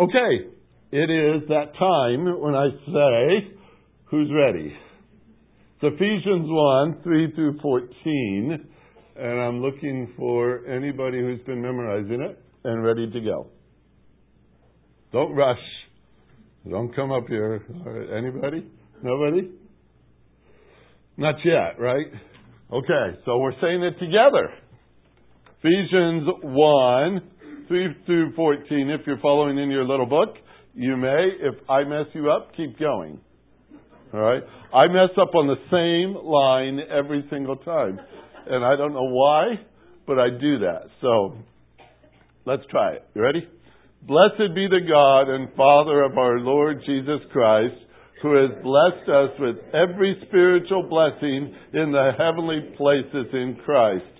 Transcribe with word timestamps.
Okay, 0.00 0.48
it 0.92 1.10
is 1.10 1.46
that 1.48 1.74
time 1.78 2.40
when 2.40 2.54
I 2.54 2.70
say, 2.86 3.52
who's 4.06 4.30
ready? 4.34 4.72
It's 5.74 5.94
Ephesians 5.94 6.46
1 6.48 7.02
3 7.02 7.34
through 7.34 7.58
14, 7.60 8.68
and 9.16 9.40
I'm 9.42 9.60
looking 9.60 10.10
for 10.16 10.64
anybody 10.66 11.20
who's 11.20 11.42
been 11.42 11.60
memorizing 11.60 12.22
it 12.22 12.42
and 12.64 12.82
ready 12.82 13.10
to 13.10 13.20
go. 13.20 13.48
Don't 15.12 15.34
rush. 15.34 15.58
Don't 16.66 16.96
come 16.96 17.12
up 17.12 17.26
here. 17.28 17.62
Anybody? 18.16 18.70
Nobody? 19.02 19.50
Not 21.18 21.34
yet, 21.44 21.78
right? 21.78 22.06
Okay, 22.72 23.18
so 23.26 23.36
we're 23.36 23.52
saying 23.60 23.82
it 23.82 23.98
together. 23.98 24.48
Ephesians 25.58 26.26
1 26.42 27.20
3 27.70 27.94
through 28.04 28.34
14. 28.34 28.90
If 28.90 29.06
you're 29.06 29.20
following 29.20 29.56
in 29.56 29.70
your 29.70 29.86
little 29.86 30.04
book, 30.04 30.34
you 30.74 30.96
may. 30.96 31.28
If 31.40 31.54
I 31.70 31.84
mess 31.84 32.06
you 32.14 32.28
up, 32.28 32.50
keep 32.56 32.76
going. 32.80 33.20
All 34.12 34.18
right? 34.18 34.42
I 34.74 34.88
mess 34.88 35.10
up 35.16 35.36
on 35.36 35.46
the 35.46 35.54
same 35.70 36.18
line 36.20 36.80
every 36.90 37.24
single 37.30 37.54
time. 37.54 38.00
And 38.48 38.64
I 38.64 38.74
don't 38.74 38.92
know 38.92 39.08
why, 39.08 39.60
but 40.04 40.18
I 40.18 40.30
do 40.30 40.58
that. 40.58 40.86
So 41.00 41.36
let's 42.44 42.62
try 42.72 42.94
it. 42.94 43.04
You 43.14 43.22
ready? 43.22 43.48
Blessed 44.02 44.52
be 44.52 44.66
the 44.66 44.80
God 44.88 45.32
and 45.32 45.54
Father 45.54 46.02
of 46.02 46.18
our 46.18 46.40
Lord 46.40 46.82
Jesus 46.84 47.20
Christ, 47.30 47.76
who 48.20 48.34
has 48.34 48.50
blessed 48.64 49.08
us 49.08 49.30
with 49.38 49.56
every 49.72 50.20
spiritual 50.26 50.88
blessing 50.90 51.54
in 51.72 51.92
the 51.92 52.10
heavenly 52.18 52.74
places 52.76 53.32
in 53.32 53.60
Christ 53.64 54.19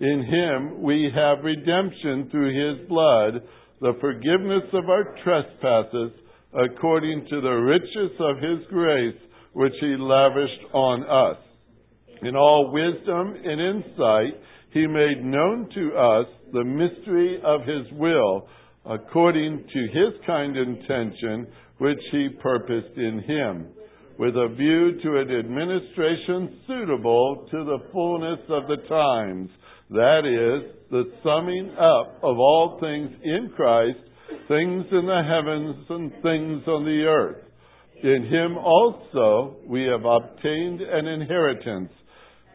In 0.00 0.22
him 0.22 0.82
we 0.82 1.10
have 1.14 1.44
redemption 1.44 2.28
through 2.30 2.54
his 2.54 2.88
blood, 2.88 3.42
the 3.80 3.94
forgiveness 4.00 4.64
of 4.72 4.88
our 4.88 5.16
trespasses, 5.24 6.12
according 6.54 7.26
to 7.30 7.40
the 7.40 7.50
riches 7.50 8.12
of 8.20 8.36
his 8.36 8.66
grace, 8.68 9.16
which 9.54 9.74
he 9.80 9.96
lavished 9.98 10.72
on 10.72 11.02
us. 11.02 11.38
In 12.22 12.36
all 12.36 12.70
wisdom 12.72 13.34
and 13.44 13.60
insight, 13.60 14.40
he 14.72 14.86
made 14.86 15.24
known 15.24 15.68
to 15.74 15.96
us 15.96 16.26
the 16.52 16.64
mystery 16.64 17.40
of 17.44 17.62
his 17.62 17.90
will, 17.98 18.48
according 18.84 19.64
to 19.72 19.80
his 19.80 20.14
kind 20.26 20.56
intention, 20.56 21.46
which 21.78 22.00
he 22.12 22.28
purposed 22.40 22.96
in 22.96 23.20
him, 23.26 23.66
with 24.18 24.36
a 24.36 24.54
view 24.54 25.00
to 25.02 25.18
an 25.18 25.30
administration 25.30 26.60
suitable 26.66 27.46
to 27.50 27.64
the 27.64 27.78
fullness 27.92 28.40
of 28.48 28.68
the 28.68 28.88
times 28.88 29.50
that 29.90 30.24
is, 30.24 30.74
the 30.90 31.04
summing 31.22 31.70
up 31.78 32.18
of 32.22 32.38
all 32.38 32.78
things 32.80 33.10
in 33.22 33.52
Christ, 33.56 33.98
things 34.48 34.84
in 34.90 35.06
the 35.06 35.22
heavens 35.22 35.86
and 35.88 36.10
things 36.22 36.62
on 36.66 36.84
the 36.84 37.04
earth. 37.06 37.44
In 38.02 38.24
him 38.24 38.56
also 38.58 39.56
we 39.66 39.84
have 39.84 40.04
obtained 40.04 40.80
an 40.80 41.06
inheritance, 41.06 41.90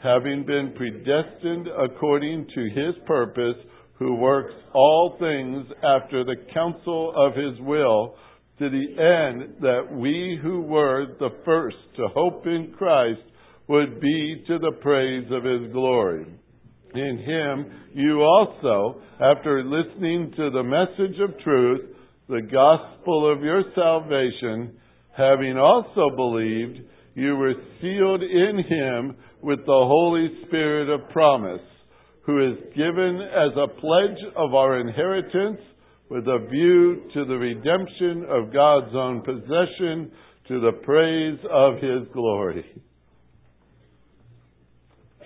having 0.02 0.46
been 0.46 0.74
predestined 0.76 1.68
according 1.68 2.48
to 2.54 2.70
his 2.70 2.96
purpose, 3.06 3.58
who 4.00 4.16
works 4.16 4.54
all 4.74 5.16
things 5.20 5.66
after 5.84 6.24
the 6.24 6.36
counsel 6.54 7.14
of 7.16 7.36
his 7.36 7.60
will, 7.62 8.16
to 8.60 8.70
the 8.70 8.88
end 9.00 9.56
that 9.62 9.88
we 9.92 10.40
who 10.42 10.62
were 10.62 11.08
the 11.20 11.30
first 11.44 11.78
to 11.96 12.08
hope 12.14 12.46
in 12.46 12.74
Christ 12.78 13.22
would 13.68 14.00
be 14.00 14.44
to 14.48 14.60
the 14.60 14.74
praise 14.82 15.26
of 15.32 15.44
his 15.44 15.72
glory. 15.72 16.26
In 16.96 17.18
him 17.18 17.72
you 17.94 18.22
also, 18.22 19.02
after 19.20 19.64
listening 19.64 20.32
to 20.36 20.50
the 20.52 20.64
message 20.64 21.20
of 21.20 21.40
truth, 21.44 21.82
the 22.30 22.42
gospel 22.42 23.32
of 23.32 23.44
your 23.44 23.64
salvation, 23.76 24.78
having 25.16 25.58
also 25.58 26.16
believed, 26.16 26.80
you 27.16 27.36
were 27.36 27.54
sealed 27.82 28.24
in 28.24 28.64
him 28.68 29.16
with 29.42 29.60
the 29.60 29.66
Holy 29.72 30.30
Spirit 30.48 30.90
of 30.90 31.10
promise, 31.10 31.62
who 32.26 32.52
is 32.52 32.58
given 32.76 33.20
as 33.22 33.52
a 33.58 33.80
pledge 33.80 34.34
of 34.36 34.54
our 34.54 34.80
inheritance 34.80 35.60
with 36.10 36.28
a 36.28 36.48
view 36.50 37.04
to 37.14 37.26
the 37.26 37.38
redemption 37.38 38.26
of 38.30 38.54
God's 38.54 38.96
own 38.96 39.22
possession 39.22 40.12
to 40.48 40.60
the 40.60 40.74
praise 40.84 41.40
of 41.52 41.76
his 41.76 42.08
glory. 42.14 42.66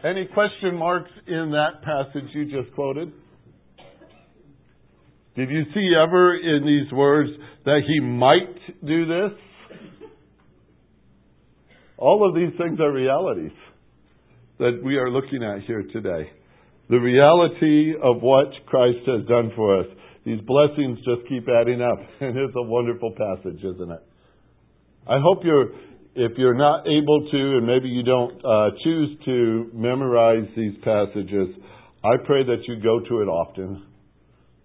Any 0.04 0.28
question 0.32 0.76
marks 0.76 1.10
in 1.26 1.52
that 1.52 1.82
passage 1.84 2.30
you 2.34 2.46
just 2.46 2.74
quoted? 2.76 3.12
Did 5.36 5.50
you 5.50 5.64
see 5.74 5.92
ever 5.96 6.36
in 6.36 6.66
these 6.66 6.92
words 6.92 7.30
that 7.66 7.82
he 7.88 8.00
might 8.00 8.86
do 8.86 9.06
this? 9.06 9.40
All 11.98 12.28
of 12.28 12.36
these 12.36 12.56
things 12.60 12.80
are 12.80 12.92
realities 12.92 13.52
that 14.60 14.82
we 14.84 14.98
are 14.98 15.10
looking 15.10 15.44
at 15.44 15.64
here 15.64 15.84
today. 15.92 16.30
The 16.90 16.98
reality 16.98 17.94
of 18.02 18.22
what 18.22 18.48
Christ 18.68 19.00
has 19.08 19.26
done 19.28 19.52
for 19.56 19.80
us. 19.80 19.88
These 20.26 20.42
blessings 20.42 20.98
just 21.00 21.28
keep 21.28 21.48
adding 21.50 21.82
up, 21.82 22.00
and 22.22 22.38
it's 22.38 22.56
a 22.56 22.64
wonderful 22.64 23.12
passage, 23.12 23.64
isn't 23.64 23.92
it? 23.92 24.04
I 25.08 25.20
hope 25.20 25.44
you're 25.44 25.72
if 26.18 26.32
you're 26.38 26.56
not 26.56 26.88
able 26.88 27.30
to, 27.30 27.58
and 27.58 27.68
maybe 27.68 27.88
you 27.88 28.02
don't 28.02 28.44
uh, 28.44 28.72
choose 28.84 29.18
to 29.26 29.70
memorize 29.72 30.48
these 30.56 30.74
passages, 30.84 31.50
I 32.04 32.18
pray 32.26 32.44
that 32.44 32.64
you 32.68 32.82
go 32.82 33.00
to 33.00 33.22
it 33.22 33.28
often, 33.28 33.86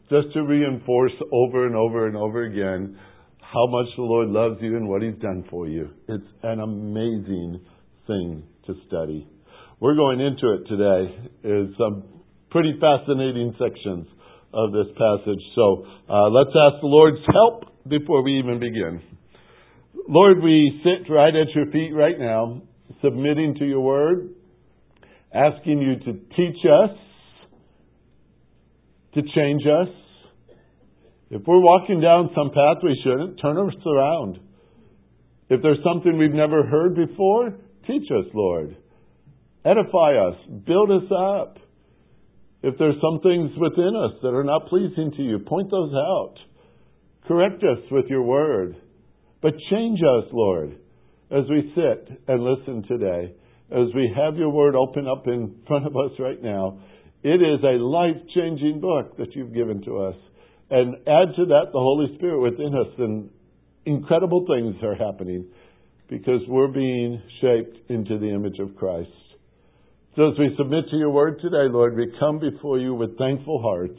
just 0.09 0.33
to 0.33 0.43
reinforce 0.43 1.13
over 1.31 1.67
and 1.67 1.77
over 1.77 2.07
and 2.07 2.17
over 2.17 2.45
again 2.45 2.99
how 3.39 3.67
much 3.67 3.87
the 3.97 4.03
Lord 4.03 4.29
loves 4.29 4.63
you 4.63 4.77
and 4.77 4.89
what 4.89 5.03
He's 5.03 5.21
done 5.21 5.45
for 5.51 5.69
you. 5.69 5.91
It's 6.09 6.25
an 6.43 6.61
amazing 6.61 7.61
thing 8.07 8.45
to 8.67 8.75
study. 8.87 9.29
We're 9.79 9.97
going 9.97 10.21
into 10.21 10.55
it 10.55 10.69
today. 10.69 11.29
Is 11.45 11.77
some 11.77 12.05
pretty 12.51 12.79
fascinating 12.81 13.55
sections 13.59 14.07
of 14.55 14.73
this 14.73 14.87
passage. 14.97 15.43
So 15.55 15.85
uh, 16.09 16.29
let's 16.31 16.51
ask 16.57 16.81
the 16.81 16.87
Lord's 16.89 17.25
help 17.31 17.89
before 17.89 18.23
we 18.23 18.39
even 18.39 18.59
begin. 18.59 19.03
Lord, 20.09 20.43
we 20.43 20.83
sit 20.83 21.11
right 21.13 21.35
at 21.35 21.55
your 21.55 21.67
feet 21.67 21.93
right 21.95 22.19
now, 22.19 22.63
submitting 23.03 23.55
to 23.59 23.65
your 23.65 23.81
word, 23.81 24.31
asking 25.33 25.81
you 25.81 25.97
to 26.01 26.19
teach 26.37 26.59
us, 26.67 26.97
to 29.15 29.23
change 29.35 29.63
us. 29.63 29.89
If 31.31 31.43
we're 31.47 31.61
walking 31.61 32.01
down 32.01 32.31
some 32.35 32.51
path 32.51 32.83
we 32.83 33.01
shouldn't, 33.05 33.41
turn 33.41 33.59
us 33.59 33.75
around. 33.87 34.39
If 35.49 35.63
there's 35.63 35.79
something 35.85 36.19
we've 36.19 36.33
never 36.33 36.67
heard 36.67 36.95
before, 36.95 37.55
teach 37.87 38.11
us, 38.11 38.27
Lord. 38.35 38.77
Edify 39.65 40.17
us, 40.17 40.35
build 40.67 40.91
us 40.91 41.11
up. 41.11 41.59
If 42.63 42.75
there's 42.79 43.01
some 43.01 43.21
things 43.21 43.51
within 43.57 43.95
us 43.97 44.19
that 44.23 44.35
are 44.35 44.45
not 44.45 44.67
pleasing 44.67 45.13
to 45.17 45.23
you, 45.23 45.39
point 45.39 45.71
those 45.71 45.93
out. 45.95 46.35
Correct 47.27 47.63
us 47.63 47.79
with 47.91 48.07
your 48.09 48.23
word. 48.23 48.77
But 49.43 49.55
change 49.71 49.99
us, 49.99 50.31
Lord, 50.33 50.77
as 51.31 51.45
we 51.51 51.73
sit 51.75 52.23
and 52.29 52.45
listen 52.45 52.85
today, 52.87 53.35
as 53.73 53.89
we 53.95 54.13
have 54.15 54.37
your 54.37 54.51
word 54.51 54.77
open 54.77 55.09
up 55.09 55.27
in 55.27 55.57
front 55.67 55.87
of 55.87 55.97
us 55.97 56.13
right 56.19 56.41
now. 56.41 56.79
It 57.23 57.41
is 57.41 57.63
a 57.65 57.83
life 57.83 58.17
changing 58.35 58.81
book 58.81 59.17
that 59.17 59.35
you've 59.35 59.55
given 59.55 59.83
to 59.85 59.99
us. 59.99 60.17
And 60.71 60.95
add 61.07 61.35
to 61.37 61.45
that 61.47 61.67
the 61.73 61.79
Holy 61.79 62.15
Spirit 62.17 62.41
within 62.41 62.75
us, 62.75 62.93
and 62.99 63.31
incredible 63.87 64.47
things 64.47 64.77
are 64.83 64.95
happening 64.95 65.47
because 66.09 66.41
we're 66.49 66.69
being 66.69 67.21
shaped 67.41 67.91
into 67.91 68.19
the 68.19 68.29
image 68.29 68.59
of 68.59 68.77
Christ. 68.77 69.11
So 70.17 70.31
as 70.31 70.39
we 70.39 70.55
submit 70.59 70.85
to 70.91 70.97
your 70.97 71.11
word 71.11 71.41
today, 71.41 71.71
Lord, 71.71 71.97
we 71.97 72.13
come 72.21 72.39
before 72.39 72.79
you 72.79 72.95
with 72.95 73.17
thankful 73.17 73.63
hearts. 73.63 73.99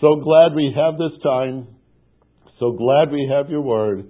So 0.00 0.16
glad 0.16 0.54
we 0.54 0.72
have 0.76 0.98
this 0.98 1.20
time. 1.22 1.66
So 2.60 2.72
glad 2.72 3.10
we 3.10 3.28
have 3.32 3.50
your 3.50 3.62
word 3.62 4.06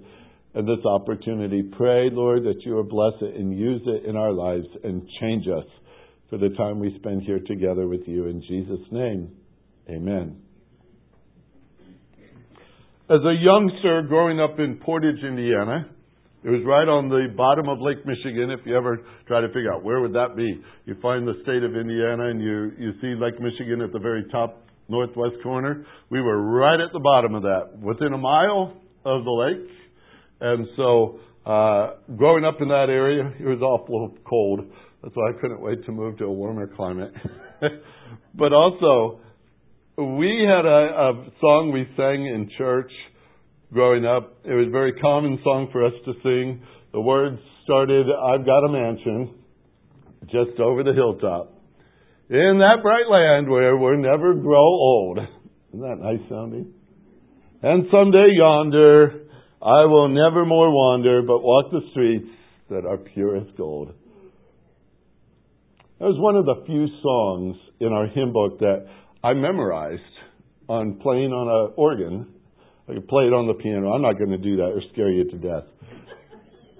this 0.53 0.85
opportunity. 0.85 1.63
Pray, 1.77 2.09
Lord, 2.11 2.43
that 2.43 2.61
you 2.65 2.73
will 2.73 2.83
bless 2.83 3.13
it 3.21 3.35
and 3.35 3.57
use 3.57 3.81
it 3.85 4.05
in 4.05 4.15
our 4.15 4.31
lives 4.31 4.67
and 4.83 5.07
change 5.21 5.45
us 5.47 5.65
for 6.29 6.37
the 6.37 6.49
time 6.57 6.79
we 6.79 6.95
spend 6.99 7.23
here 7.23 7.39
together 7.45 7.87
with 7.87 8.01
you. 8.07 8.27
In 8.27 8.41
Jesus' 8.41 8.85
name, 8.91 9.29
amen. 9.89 10.41
As 13.09 13.19
a 13.23 13.35
youngster 13.39 14.01
growing 14.07 14.41
up 14.41 14.59
in 14.59 14.77
Portage, 14.83 15.23
Indiana, 15.23 15.87
it 16.43 16.49
was 16.49 16.61
right 16.65 16.87
on 16.87 17.07
the 17.07 17.27
bottom 17.35 17.69
of 17.69 17.79
Lake 17.79 18.05
Michigan. 18.05 18.51
If 18.51 18.65
you 18.65 18.75
ever 18.75 18.99
try 19.27 19.41
to 19.41 19.47
figure 19.47 19.73
out 19.73 19.83
where 19.83 20.01
would 20.01 20.13
that 20.13 20.35
be, 20.35 20.61
you 20.85 20.95
find 21.01 21.27
the 21.27 21.39
state 21.43 21.63
of 21.63 21.75
Indiana 21.75 22.29
and 22.29 22.41
you, 22.41 22.71
you 22.77 22.91
see 22.99 23.15
Lake 23.15 23.39
Michigan 23.39 23.81
at 23.81 23.93
the 23.93 23.99
very 23.99 24.25
top 24.29 24.61
northwest 24.89 25.35
corner. 25.41 25.85
We 26.09 26.21
were 26.21 26.41
right 26.41 26.79
at 26.79 26.91
the 26.93 26.99
bottom 26.99 27.35
of 27.35 27.43
that, 27.43 27.79
within 27.79 28.13
a 28.13 28.17
mile 28.17 28.73
of 29.05 29.23
the 29.23 29.31
lake. 29.31 29.69
And 30.39 30.67
so, 30.75 31.19
uh, 31.45 31.93
growing 32.15 32.45
up 32.45 32.61
in 32.61 32.67
that 32.69 32.87
area, 32.89 33.31
it 33.39 33.45
was 33.45 33.61
awful 33.61 34.15
cold. 34.27 34.61
That's 35.01 35.15
why 35.15 35.29
I 35.29 35.41
couldn't 35.41 35.61
wait 35.61 35.85
to 35.85 35.91
move 35.91 36.17
to 36.17 36.25
a 36.25 36.31
warmer 36.31 36.67
climate. 36.67 37.13
but 38.35 38.53
also, 38.53 39.19
we 39.97 40.45
had 40.47 40.65
a, 40.65 41.09
a 41.09 41.25
song 41.41 41.71
we 41.73 41.87
sang 41.95 42.25
in 42.25 42.49
church 42.57 42.91
growing 43.73 44.05
up. 44.05 44.37
It 44.43 44.53
was 44.53 44.67
a 44.67 44.71
very 44.71 44.93
common 44.93 45.39
song 45.43 45.69
for 45.71 45.85
us 45.85 45.93
to 46.05 46.13
sing. 46.23 46.61
The 46.93 47.01
words 47.01 47.39
started, 47.63 48.07
I've 48.07 48.45
got 48.45 48.65
a 48.65 48.71
mansion 48.71 49.35
just 50.25 50.59
over 50.59 50.83
the 50.83 50.93
hilltop 50.93 51.57
in 52.29 52.59
that 52.59 52.81
bright 52.81 53.07
land 53.09 53.49
where 53.49 53.77
we'll 53.77 53.97
never 53.97 54.33
grow 54.33 54.59
old. 54.59 55.19
Isn't 55.73 55.81
that 55.81 55.99
nice 55.99 56.19
sounding? 56.29 56.73
And 57.61 57.87
someday 57.91 58.27
yonder, 58.37 59.26
I 59.61 59.85
will 59.85 60.09
never 60.09 60.45
more 60.45 60.69
wander, 60.69 61.21
but 61.21 61.41
walk 61.41 61.71
the 61.71 61.81
streets 61.91 62.29
that 62.69 62.85
are 62.85 62.97
pure 62.97 63.37
as 63.37 63.47
gold. 63.57 63.93
That 65.99 66.05
was 66.05 66.19
one 66.19 66.35
of 66.35 66.45
the 66.45 66.63
few 66.67 66.85
songs 67.01 67.57
in 67.79 67.91
our 67.91 68.07
hymn 68.07 68.33
book 68.33 68.59
that 68.59 68.85
I 69.23 69.33
memorized 69.33 70.01
on 70.69 70.99
playing 71.01 71.31
on 71.31 71.47
an 71.49 71.73
organ. 71.75 72.27
I 72.87 72.93
could 72.93 73.07
play 73.07 73.23
it 73.23 73.33
on 73.33 73.47
the 73.47 73.55
piano. 73.55 73.93
I'm 73.93 74.03
not 74.03 74.19
going 74.19 74.29
to 74.29 74.37
do 74.37 74.57
that 74.57 74.77
or 74.77 74.81
scare 74.93 75.09
you 75.09 75.25
to 75.31 75.37
death. 75.37 75.65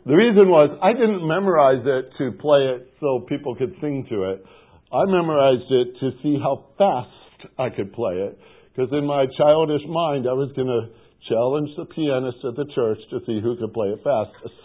The 0.05 0.13
reason 0.13 0.47
was 0.47 0.69
I 0.79 0.93
didn't 0.93 1.27
memorize 1.27 1.83
it 1.83 2.13
to 2.19 2.31
play 2.39 2.77
it 2.77 2.93
so 3.01 3.25
people 3.27 3.55
could 3.55 3.75
sing 3.81 4.05
to 4.09 4.31
it. 4.31 4.45
I 4.93 5.03
memorized 5.03 5.67
it 5.67 5.99
to 5.99 6.11
see 6.21 6.37
how 6.37 6.67
fast 6.77 7.51
I 7.57 7.69
could 7.69 7.91
play 7.91 8.13
it. 8.21 8.39
Because 8.71 8.93
in 8.93 9.05
my 9.05 9.25
childish 9.35 9.81
mind, 9.89 10.29
I 10.29 10.33
was 10.37 10.53
going 10.55 10.69
to 10.69 10.93
challenge 11.27 11.69
the 11.77 11.85
pianist 11.85 12.37
at 12.47 12.55
the 12.55 12.65
church 12.73 12.99
to 13.09 13.19
see 13.25 13.41
who 13.41 13.57
could 13.57 13.73
play 13.73 13.89
it 13.89 13.99
fastest. 14.03 14.59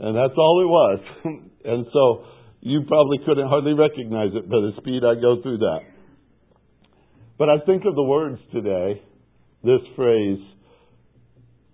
And 0.00 0.16
that's 0.16 0.34
all 0.36 0.62
it 0.62 0.70
was. 0.70 1.00
and 1.64 1.86
so 1.92 2.24
you 2.60 2.82
probably 2.88 3.18
couldn't 3.24 3.48
hardly 3.48 3.74
recognize 3.74 4.30
it 4.34 4.48
by 4.48 4.56
the 4.56 4.72
speed 4.78 5.02
I 5.04 5.14
go 5.20 5.42
through 5.42 5.58
that. 5.58 5.80
But 7.38 7.48
I 7.48 7.58
think 7.66 7.84
of 7.84 7.94
the 7.94 8.02
words 8.02 8.38
today, 8.52 9.02
this 9.64 9.80
phrase, 9.96 10.38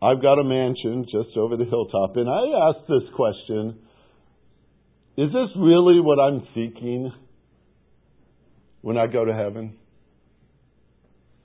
I've 0.01 0.23
got 0.23 0.39
a 0.39 0.45
mansion 0.45 1.05
just 1.05 1.37
over 1.37 1.57
the 1.57 1.65
hilltop. 1.65 2.17
And 2.17 2.29
I 2.29 2.69
ask 2.69 2.87
this 2.89 3.09
question 3.17 3.79
Is 5.17 5.33
this 5.33 5.51
really 5.57 6.01
what 6.01 6.19
I'm 6.19 6.47
seeking? 6.55 7.13
when 8.81 8.97
I 8.97 9.07
go 9.07 9.25
to 9.25 9.35
heaven? 9.35 9.77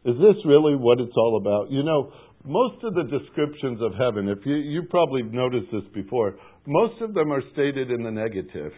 Is 0.06 0.16
this 0.18 0.36
really 0.46 0.76
what 0.76 1.00
it's 1.00 1.16
all 1.16 1.38
about? 1.38 1.72
You 1.72 1.84
know, 1.84 2.12
most 2.44 2.84
of 2.84 2.94
the 2.94 3.04
descriptions 3.04 3.80
of 3.82 3.94
heaven, 3.98 4.28
if 4.28 4.46
you 4.46 4.56
you 4.56 4.84
probably 4.90 5.24
noticed 5.24 5.72
this 5.72 5.84
before, 5.94 6.36
most 6.68 7.02
of 7.02 7.14
them 7.14 7.32
are 7.32 7.42
stated 7.54 7.90
in 7.90 8.04
the 8.04 8.12
negative. 8.12 8.74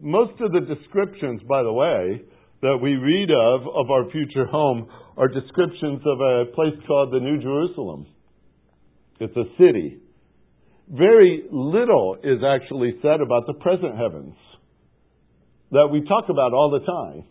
Most 0.00 0.40
of 0.40 0.52
the 0.52 0.60
descriptions, 0.60 1.42
by 1.48 1.62
the 1.62 1.72
way, 1.72 2.22
that 2.62 2.78
we 2.82 2.94
read 2.94 3.30
of 3.30 3.62
of 3.68 3.90
our 3.90 4.10
future 4.10 4.46
home 4.46 4.88
are 5.18 5.28
descriptions 5.28 6.00
of 6.06 6.20
a 6.20 6.44
place 6.54 6.80
called 6.86 7.12
the 7.12 7.20
New 7.20 7.42
Jerusalem. 7.42 8.06
It's 9.18 9.36
a 9.36 9.44
city. 9.58 9.98
Very 10.88 11.44
little 11.52 12.16
is 12.24 12.38
actually 12.42 12.94
said 13.02 13.20
about 13.20 13.46
the 13.46 13.54
present 13.60 13.98
heavens 13.98 14.34
that 15.72 15.88
we 15.92 16.00
talk 16.08 16.24
about 16.30 16.54
all 16.54 16.70
the 16.70 16.86
time. 16.86 17.24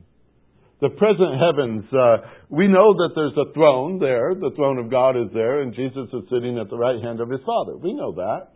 The 0.81 0.90
present 0.96 1.36
heavens, 1.36 1.84
uh, 1.92 2.24
we 2.48 2.68
know 2.68 2.96
that 2.96 3.12
there's 3.14 3.36
a 3.36 3.52
throne 3.54 4.00
there. 4.00 4.34
The 4.34 4.56
throne 4.56 4.80
of 4.80 4.90
God 4.90 5.18
is 5.20 5.28
there, 5.34 5.60
and 5.60 5.76
Jesus 5.76 6.08
is 6.08 6.24
sitting 6.31 6.58
at 6.58 6.70
the 6.70 6.78
right 6.78 7.04
hand 7.04 7.20
of 7.20 7.30
his 7.30 7.42
Father. 7.46 7.76
We 7.76 7.94
know 7.94 8.14
that. 8.16 8.56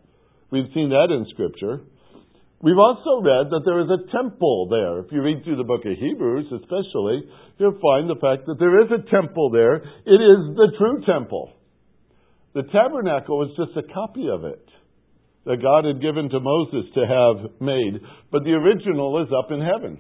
We've 0.50 0.72
seen 0.74 0.90
that 0.90 1.12
in 1.12 1.28
Scripture. 1.36 1.84
We've 2.64 2.80
also 2.80 3.20
read 3.20 3.52
that 3.52 3.68
there 3.68 3.84
is 3.84 3.92
a 3.92 4.08
temple 4.08 4.72
there. 4.72 5.04
If 5.04 5.12
you 5.12 5.22
read 5.22 5.44
through 5.44 5.58
the 5.58 5.68
book 5.68 5.84
of 5.84 6.00
Hebrews, 6.00 6.48
especially, 6.48 7.28
you'll 7.60 7.82
find 7.84 8.08
the 8.08 8.22
fact 8.24 8.48
that 8.48 8.56
there 8.58 8.80
is 8.80 8.88
a 8.88 9.04
temple 9.12 9.52
there. 9.52 9.84
It 9.84 10.22
is 10.24 10.56
the 10.56 10.72
true 10.80 11.04
temple. 11.04 11.52
The 12.56 12.64
tabernacle 12.72 13.38
was 13.38 13.52
just 13.60 13.76
a 13.76 13.94
copy 13.94 14.30
of 14.32 14.46
it 14.46 14.64
that 15.44 15.62
God 15.62 15.84
had 15.84 16.00
given 16.00 16.30
to 16.30 16.40
Moses 16.40 16.88
to 16.96 17.04
have 17.04 17.60
made, 17.60 18.00
but 18.32 18.46
the 18.46 18.56
original 18.56 19.22
is 19.22 19.28
up 19.38 19.52
in 19.52 19.60
heaven. 19.60 20.00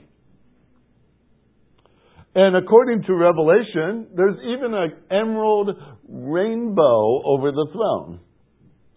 And 2.36 2.56
according 2.56 3.04
to 3.04 3.14
Revelation, 3.14 4.08
there's 4.16 4.38
even 4.58 4.74
an 4.74 4.92
emerald 5.12 5.70
rainbow 6.10 7.22
over 7.26 7.52
the 7.52 7.68
throne. 7.72 8.20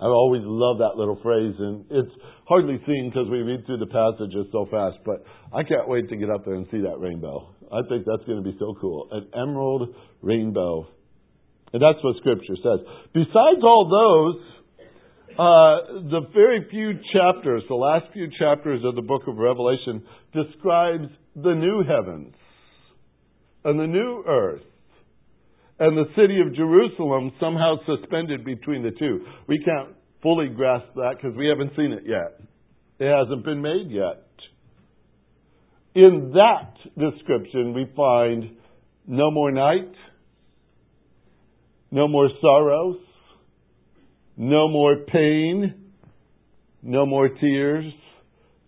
I 0.01 0.07
always 0.07 0.43
love 0.45 0.79
that 0.79 0.97
little 0.97 1.19
phrase, 1.23 1.55
and 1.59 1.85
it's 1.91 2.13
hardly 2.49 2.81
seen 2.87 3.11
because 3.11 3.29
we 3.31 3.39
read 3.39 3.67
through 3.67 3.79
the 3.79 3.93
passages 3.93 4.47
so 4.53 4.67
fast, 4.71 4.97
but 5.05 5.25
I 5.53 5.65
can't 5.65 5.89
wait 5.89 6.09
to 6.09 6.17
get 6.17 6.31
up 6.31 6.45
there 6.45 6.55
and 6.55 6.67
see 6.71 6.81
that 6.81 6.99
rainbow. 6.99 7.49
I 7.73 7.81
think 7.89 8.05
that's 8.07 8.25
going 8.27 8.43
to 8.43 8.51
be 8.51 8.57
so 8.59 8.75
cool. 8.81 9.09
An 9.11 9.29
emerald 9.35 9.95
rainbow. 10.23 10.89
And 11.73 11.83
that's 11.83 12.03
what 12.05 12.17
Scripture 12.17 12.57
says. 12.57 12.81
Besides 13.13 13.61
all 13.65 13.89
those, 13.89 14.57
uh, 15.33 16.09
the 16.09 16.21
very 16.33 16.67
few 16.71 16.93
chapters, 17.13 17.65
the 17.69 17.75
last 17.75 18.07
few 18.13 18.29
chapters 18.39 18.83
of 18.85 18.95
the 18.95 19.03
book 19.03 19.23
of 19.29 19.37
Revelation, 19.37 20.05
describes 20.33 21.09
the 21.35 21.55
new 21.55 21.85
heavens 21.85 22.35
and 23.67 23.81
the 23.81 23.87
new 23.87 24.23
earth 24.29 24.63
and 25.81 25.99
the 25.99 26.07
city 26.17 26.41
of 26.41 26.55
Jerusalem 26.55 27.33
somehow 27.41 27.75
suspended 27.85 28.45
between 28.45 28.85
the 28.85 28.93
two. 28.93 29.27
We 29.49 29.59
can't 29.59 29.95
fully 30.23 30.49
grasp 30.49 30.87
that 30.95 31.17
because 31.17 31.37
we 31.37 31.49
haven't 31.49 31.73
seen 31.77 31.93
it 31.93 32.05
yet. 32.07 32.41
It 33.01 33.13
hasn't 33.13 33.45
been 33.45 33.61
made 33.61 33.91
yet. 33.91 34.23
In 35.97 36.33
that 36.35 36.75
description, 36.97 37.75
we 37.75 37.91
find 37.97 38.57
no 39.05 39.33
more 39.33 39.51
night, 39.51 39.93
no 41.91 42.07
more 42.07 42.29
sorrows, 42.41 42.99
no 44.37 44.69
more 44.69 44.97
pain, 45.13 45.75
no 46.83 47.05
more 47.05 47.29
tears, 47.29 47.93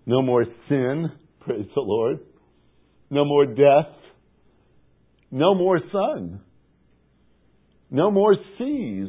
no 0.07 0.23
more 0.23 0.45
sin, 0.69 1.13
praise 1.41 1.67
the 1.73 1.81
Lord, 1.81 2.19
no 3.11 3.25
more 3.25 3.47
death, 3.47 3.98
no 5.31 5.55
more 5.55 5.81
sun, 5.93 6.41
no 7.91 8.11
more 8.11 8.35
seas. 8.59 9.09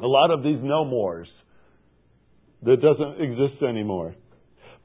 A 0.00 0.06
lot 0.06 0.30
of 0.30 0.44
these 0.44 0.58
no 0.62 0.84
mores 0.84 1.28
that 2.62 2.76
doesn't 2.80 3.20
exist 3.20 3.62
anymore. 3.68 4.14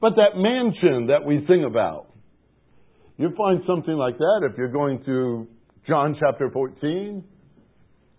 But 0.00 0.14
that 0.16 0.36
mansion 0.36 1.06
that 1.06 1.24
we 1.24 1.44
sing 1.48 1.64
about, 1.64 2.08
you 3.16 3.30
find 3.36 3.60
something 3.66 3.94
like 3.94 4.18
that 4.18 4.48
if 4.50 4.58
you're 4.58 4.72
going 4.72 5.04
to 5.04 5.46
John 5.86 6.16
chapter 6.18 6.50
14, 6.50 7.22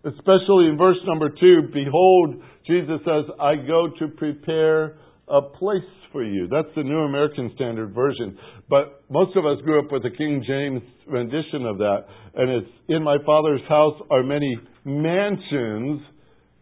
especially 0.05 0.67
in 0.67 0.77
verse 0.77 0.97
number 1.05 1.29
two, 1.29 1.69
behold, 1.73 2.41
Jesus 2.65 2.99
says, 3.03 3.25
I 3.39 3.55
go 3.55 3.89
to 3.99 4.07
prepare 4.07 4.97
a 5.27 5.41
place 5.41 5.81
for 6.11 6.23
you. 6.23 6.47
That's 6.47 6.73
the 6.75 6.83
New 6.83 6.99
American 6.99 7.51
Standard 7.55 7.93
Version. 7.93 8.37
But 8.69 9.03
most 9.09 9.35
of 9.35 9.45
us 9.45 9.61
grew 9.63 9.83
up 9.83 9.91
with 9.91 10.03
the 10.03 10.11
King 10.11 10.43
James 10.47 10.81
rendition 11.07 11.65
of 11.65 11.77
that. 11.79 12.05
And 12.35 12.49
it's, 12.49 12.71
in 12.89 13.03
my 13.03 13.17
Father's 13.25 13.61
house 13.67 13.99
are 14.11 14.23
many 14.23 14.55
mansions. 14.83 16.01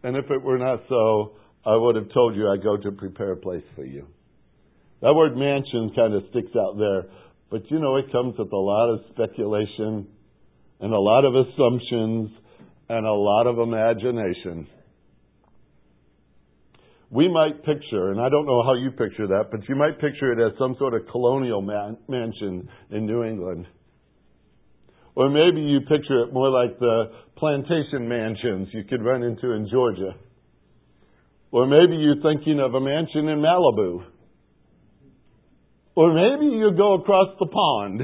And 0.02 0.16
if 0.16 0.30
it 0.30 0.42
were 0.42 0.58
not 0.58 0.80
so, 0.88 1.32
I 1.66 1.76
would 1.76 1.96
have 1.96 2.12
told 2.12 2.36
you 2.36 2.48
I 2.48 2.56
go 2.62 2.76
to 2.76 2.92
prepare 2.92 3.32
a 3.32 3.36
place 3.36 3.64
for 3.74 3.84
you. 3.84 4.06
That 5.02 5.14
word 5.14 5.36
mansion 5.36 5.92
kind 5.94 6.14
of 6.14 6.22
sticks 6.30 6.52
out 6.56 6.78
there. 6.78 7.04
But 7.50 7.70
you 7.70 7.78
know, 7.78 7.96
it 7.96 8.10
comes 8.10 8.34
with 8.38 8.52
a 8.52 8.56
lot 8.56 8.92
of 8.92 9.00
speculation 9.12 10.08
and 10.80 10.92
a 10.92 10.98
lot 10.98 11.24
of 11.24 11.34
assumptions 11.34 12.30
and 12.88 13.06
a 13.06 13.12
lot 13.12 13.46
of 13.46 13.58
imagination. 13.58 14.66
We 17.14 17.28
might 17.28 17.62
picture, 17.64 18.10
and 18.10 18.20
I 18.20 18.28
don't 18.28 18.44
know 18.44 18.64
how 18.64 18.74
you 18.74 18.90
picture 18.90 19.28
that, 19.28 19.44
but 19.52 19.60
you 19.68 19.76
might 19.76 20.00
picture 20.00 20.32
it 20.32 20.44
as 20.44 20.58
some 20.58 20.74
sort 20.80 20.94
of 20.94 21.02
colonial 21.12 21.62
man- 21.62 21.96
mansion 22.08 22.68
in 22.90 23.06
New 23.06 23.22
England. 23.22 23.66
Or 25.14 25.30
maybe 25.30 25.60
you 25.60 25.78
picture 25.82 26.24
it 26.24 26.32
more 26.32 26.50
like 26.50 26.76
the 26.80 27.04
plantation 27.36 28.08
mansions 28.08 28.66
you 28.72 28.82
could 28.82 29.00
run 29.00 29.22
into 29.22 29.52
in 29.52 29.68
Georgia. 29.70 30.16
Or 31.52 31.68
maybe 31.68 31.94
you're 31.94 32.20
thinking 32.20 32.58
of 32.58 32.74
a 32.74 32.80
mansion 32.80 33.28
in 33.28 33.38
Malibu. 33.38 34.02
Or 35.94 36.12
maybe 36.12 36.46
you 36.46 36.72
go 36.76 36.94
across 36.94 37.28
the 37.38 37.46
pond 37.46 38.00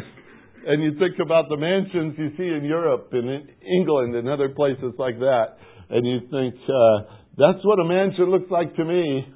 and 0.68 0.84
you 0.84 0.96
think 1.00 1.18
about 1.18 1.48
the 1.48 1.56
mansions 1.56 2.14
you 2.16 2.30
see 2.36 2.46
in 2.46 2.62
Europe 2.64 3.08
and 3.10 3.28
in 3.28 3.48
England 3.80 4.14
and 4.14 4.28
other 4.28 4.50
places 4.50 4.94
like 4.98 5.18
that, 5.18 5.56
and 5.88 6.06
you 6.06 6.20
think, 6.30 6.54
uh, 6.68 7.19
that's 7.40 7.64
what 7.64 7.80
a 7.80 7.84
mansion 7.84 8.30
looks 8.30 8.50
like 8.50 8.76
to 8.76 8.84
me. 8.84 9.26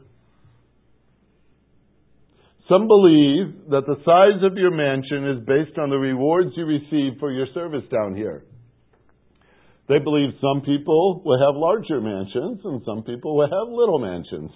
Some 2.69 2.87
believe 2.87 3.71
that 3.71 3.85
the 3.87 3.97
size 4.05 4.45
of 4.45 4.57
your 4.57 4.71
mansion 4.71 5.37
is 5.37 5.47
based 5.47 5.79
on 5.79 5.91
the 5.91 5.97
rewards 5.97 6.51
you 6.57 6.65
receive 6.65 7.19
for 7.19 7.33
your 7.33 7.47
service 7.55 7.85
down 7.91 8.15
here. 8.15 8.45
They 9.89 9.99
believe 9.99 10.31
some 10.41 10.63
people 10.63 11.23
will 11.25 11.39
have 11.39 11.57
larger 11.57 12.01
mansions 12.01 12.61
and 12.65 12.83
some 12.87 13.03
people 13.05 13.37
will 13.37 13.49
have 13.49 13.69
little 13.69 13.99
mansions. 13.99 14.51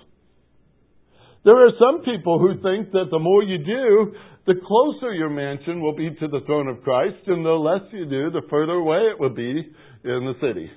There 1.44 1.56
are 1.66 1.72
some 1.78 2.02
people 2.04 2.38
who 2.38 2.54
think 2.62 2.92
that 2.92 3.08
the 3.10 3.18
more 3.18 3.42
you 3.42 3.58
do, 3.58 4.14
the 4.46 4.54
closer 4.66 5.12
your 5.14 5.28
mansion 5.30 5.80
will 5.80 5.94
be 5.94 6.10
to 6.10 6.28
the 6.28 6.40
throne 6.46 6.68
of 6.68 6.82
Christ, 6.82 7.26
and 7.26 7.44
the 7.44 7.50
less 7.50 7.82
you 7.92 8.06
do, 8.06 8.30
the 8.30 8.42
further 8.50 8.72
away 8.72 9.12
it 9.12 9.20
will 9.20 9.34
be 9.34 9.50
in 9.50 9.64
the 10.04 10.34
city. 10.40 10.70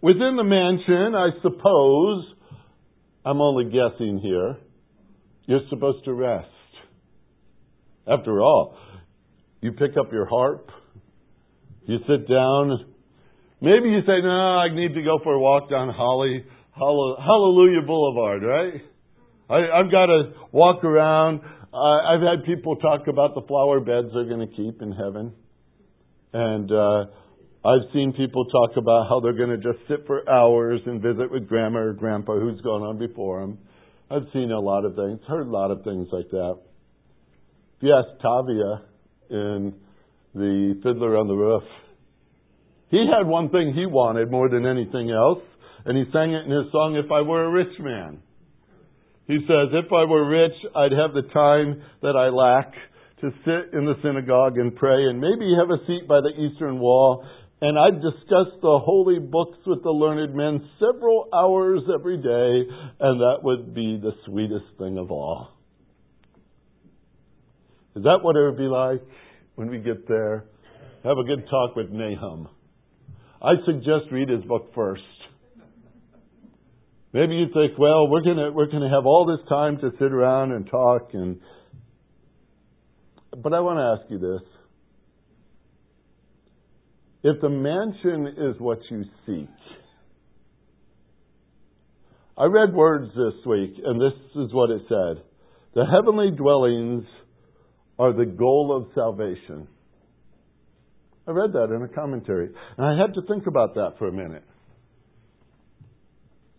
Within 0.00 0.36
the 0.36 0.44
mansion, 0.44 1.14
I 1.16 1.30
suppose, 1.42 2.24
I'm 3.24 3.40
only 3.40 3.64
guessing 3.64 4.20
here, 4.22 4.56
you're 5.46 5.66
supposed 5.70 6.04
to 6.04 6.12
rest. 6.14 6.46
After 8.06 8.40
all, 8.40 8.78
you 9.60 9.72
pick 9.72 9.96
up 9.98 10.12
your 10.12 10.26
harp, 10.26 10.70
you 11.84 11.98
sit 12.06 12.28
down, 12.28 12.86
maybe 13.60 13.88
you 13.88 14.00
say, 14.02 14.22
no, 14.22 14.28
I 14.28 14.72
need 14.72 14.94
to 14.94 15.02
go 15.02 15.18
for 15.24 15.34
a 15.34 15.40
walk 15.40 15.68
down 15.68 15.88
Holly, 15.90 16.44
Hallelujah 16.76 17.82
Boulevard, 17.84 18.42
right? 18.44 18.80
I, 19.50 19.80
I've 19.80 19.90
got 19.90 20.06
to 20.06 20.32
walk 20.52 20.84
around. 20.84 21.40
Uh, 21.74 21.76
I've 21.76 22.20
had 22.20 22.44
people 22.46 22.76
talk 22.76 23.08
about 23.08 23.34
the 23.34 23.42
flower 23.48 23.80
beds 23.80 24.08
they're 24.14 24.28
going 24.28 24.48
to 24.48 24.54
keep 24.54 24.80
in 24.80 24.92
heaven. 24.92 25.32
And 26.32 26.70
uh, 26.70 27.04
I've 27.68 27.92
seen 27.92 28.14
people 28.14 28.46
talk 28.46 28.78
about 28.78 29.10
how 29.10 29.20
they're 29.20 29.34
going 29.34 29.50
to 29.50 29.58
just 29.58 29.86
sit 29.88 30.06
for 30.06 30.26
hours 30.26 30.80
and 30.86 31.02
visit 31.02 31.30
with 31.30 31.46
grandma 31.46 31.80
or 31.80 31.92
grandpa 31.92 32.38
who's 32.38 32.58
gone 32.62 32.80
on 32.80 32.98
before 32.98 33.42
them. 33.42 33.58
I've 34.10 34.22
seen 34.32 34.50
a 34.52 34.58
lot 34.58 34.86
of 34.86 34.94
things, 34.96 35.20
heard 35.28 35.46
a 35.46 35.50
lot 35.50 35.70
of 35.70 35.84
things 35.84 36.08
like 36.10 36.30
that. 36.30 36.56
If 37.76 37.82
you 37.82 37.94
ask 37.94 38.24
Tevye 38.24 38.80
in 39.28 39.74
the 40.34 40.80
Fiddler 40.82 41.18
on 41.18 41.28
the 41.28 41.34
Roof, 41.34 41.62
he 42.90 43.04
had 43.06 43.26
one 43.26 43.50
thing 43.50 43.74
he 43.74 43.84
wanted 43.84 44.30
more 44.30 44.48
than 44.48 44.64
anything 44.64 45.10
else, 45.10 45.42
and 45.84 45.94
he 45.94 46.10
sang 46.10 46.32
it 46.32 46.46
in 46.46 46.50
his 46.50 46.72
song, 46.72 46.96
If 46.96 47.12
I 47.12 47.20
Were 47.20 47.44
a 47.44 47.50
Rich 47.50 47.78
Man. 47.80 48.22
He 49.26 49.40
says, 49.46 49.68
If 49.74 49.92
I 49.92 50.04
were 50.04 50.26
rich, 50.26 50.56
I'd 50.74 50.92
have 50.92 51.12
the 51.12 51.28
time 51.34 51.82
that 52.00 52.16
I 52.16 52.30
lack 52.30 52.72
to 53.20 53.30
sit 53.44 53.76
in 53.76 53.84
the 53.84 53.94
synagogue 54.02 54.56
and 54.56 54.74
pray 54.74 55.04
and 55.04 55.20
maybe 55.20 55.52
have 55.58 55.68
a 55.68 55.84
seat 55.86 56.08
by 56.08 56.20
the 56.20 56.32
eastern 56.40 56.78
wall 56.78 57.26
and 57.60 57.78
I'd 57.78 58.00
discuss 58.00 58.54
the 58.62 58.78
holy 58.78 59.18
books 59.18 59.58
with 59.66 59.82
the 59.82 59.90
learned 59.90 60.34
men 60.34 60.68
several 60.78 61.28
hours 61.34 61.80
every 61.92 62.16
day, 62.16 62.70
and 63.00 63.20
that 63.20 63.38
would 63.42 63.74
be 63.74 63.98
the 64.00 64.12
sweetest 64.26 64.66
thing 64.78 64.96
of 64.98 65.10
all. 65.10 65.48
Is 67.96 68.04
that 68.04 68.18
what 68.22 68.36
it 68.36 68.44
would 68.44 68.58
be 68.58 68.68
like 68.68 69.02
when 69.56 69.70
we 69.70 69.78
get 69.78 70.06
there? 70.06 70.44
Have 71.02 71.18
a 71.18 71.24
good 71.24 71.48
talk 71.50 71.74
with 71.74 71.90
Nahum. 71.90 72.48
I 73.42 73.54
suggest 73.66 74.12
read 74.12 74.28
his 74.28 74.44
book 74.44 74.72
first. 74.74 75.02
Maybe 77.12 77.34
you 77.34 77.46
think, 77.46 77.78
well, 77.78 78.08
we're 78.08 78.22
gonna 78.22 78.52
we're 78.52 78.70
gonna 78.70 78.90
have 78.90 79.06
all 79.06 79.26
this 79.26 79.48
time 79.48 79.78
to 79.78 79.90
sit 79.98 80.12
around 80.12 80.52
and 80.52 80.68
talk 80.70 81.10
and 81.14 81.40
but 83.42 83.52
I 83.52 83.60
want 83.60 83.78
to 83.78 84.02
ask 84.02 84.10
you 84.10 84.18
this. 84.18 84.42
If 87.22 87.40
the 87.40 87.48
mansion 87.48 88.28
is 88.36 88.60
what 88.60 88.78
you 88.90 89.04
seek, 89.26 89.48
I 92.36 92.44
read 92.44 92.72
words 92.72 93.10
this 93.16 93.44
week, 93.44 93.74
and 93.84 94.00
this 94.00 94.12
is 94.36 94.52
what 94.52 94.70
it 94.70 94.82
said 94.88 95.24
The 95.74 95.84
heavenly 95.84 96.30
dwellings 96.30 97.04
are 97.98 98.12
the 98.12 98.26
goal 98.26 98.76
of 98.76 98.94
salvation. 98.94 99.66
I 101.26 101.32
read 101.32 101.52
that 101.52 101.74
in 101.74 101.82
a 101.82 101.88
commentary, 101.88 102.50
and 102.76 102.86
I 102.86 102.96
had 102.96 103.14
to 103.14 103.22
think 103.26 103.46
about 103.48 103.74
that 103.74 103.94
for 103.98 104.06
a 104.06 104.12
minute. 104.12 104.44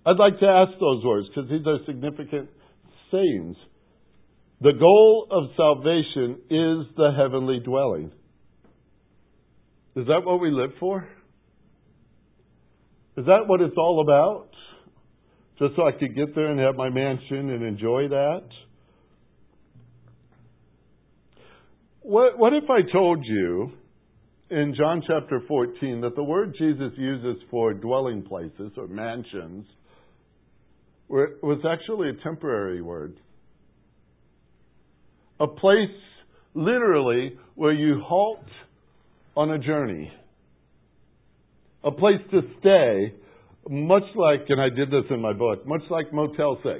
I'd 0.06 0.18
like 0.18 0.40
to 0.40 0.46
ask 0.46 0.78
those 0.80 1.04
words 1.04 1.28
because 1.30 1.50
these 1.50 1.66
are 1.66 1.78
significant 1.86 2.50
sayings. 3.12 3.56
The 4.62 4.74
goal 4.74 5.28
of 5.32 5.56
salvation 5.56 6.42
is 6.50 6.96
the 6.98 7.12
heavenly 7.18 7.62
dwelling. 7.64 8.12
Is 9.96 10.06
that 10.08 10.22
what 10.24 10.40
we 10.40 10.52
live 10.52 10.72
for? 10.80 11.08
Is 13.18 13.26
that 13.26 13.48
what 13.48 13.60
it's 13.60 13.76
all 13.78 14.02
about? 14.02 14.50
Just 15.58 15.76
so 15.76 15.86
I 15.88 15.92
could 15.92 16.16
get 16.16 16.34
there 16.36 16.52
and 16.52 16.60
have 16.60 16.76
my 16.76 16.90
mansion 16.90 17.50
and 17.50 17.64
enjoy 17.64 18.08
that? 18.10 18.44
What, 22.02 22.38
what 22.40 22.54
if 22.54 22.64
I 22.70 22.90
told 22.92 23.26
you 23.26 23.72
in 24.50 24.74
John 24.78 25.04
chapter 25.06 25.42
14 25.48 26.02
that 26.02 26.16
the 26.16 26.24
word 26.24 26.56
Jesus 26.58 26.92
uses 26.98 27.44
for 27.52 27.74
dwelling 27.74 28.24
places 28.24 28.72
or 28.78 28.88
mansions 28.88 29.66
was 31.10 31.60
actually 31.70 32.10
a 32.10 32.24
temporary 32.24 32.82
word? 32.82 33.20
A 35.40 35.48
place 35.48 35.90
literally 36.54 37.38
where 37.56 37.74
you 37.74 38.02
halt 38.06 38.46
on 39.40 39.52
a 39.52 39.58
journey, 39.58 40.12
a 41.86 41.92
place 41.92 42.20
to 42.30 42.42
stay, 42.60 43.14
much 43.70 44.04
like, 44.16 44.42
and 44.50 44.60
I 44.60 44.68
did 44.68 44.92
this 44.92 45.06
in 45.10 45.22
my 45.22 45.32
book, 45.32 45.66
much 45.66 45.84
like 45.90 46.12
Motel 46.12 46.60
6. 46.62 46.76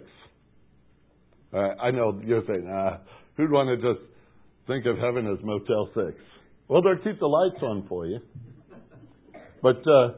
Uh, 1.54 1.58
I 1.58 1.92
know 1.92 2.20
you're 2.22 2.44
saying, 2.46 2.70
ah, 2.70 3.00
who'd 3.38 3.50
want 3.50 3.70
to 3.70 3.78
just 3.78 4.06
think 4.68 4.86
of 4.88 4.98
heaven 4.98 5.26
as 5.26 5.42
Motel 5.42 5.90
6? 5.96 6.22
Well, 6.68 6.82
they'll 6.82 6.98
keep 6.98 7.22
the 7.22 7.28
lights 7.28 7.64
on 7.64 7.86
for 7.88 8.06
you. 8.06 8.20
But 9.64 9.78
uh, 9.88 10.10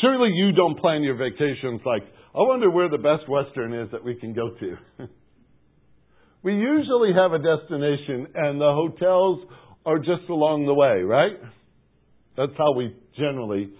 surely 0.00 0.30
you 0.32 0.52
don't 0.52 0.78
plan 0.78 1.02
your 1.02 1.16
vacations 1.16 1.82
like, 1.84 2.04
I 2.34 2.40
wonder 2.40 2.70
where 2.70 2.88
the 2.88 2.96
best 2.96 3.28
Western 3.28 3.74
is 3.74 3.90
that 3.92 4.02
we 4.02 4.14
can 4.14 4.32
go 4.32 4.48
to. 4.48 4.76
we 6.42 6.54
usually 6.54 7.12
have 7.12 7.34
a 7.34 7.38
destination, 7.38 8.28
and 8.34 8.58
the 8.58 8.72
hotels 8.72 9.46
are 9.86 9.98
just 9.98 10.28
along 10.28 10.66
the 10.66 10.74
way, 10.74 11.00
right? 11.02 11.38
That's 12.36 12.52
how 12.58 12.74
we 12.74 12.94
generally 13.16 13.70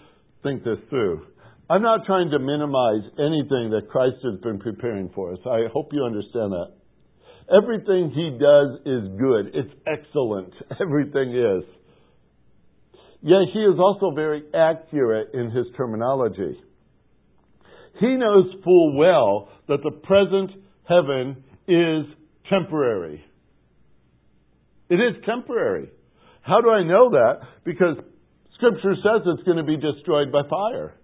think 0.42 0.64
this 0.64 0.78
through. 0.88 1.26
I'm 1.68 1.82
not 1.82 2.06
trying 2.06 2.30
to 2.30 2.38
minimize 2.38 3.02
anything 3.18 3.74
that 3.74 3.88
Christ 3.90 4.22
has 4.22 4.40
been 4.40 4.60
preparing 4.60 5.10
for 5.14 5.32
us. 5.32 5.40
I 5.44 5.66
hope 5.72 5.90
you 5.92 6.04
understand 6.04 6.52
that. 6.52 6.72
Everything 7.50 8.10
he 8.14 8.38
does 8.38 8.80
is 8.86 9.18
good. 9.18 9.50
It's 9.52 9.74
excellent. 9.86 10.54
Everything 10.80 11.34
is. 11.34 11.64
Yet 13.20 13.50
he 13.52 13.60
is 13.60 13.78
also 13.78 14.14
very 14.14 14.44
accurate 14.54 15.34
in 15.34 15.50
his 15.50 15.66
terminology. 15.76 16.56
He 17.98 18.14
knows 18.14 18.46
full 18.62 18.96
well 18.96 19.48
that 19.68 19.78
the 19.82 19.90
present 19.90 20.50
heaven 20.88 21.42
is 21.66 22.06
temporary. 22.48 23.24
It 24.88 24.96
is 24.96 25.24
temporary. 25.24 25.90
How 26.46 26.60
do 26.60 26.70
I 26.70 26.84
know 26.84 27.10
that? 27.10 27.40
Because 27.64 27.96
Scripture 28.54 28.94
says 29.02 29.26
it's 29.26 29.42
going 29.42 29.58
to 29.58 29.64
be 29.64 29.76
destroyed 29.76 30.30
by 30.30 30.42
fire. 30.48 30.94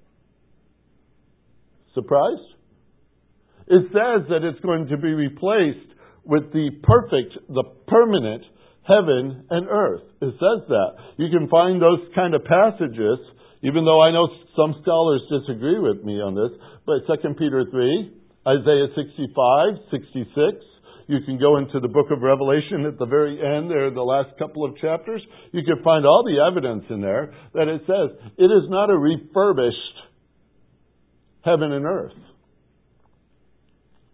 Surprised? 1.94 2.54
It 3.66 3.82
says 3.90 4.28
that 4.30 4.46
it's 4.46 4.60
going 4.60 4.86
to 4.88 4.96
be 4.96 5.12
replaced 5.12 5.90
with 6.24 6.52
the 6.52 6.70
perfect, 6.82 7.34
the 7.48 7.64
permanent 7.88 8.44
heaven 8.86 9.44
and 9.50 9.66
earth. 9.68 10.02
It 10.20 10.34
says 10.38 10.68
that. 10.68 10.90
You 11.18 11.26
can 11.30 11.48
find 11.48 11.82
those 11.82 12.06
kind 12.14 12.34
of 12.34 12.44
passages, 12.44 13.18
even 13.62 13.84
though 13.84 14.00
I 14.00 14.12
know 14.12 14.28
some 14.54 14.78
scholars 14.82 15.22
disagree 15.26 15.78
with 15.78 16.04
me 16.04 16.22
on 16.22 16.34
this, 16.34 16.54
but 16.86 17.06
2 17.06 17.34
Peter 17.34 17.66
3, 17.70 18.14
Isaiah 18.46 18.88
65, 18.94 19.90
66, 19.90 20.71
you 21.06 21.18
can 21.24 21.38
go 21.38 21.58
into 21.58 21.80
the 21.80 21.88
book 21.88 22.06
of 22.10 22.22
Revelation 22.22 22.86
at 22.86 22.98
the 22.98 23.06
very 23.06 23.38
end, 23.38 23.70
there, 23.70 23.90
the 23.90 24.02
last 24.02 24.38
couple 24.38 24.64
of 24.64 24.76
chapters. 24.78 25.22
You 25.52 25.62
can 25.64 25.82
find 25.82 26.06
all 26.06 26.24
the 26.24 26.40
evidence 26.40 26.84
in 26.90 27.00
there 27.00 27.34
that 27.54 27.68
it 27.68 27.82
says 27.86 28.32
it 28.38 28.50
is 28.50 28.68
not 28.68 28.90
a 28.90 28.96
refurbished 28.96 29.76
heaven 31.44 31.72
and 31.72 31.84
earth. 31.84 32.12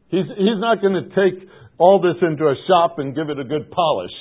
He's, 0.09 0.25
he's 0.37 0.61
not 0.61 0.81
going 0.81 0.95
to 0.95 1.09
take 1.11 1.49
all 1.79 2.01
this 2.01 2.17
into 2.23 2.45
a 2.45 2.55
shop 2.67 2.99
and 2.99 3.15
give 3.15 3.29
it 3.29 3.39
a 3.39 3.45
good 3.45 3.71
polish 3.71 4.17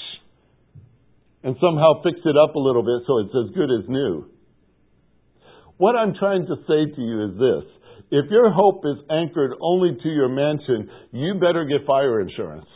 and 1.43 1.55
somehow 1.61 2.03
fix 2.03 2.19
it 2.25 2.35
up 2.35 2.55
a 2.55 2.59
little 2.59 2.83
bit 2.83 3.07
so 3.07 3.19
it's 3.19 3.49
as 3.49 3.55
good 3.55 3.71
as 3.71 3.87
new. 3.87 4.25
What 5.77 5.95
I'm 5.95 6.13
trying 6.15 6.45
to 6.47 6.55
say 6.67 6.93
to 6.93 7.01
you 7.01 7.25
is 7.25 7.39
this 7.39 7.71
if 8.09 8.31
your 8.31 8.51
hope 8.51 8.83
is 8.85 8.97
anchored 9.09 9.51
only 9.61 9.97
to 10.01 10.09
your 10.09 10.29
mansion, 10.29 10.89
you 11.11 11.33
better 11.35 11.65
get 11.65 11.85
fire 11.85 12.21
insurance. 12.21 12.67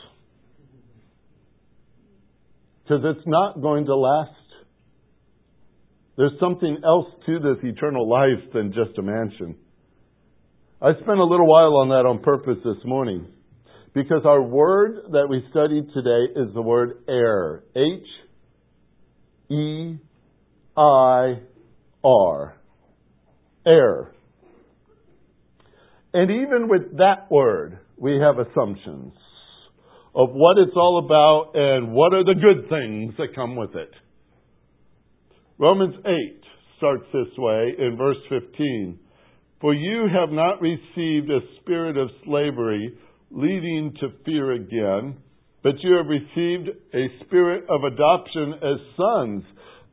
Because 2.82 3.02
it's 3.04 3.26
not 3.26 3.60
going 3.62 3.86
to 3.86 3.96
last. 3.96 4.30
There's 6.16 6.38
something 6.38 6.78
else 6.84 7.06
to 7.26 7.38
this 7.38 7.56
eternal 7.62 8.08
life 8.08 8.52
than 8.52 8.72
just 8.72 8.98
a 8.98 9.02
mansion. 9.02 9.56
I 10.82 10.92
spent 10.94 11.18
a 11.18 11.24
little 11.24 11.46
while 11.46 11.76
on 11.76 11.88
that 11.88 12.06
on 12.06 12.22
purpose 12.22 12.58
this 12.64 12.84
morning 12.84 13.26
because 13.94 14.22
our 14.26 14.42
word 14.42 14.96
that 15.12 15.28
we 15.28 15.44
studied 15.50 15.86
today 15.94 16.32
is 16.36 16.52
the 16.54 16.60
word 16.60 17.04
heir. 17.08 17.62
H 17.76 18.04
E 19.48 19.96
I 20.76 21.38
R. 22.04 22.56
Heir. 23.64 24.12
And 26.14 26.30
even 26.30 26.68
with 26.68 26.98
that 26.98 27.30
word, 27.30 27.78
we 27.96 28.20
have 28.20 28.38
assumptions 28.38 29.14
of 30.14 30.28
what 30.32 30.58
it's 30.58 30.76
all 30.76 31.02
about 31.04 31.52
and 31.54 31.92
what 31.92 32.12
are 32.12 32.24
the 32.24 32.34
good 32.34 32.68
things 32.68 33.14
that 33.16 33.34
come 33.34 33.56
with 33.56 33.74
it. 33.74 33.90
Romans 35.58 35.94
8 36.04 36.40
starts 36.76 37.04
this 37.12 37.38
way 37.38 37.74
in 37.78 37.96
verse 37.96 38.18
15. 38.28 38.98
For 39.60 39.72
you 39.72 40.06
have 40.12 40.30
not 40.30 40.60
received 40.60 41.30
a 41.30 41.40
spirit 41.60 41.96
of 41.96 42.10
slavery 42.24 42.98
leading 43.30 43.94
to 44.00 44.08
fear 44.24 44.52
again, 44.52 45.16
but 45.62 45.74
you 45.82 45.94
have 45.96 46.06
received 46.06 46.68
a 46.92 47.24
spirit 47.24 47.64
of 47.70 47.84
adoption 47.84 48.54
as 48.54 48.96
sons, 48.96 49.44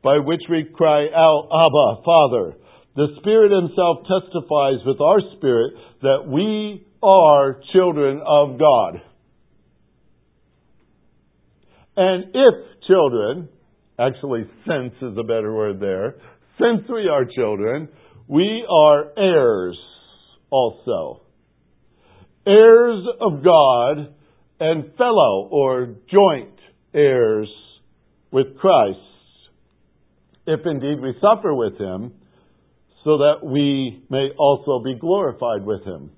by 0.02 0.18
which 0.18 0.42
we 0.50 0.68
cry 0.74 1.06
out, 1.14 1.48
Abba, 1.52 2.02
Father. 2.04 2.56
The 2.96 3.06
Spirit 3.20 3.52
Himself 3.52 3.98
testifies 4.08 4.84
with 4.84 5.00
our 5.00 5.20
spirit 5.36 5.74
that 6.02 6.24
we 6.26 6.86
are 7.02 7.60
children 7.72 8.20
of 8.26 8.58
God. 8.58 9.00
And 11.96 12.24
if 12.34 12.54
children, 12.86 13.48
actually, 13.98 14.44
since 14.66 14.94
is 15.02 15.16
a 15.18 15.22
better 15.22 15.54
word 15.54 15.80
there, 15.80 16.16
since 16.58 16.88
we 16.88 17.08
are 17.08 17.24
children, 17.24 17.88
we 18.26 18.66
are 18.68 19.12
heirs 19.16 19.78
also. 20.50 21.22
Heirs 22.46 23.04
of 23.20 23.44
God 23.44 24.14
and 24.58 24.94
fellow 24.96 25.48
or 25.50 25.94
joint 26.10 26.58
heirs 26.92 27.48
with 28.30 28.58
Christ, 28.58 28.98
if 30.46 30.60
indeed 30.64 31.00
we 31.00 31.14
suffer 31.20 31.54
with 31.54 31.78
Him, 31.78 32.12
so 33.04 33.18
that 33.18 33.44
we 33.44 34.04
may 34.10 34.28
also 34.38 34.82
be 34.84 34.98
glorified 34.98 35.64
with 35.64 35.84
Him. 35.84 36.10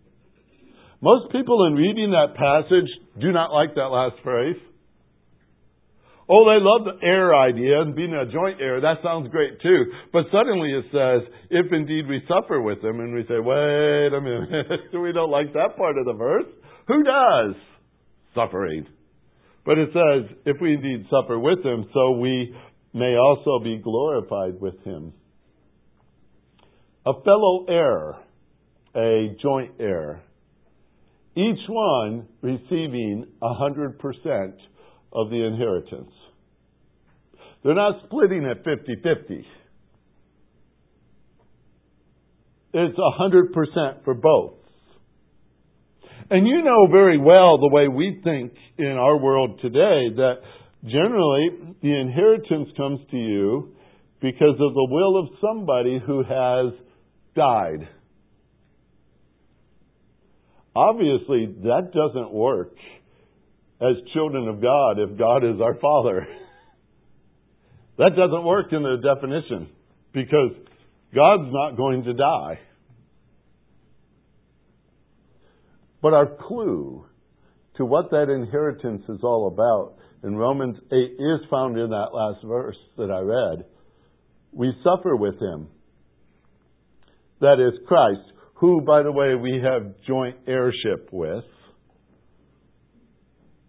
Most 1.01 1.33
people 1.33 1.67
in 1.67 1.75
reading 1.75 2.13
that 2.13 2.37
passage 2.37 2.89
do 3.21 3.33
not 3.33 3.53
like 3.53 3.75
that 3.75 3.91
last 3.91 4.17
phrase. 4.23 4.57
Oh, 6.29 6.47
they 6.47 6.63
love 6.63 6.87
the 6.87 7.05
heir 7.05 7.35
idea 7.35 7.83
and 7.83 7.97
being 7.97 8.15
a 8.15 8.31
joint 8.31 8.61
heir. 8.61 8.81
That 8.81 9.03
sounds 9.03 9.29
great 9.31 9.61
too. 9.61 9.85
But 10.13 10.27
suddenly 10.31 10.71
it 10.71 10.85
says, 10.93 11.29
if 11.51 11.73
indeed 11.73 12.07
we 12.09 12.23
suffer 12.29 12.63
with 12.63 12.79
him, 12.79 13.01
and 13.01 13.13
we 13.13 13.23
say, 13.23 13.41
wait 13.43 14.15
a 14.15 14.21
minute, 14.21 14.95
we 15.03 15.13
don't 15.13 15.31
like 15.31 15.53
that 15.53 15.77
part 15.77 15.99
of 15.99 16.07
the 16.07 16.15
verse. 16.15 16.47
Who 16.87 17.03
does? 17.03 17.57
Suffering. 18.35 18.87
But 19.67 19.79
it 19.79 19.91
says, 19.93 20.37
if 20.47 20.57
we 20.61 20.75
indeed 20.75 21.07
suffer 21.11 21.39
with 21.39 21.65
him, 21.65 21.87
so 21.93 22.13
we 22.13 22.55
may 22.95 23.17
also 23.17 23.63
be 23.63 23.79
glorified 23.83 24.61
with 24.61 24.79
him. 24.85 25.13
A 27.05 27.13
fellow 27.25 27.67
heir, 27.69 28.17
a 28.95 29.37
joint 29.43 29.73
heir, 29.81 30.23
each 31.35 31.59
one 31.69 32.29
receiving 32.43 33.27
a 33.43 33.55
hundred 33.55 33.99
percent 33.99 34.55
of 35.13 35.31
the 35.31 35.45
inheritance. 35.45 36.13
They're 37.65 37.75
not 37.75 38.03
splitting 38.07 38.45
it 38.45 38.59
50 38.65 38.97
50. 39.03 39.47
It's 42.75 42.99
100% 42.99 44.05
for 44.05 44.15
both. 44.15 44.55
And 46.31 46.47
you 46.47 46.63
know 46.63 46.87
very 46.91 47.19
well 47.19 47.59
the 47.59 47.69
way 47.71 47.89
we 47.89 48.21
think 48.25 48.53
in 48.79 48.93
our 48.93 49.19
world 49.19 49.61
today 49.61 50.09
that 50.17 50.37
generally 50.85 51.75
the 51.83 52.01
inheritance 52.01 52.71
comes 52.77 53.01
to 53.11 53.17
you 53.17 53.75
because 54.23 54.55
of 54.59 54.73
the 54.73 54.89
will 54.91 55.19
of 55.19 55.29
somebody 55.41 56.01
who 56.07 56.23
has 56.23 56.73
died. 57.35 57.89
Obviously, 60.75 61.47
that 61.65 61.91
doesn't 61.93 62.33
work 62.33 62.75
as 63.81 63.97
children 64.15 64.49
of 64.49 64.63
God 64.63 64.99
if 64.99 65.19
God 65.19 65.45
is 65.45 65.61
our 65.61 65.75
Father. 65.75 66.27
That 67.99 68.17
doesn't 68.17 68.45
work 68.45 68.73
in 68.73 68.83
the 68.83 68.97
definition 68.97 69.69
because 70.15 70.53
God's 71.15 71.53
not 71.53 71.77
going 71.77 72.05
to 72.05 72.15
die. 72.15 72.59
But 76.01 76.15
our 76.15 76.27
clue 76.27 77.05
to 77.77 77.85
what 77.85 78.11
that 78.11 78.31
inheritance 78.31 79.03
is 79.09 79.21
all 79.23 79.47
about 79.47 79.95
in 80.25 80.37
Romans 80.37 80.79
8 80.91 80.95
is 80.95 81.41
found 81.51 81.79
in 81.79 81.91
that 81.91 82.15
last 82.15 82.45
verse 82.45 82.77
that 82.97 83.11
I 83.11 83.21
read. 83.21 83.67
We 84.53 84.73
suffer 84.83 85.15
with 85.15 85.39
him. 85.39 85.69
That 87.43 87.59
is 87.59 87.77
Christ, 87.89 88.21
who, 88.55 88.83
by 88.83 89.03
the 89.03 89.11
way, 89.11 89.35
we 89.35 89.61
have 89.65 89.95
joint 90.07 90.37
heirship 90.47 91.09
with. 91.11 91.43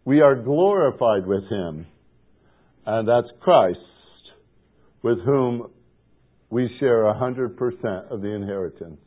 We 0.05 0.21
are 0.21 0.35
glorified 0.35 1.25
with 1.25 1.43
him, 1.49 1.87
and 2.85 3.07
that's 3.07 3.29
Christ, 3.41 3.79
with 5.01 5.17
whom 5.25 5.71
we 6.51 6.69
share 6.79 7.07
a 7.07 7.15
100% 7.15 8.11
of 8.11 8.21
the 8.21 8.27
inheritance. 8.27 8.99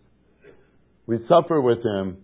We 1.06 1.18
suffer 1.28 1.60
with 1.60 1.78
him. 1.84 2.16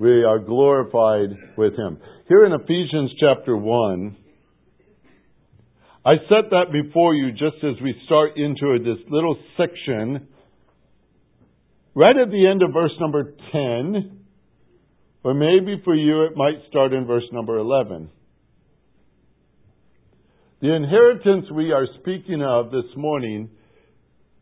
We 0.00 0.24
are 0.24 0.40
glorified 0.40 1.28
with 1.56 1.74
him. 1.74 1.98
Here 2.28 2.44
in 2.44 2.54
Ephesians 2.54 3.12
chapter 3.20 3.56
1, 3.56 4.16
I 6.04 6.14
set 6.28 6.50
that 6.50 6.72
before 6.72 7.14
you 7.14 7.30
just 7.30 7.62
as 7.62 7.80
we 7.80 7.94
start 8.04 8.36
into 8.36 8.78
this 8.82 8.98
little 9.08 9.38
section. 9.56 10.26
Right 11.96 12.14
at 12.14 12.30
the 12.30 12.46
end 12.46 12.62
of 12.62 12.74
verse 12.74 12.92
number 13.00 13.32
10, 13.52 14.18
or 15.24 15.32
maybe 15.32 15.80
for 15.82 15.94
you 15.94 16.24
it 16.24 16.36
might 16.36 16.58
start 16.68 16.92
in 16.92 17.06
verse 17.06 17.24
number 17.32 17.56
11. 17.56 18.10
The 20.60 20.74
inheritance 20.74 21.46
we 21.54 21.72
are 21.72 21.86
speaking 22.00 22.42
of 22.42 22.70
this 22.70 22.84
morning 22.98 23.48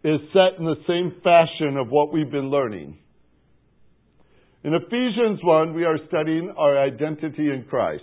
is 0.02 0.18
set 0.32 0.58
in 0.58 0.64
the 0.64 0.82
same 0.88 1.20
fashion 1.22 1.76
of 1.76 1.90
what 1.90 2.12
we've 2.12 2.28
been 2.28 2.50
learning. 2.50 2.98
In 4.64 4.74
Ephesians 4.74 5.38
1, 5.40 5.74
we 5.74 5.84
are 5.84 5.98
studying 6.08 6.52
our 6.58 6.76
identity 6.76 7.50
in 7.50 7.66
Christ. 7.70 8.02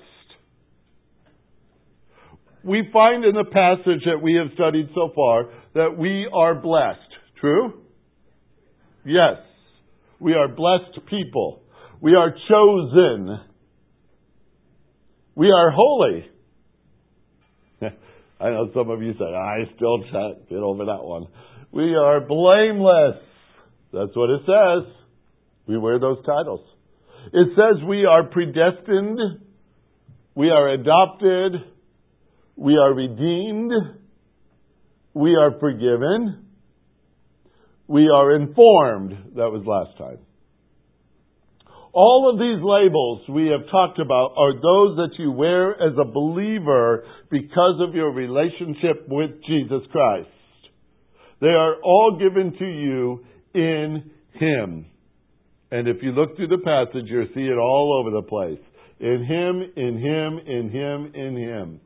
We 2.63 2.87
find 2.93 3.25
in 3.25 3.35
the 3.35 3.43
passage 3.51 4.05
that 4.05 4.21
we 4.23 4.35
have 4.35 4.53
studied 4.53 4.87
so 4.95 5.11
far 5.13 5.49
that 5.73 5.97
we 5.97 6.29
are 6.33 6.55
blessed. 6.55 6.99
True? 7.41 7.80
Yes. 9.05 9.37
We 10.19 10.33
are 10.33 10.47
blessed 10.47 11.05
people. 11.09 11.63
We 11.99 12.15
are 12.15 12.31
chosen. 12.49 13.39
We 15.35 15.51
are 15.51 15.71
holy. 15.71 16.25
I 18.39 18.49
know 18.49 18.69
some 18.73 18.89
of 18.89 19.01
you 19.01 19.13
say, 19.13 19.25
I 19.25 19.65
still 19.75 19.99
can't 20.11 20.49
get 20.49 20.59
over 20.59 20.85
that 20.85 21.03
one. 21.03 21.27
We 21.71 21.95
are 21.95 22.19
blameless. 22.19 23.23
That's 23.93 24.15
what 24.15 24.29
it 24.29 24.41
says. 24.45 24.93
We 25.67 25.77
wear 25.77 25.99
those 25.99 26.17
titles. 26.25 26.61
It 27.33 27.49
says 27.55 27.83
we 27.87 28.05
are 28.05 28.23
predestined. 28.23 29.19
We 30.35 30.49
are 30.49 30.69
adopted. 30.69 31.53
We 32.55 32.77
are 32.77 32.93
redeemed. 32.93 33.71
We 35.13 35.35
are 35.35 35.59
forgiven. 35.59 36.47
We 37.91 38.07
are 38.07 38.37
informed. 38.37 39.35
That 39.35 39.51
was 39.51 39.63
last 39.67 39.97
time. 39.97 40.19
All 41.91 42.31
of 42.31 42.39
these 42.39 42.63
labels 42.63 43.27
we 43.27 43.51
have 43.51 43.69
talked 43.69 43.99
about 43.99 44.31
are 44.37 44.53
those 44.53 44.95
that 44.95 45.19
you 45.19 45.29
wear 45.33 45.71
as 45.73 45.91
a 45.99 46.09
believer 46.09 47.03
because 47.29 47.81
of 47.85 47.93
your 47.93 48.13
relationship 48.13 49.09
with 49.09 49.31
Jesus 49.45 49.81
Christ. 49.91 50.29
They 51.41 51.47
are 51.47 51.81
all 51.83 52.17
given 52.17 52.57
to 52.59 52.65
you 52.65 53.25
in 53.53 54.09
Him. 54.39 54.85
And 55.69 55.89
if 55.89 55.97
you 56.01 56.13
look 56.13 56.37
through 56.37 56.47
the 56.47 56.63
passage, 56.63 57.09
you'll 57.09 57.27
see 57.35 57.41
it 57.41 57.57
all 57.57 57.99
over 57.99 58.09
the 58.09 58.25
place. 58.25 58.63
In 59.01 59.25
Him, 59.25 59.69
in 59.75 59.97
Him, 59.97 60.39
in 60.47 60.69
Him, 60.69 61.11
in 61.13 61.35
Him. 61.35 61.81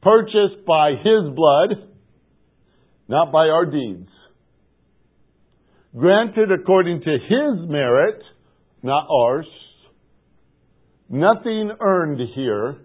Purchased 0.00 0.64
by 0.64 0.90
His 0.90 1.34
blood, 1.34 1.88
not 3.08 3.32
by 3.32 3.48
our 3.48 3.66
deeds 3.66 4.08
granted 5.96 6.50
according 6.52 7.00
to 7.02 7.10
His 7.10 7.68
merit, 7.68 8.22
not 8.82 9.06
ours. 9.10 9.46
Nothing 11.08 11.70
earned 11.80 12.20
here, 12.34 12.78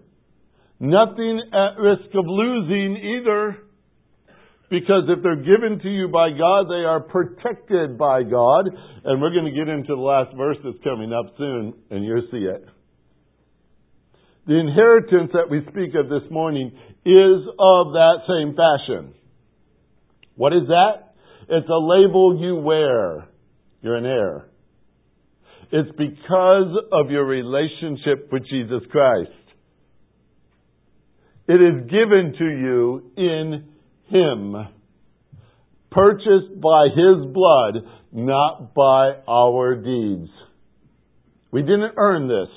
Nothing 0.80 1.40
at 1.52 1.80
risk 1.80 2.14
of 2.14 2.26
losing 2.26 2.96
either. 2.96 3.58
Because 4.70 5.04
if 5.08 5.22
they're 5.22 5.36
given 5.36 5.78
to 5.82 5.88
you 5.88 6.08
by 6.08 6.30
God, 6.30 6.66
they 6.68 6.84
are 6.84 7.00
protected 7.00 7.96
by 7.96 8.22
God. 8.22 8.68
And 9.04 9.20
we're 9.22 9.32
going 9.32 9.46
to 9.46 9.52
get 9.52 9.68
into 9.68 9.94
the 9.94 10.00
last 10.00 10.36
verse 10.36 10.56
that's 10.64 10.82
coming 10.82 11.12
up 11.12 11.34
soon, 11.38 11.74
and 11.90 12.04
you'll 12.04 12.26
see 12.30 12.44
it. 12.44 12.66
The 14.46 14.58
inheritance 14.58 15.30
that 15.32 15.48
we 15.48 15.62
speak 15.70 15.94
of 15.94 16.08
this 16.08 16.28
morning 16.30 16.72
is 17.06 17.40
of 17.58 17.92
that 17.92 18.16
same 18.28 18.56
fashion. 18.56 19.14
What 20.34 20.52
is 20.52 20.66
that? 20.68 21.03
It's 21.48 21.68
a 21.68 21.78
label 21.78 22.38
you 22.40 22.56
wear. 22.56 23.28
You're 23.82 23.96
an 23.96 24.06
heir. 24.06 24.46
It's 25.70 25.90
because 25.96 26.76
of 26.92 27.10
your 27.10 27.26
relationship 27.26 28.28
with 28.32 28.42
Jesus 28.48 28.82
Christ. 28.90 29.30
It 31.46 31.60
is 31.60 31.90
given 31.90 32.34
to 32.38 32.44
you 32.44 33.10
in 33.16 33.64
Him, 34.06 34.54
purchased 35.90 36.60
by 36.60 36.88
His 36.94 37.26
blood, 37.32 37.74
not 38.12 38.74
by 38.74 39.12
our 39.28 39.74
deeds. 39.74 40.30
We 41.50 41.60
didn't 41.62 41.92
earn 41.96 42.28
this. 42.28 42.48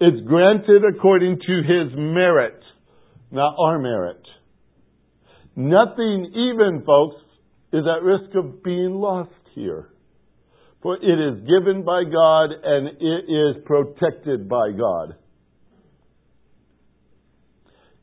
It's 0.00 0.26
granted 0.26 0.82
according 0.84 1.38
to 1.46 1.62
His 1.62 1.96
merit, 1.96 2.60
not 3.30 3.54
our 3.58 3.78
merit. 3.78 4.22
Nothing, 5.56 6.32
even, 6.34 6.82
folks, 6.84 7.16
is 7.72 7.84
at 7.86 8.02
risk 8.02 8.34
of 8.34 8.62
being 8.62 8.94
lost 8.94 9.30
here. 9.54 9.88
For 10.82 10.96
it 10.96 11.00
is 11.00 11.40
given 11.46 11.84
by 11.84 12.04
God 12.04 12.50
and 12.64 12.88
it 13.00 13.24
is 13.28 13.62
protected 13.64 14.48
by 14.48 14.72
God. 14.76 15.16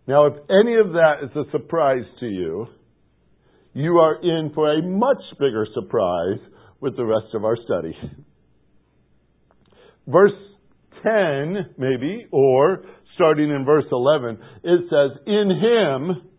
Now, 0.07 0.27
if 0.27 0.33
any 0.49 0.75
of 0.77 0.93
that 0.93 1.15
is 1.23 1.35
a 1.35 1.51
surprise 1.51 2.05
to 2.21 2.27
you, 2.27 2.67
you 3.73 3.97
are 3.97 4.15
in 4.21 4.51
for 4.53 4.73
a 4.73 4.81
much 4.81 5.21
bigger 5.39 5.67
surprise 5.73 6.39
with 6.79 6.95
the 6.95 7.05
rest 7.05 7.33
of 7.33 7.43
our 7.43 7.57
study. 7.65 7.95
Verse 10.07 10.31
10, 11.03 11.75
maybe, 11.77 12.25
or 12.31 12.85
starting 13.15 13.49
in 13.49 13.65
verse 13.65 13.85
11, 13.91 14.37
it 14.63 14.81
says, 14.89 15.19
In 15.25 15.49
him 15.49 16.29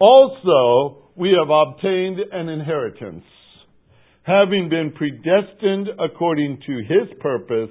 also 0.00 1.01
we 1.16 1.36
have 1.38 1.50
obtained 1.50 2.18
an 2.32 2.48
inheritance, 2.48 3.24
having 4.22 4.68
been 4.68 4.92
predestined 4.92 5.88
according 5.98 6.60
to 6.66 6.76
his 6.78 7.18
purpose, 7.20 7.70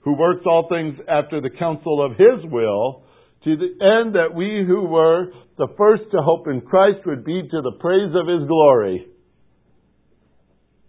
who 0.00 0.16
works 0.16 0.44
all 0.46 0.68
things 0.68 0.94
after 1.08 1.40
the 1.40 1.50
counsel 1.50 2.04
of 2.04 2.12
his 2.12 2.50
will, 2.50 3.04
to 3.44 3.56
the 3.56 4.02
end 4.02 4.14
that 4.14 4.34
we 4.34 4.64
who 4.66 4.86
were 4.86 5.26
the 5.58 5.68
first 5.78 6.02
to 6.10 6.18
hope 6.18 6.48
in 6.48 6.60
Christ 6.60 6.98
would 7.06 7.24
be 7.24 7.42
to 7.42 7.62
the 7.62 7.72
praise 7.80 8.12
of 8.14 8.26
his 8.26 8.48
glory. 8.48 9.06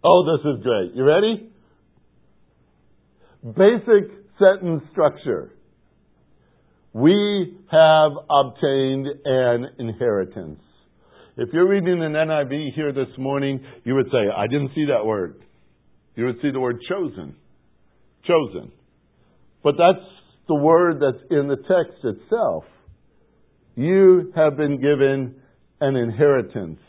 Oh, 0.04 0.26
this 0.26 0.46
is 0.54 0.64
great. 0.64 0.94
You 0.96 1.04
ready? 1.04 1.50
Basic 3.44 4.12
sentence 4.40 4.84
structure. 4.92 5.54
We 6.94 7.58
have 7.72 8.12
obtained 8.30 9.08
an 9.26 9.68
inheritance. 9.78 10.60
If 11.40 11.50
you're 11.54 11.70
reading 11.70 12.02
an 12.02 12.14
NIV 12.14 12.74
here 12.74 12.92
this 12.92 13.16
morning, 13.16 13.64
you 13.84 13.94
would 13.94 14.08
say, 14.08 14.18
I 14.36 14.48
didn't 14.48 14.72
see 14.74 14.86
that 14.86 15.06
word. 15.06 15.40
You 16.16 16.26
would 16.26 16.38
see 16.42 16.50
the 16.52 16.60
word 16.60 16.80
chosen. 16.90 17.36
Chosen. 18.26 18.72
But 19.64 19.76
that's 19.78 20.04
the 20.48 20.56
word 20.56 20.96
that's 21.00 21.24
in 21.30 21.48
the 21.48 21.58
text 21.58 22.04
itself. 22.04 22.64
You 23.76 24.34
have 24.36 24.58
been 24.58 24.82
given 24.82 25.36
an 25.80 25.96
inheritance. 25.96 26.80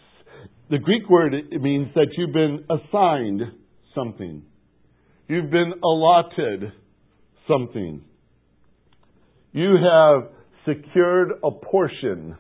The 0.70 0.78
Greek 0.78 1.10
word 1.10 1.34
it 1.34 1.60
means 1.60 1.88
that 1.94 2.08
you've 2.16 2.32
been 2.32 2.64
assigned 2.70 3.42
something. 3.94 4.44
You've 5.28 5.50
been 5.50 5.74
allotted 5.84 6.72
something. 7.46 8.02
You 9.52 9.76
have 9.76 10.30
secured 10.64 11.32
a 11.44 11.50
portion. 11.50 12.38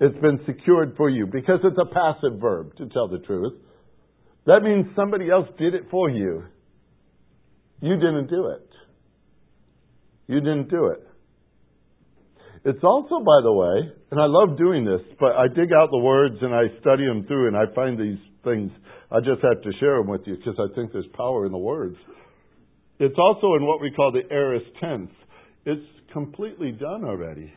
It's 0.00 0.18
been 0.20 0.40
secured 0.46 0.94
for 0.96 1.10
you 1.10 1.26
because 1.26 1.60
it's 1.64 1.78
a 1.80 1.92
passive 1.92 2.40
verb, 2.40 2.76
to 2.76 2.88
tell 2.88 3.08
the 3.08 3.18
truth. 3.18 3.54
That 4.46 4.60
means 4.62 4.86
somebody 4.94 5.30
else 5.30 5.48
did 5.58 5.74
it 5.74 5.84
for 5.90 6.08
you. 6.08 6.44
You 7.80 7.96
didn't 7.96 8.28
do 8.28 8.48
it. 8.48 8.68
You 10.26 10.40
didn't 10.40 10.70
do 10.70 10.86
it. 10.86 11.04
It's 12.64 12.82
also, 12.82 13.20
by 13.20 13.40
the 13.42 13.52
way, 13.52 13.92
and 14.10 14.20
I 14.20 14.26
love 14.26 14.58
doing 14.58 14.84
this, 14.84 15.00
but 15.18 15.32
I 15.32 15.48
dig 15.48 15.72
out 15.72 15.90
the 15.90 15.98
words 15.98 16.36
and 16.42 16.54
I 16.54 16.64
study 16.80 17.06
them 17.06 17.24
through 17.26 17.48
and 17.48 17.56
I 17.56 17.72
find 17.74 17.98
these 17.98 18.18
things. 18.44 18.70
I 19.10 19.20
just 19.20 19.42
have 19.42 19.62
to 19.62 19.72
share 19.80 19.98
them 19.98 20.08
with 20.08 20.22
you 20.26 20.36
because 20.36 20.58
I 20.58 20.74
think 20.74 20.92
there's 20.92 21.06
power 21.16 21.46
in 21.46 21.52
the 21.52 21.58
words. 21.58 21.96
It's 22.98 23.16
also 23.18 23.54
in 23.54 23.64
what 23.64 23.80
we 23.80 23.90
call 23.90 24.12
the 24.12 24.22
aorist 24.34 24.66
tense. 24.80 25.10
It's 25.64 25.86
completely 26.12 26.72
done 26.72 27.04
already. 27.04 27.52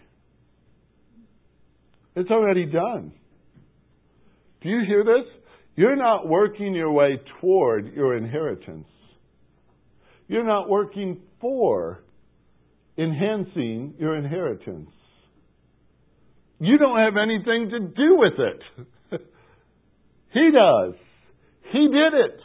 It's 2.16 2.30
already 2.30 2.66
done. 2.66 3.14
Do 4.62 4.70
you 4.70 4.82
hear 4.86 5.04
this? 5.04 5.32
You're 5.76 5.96
not 5.96 6.28
working 6.28 6.74
your 6.74 6.92
way 6.92 7.20
toward 7.40 7.94
your 7.94 8.18
inheritance. 8.18 8.88
You're 10.28 10.46
not 10.46 10.70
working 10.70 11.22
for 11.40 12.04
enhancing 12.98 13.96
your 13.98 14.18
inheritance. 14.18 14.90
You 16.60 16.78
don't 16.78 17.00
have 17.00 17.18
anything 17.18 17.70
to 17.72 17.80
do 17.80 18.18
with 18.18 18.34
it. 18.38 19.22
he 20.34 20.52
does. 20.52 20.94
He 21.72 21.88
did 21.88 22.14
it. 22.14 22.40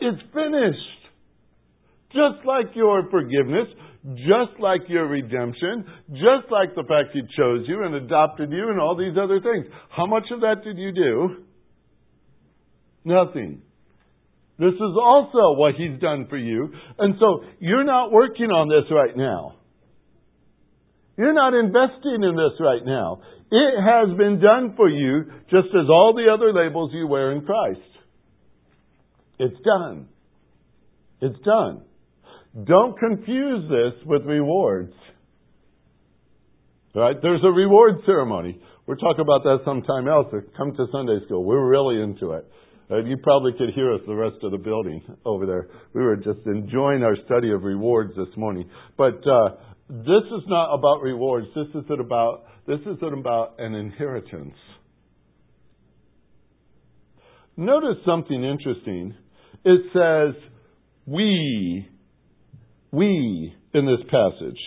It's 0.00 0.22
finished. 0.32 1.00
Just 2.12 2.46
like 2.46 2.74
your 2.74 3.08
forgiveness, 3.10 3.68
just 4.14 4.58
like 4.58 4.82
your 4.88 5.06
redemption, 5.06 5.84
just 6.10 6.50
like 6.50 6.74
the 6.74 6.84
fact 6.88 7.10
He 7.12 7.20
chose 7.36 7.66
you 7.68 7.84
and 7.84 7.94
adopted 7.94 8.50
you 8.50 8.70
and 8.70 8.80
all 8.80 8.96
these 8.96 9.16
other 9.22 9.40
things. 9.40 9.66
How 9.90 10.06
much 10.06 10.24
of 10.32 10.40
that 10.40 10.64
did 10.64 10.78
you 10.78 10.92
do? 10.92 11.44
Nothing. 13.04 13.62
This 14.58 14.74
is 14.74 14.96
also 15.02 15.56
what 15.56 15.74
He's 15.74 16.00
done 16.00 16.26
for 16.28 16.38
you. 16.38 16.72
And 16.98 17.14
so 17.20 17.44
you're 17.58 17.84
not 17.84 18.10
working 18.10 18.50
on 18.50 18.68
this 18.68 18.90
right 18.90 19.16
now. 19.16 19.56
You're 21.18 21.34
not 21.34 21.52
investing 21.52 22.22
in 22.22 22.36
this 22.36 22.58
right 22.60 22.84
now. 22.84 23.20
It 23.50 23.74
has 23.82 24.16
been 24.16 24.40
done 24.40 24.74
for 24.76 24.88
you 24.88 25.24
just 25.50 25.68
as 25.68 25.88
all 25.90 26.14
the 26.14 26.32
other 26.32 26.52
labels 26.52 26.92
you 26.94 27.06
wear 27.06 27.32
in 27.32 27.44
Christ. 27.44 27.80
It's 29.38 29.60
done. 29.62 30.08
It's 31.20 31.38
done. 31.44 31.82
Don't 32.52 32.98
confuse 32.98 33.68
this 33.68 34.06
with 34.06 34.22
rewards. 34.24 34.92
Right? 36.94 37.16
There's 37.22 37.42
a 37.44 37.50
reward 37.50 38.00
ceremony. 38.04 38.60
We'll 38.86 38.96
talk 38.96 39.18
about 39.20 39.44
that 39.44 39.58
sometime 39.64 40.08
else. 40.08 40.26
Come 40.56 40.72
to 40.72 40.86
Sunday 40.90 41.18
school. 41.26 41.44
We're 41.44 41.64
really 41.64 42.02
into 42.02 42.32
it. 42.32 42.50
Uh, 42.90 43.04
you 43.04 43.16
probably 43.22 43.52
could 43.56 43.70
hear 43.72 43.94
us 43.94 44.00
the 44.08 44.14
rest 44.14 44.36
of 44.42 44.50
the 44.50 44.58
building 44.58 45.00
over 45.24 45.46
there. 45.46 45.68
We 45.94 46.02
were 46.02 46.16
just 46.16 46.40
enjoying 46.46 47.04
our 47.04 47.16
study 47.24 47.52
of 47.52 47.62
rewards 47.62 48.16
this 48.16 48.36
morning. 48.36 48.68
But 48.98 49.24
uh, 49.24 49.50
this 49.88 50.24
is 50.26 50.42
not 50.48 50.74
about 50.74 51.02
rewards. 51.02 51.46
This 51.54 51.68
is 51.68 51.84
about 51.88 52.46
this 52.66 52.80
is 52.80 52.98
about 53.00 53.54
an 53.58 53.74
inheritance. 53.74 54.54
Notice 57.56 58.02
something 58.04 58.42
interesting. 58.42 59.14
It 59.64 59.82
says, 59.92 60.34
"We 61.06 61.88
we 62.92 63.54
in 63.72 63.86
this 63.86 64.04
passage. 64.10 64.58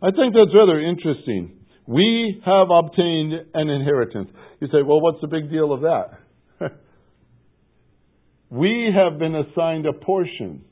I 0.00 0.10
think 0.10 0.34
that's 0.34 0.54
rather 0.54 0.80
interesting. 0.80 1.58
We 1.86 2.40
have 2.44 2.68
obtained 2.70 3.32
an 3.54 3.68
inheritance. 3.68 4.30
You 4.60 4.68
say, 4.68 4.82
well, 4.84 5.00
what's 5.00 5.20
the 5.20 5.26
big 5.26 5.50
deal 5.50 5.72
of 5.72 5.80
that? 5.80 6.20
we 8.50 8.94
have 8.94 9.18
been 9.18 9.34
assigned 9.34 9.86
a 9.86 9.92
portion. 9.92 10.64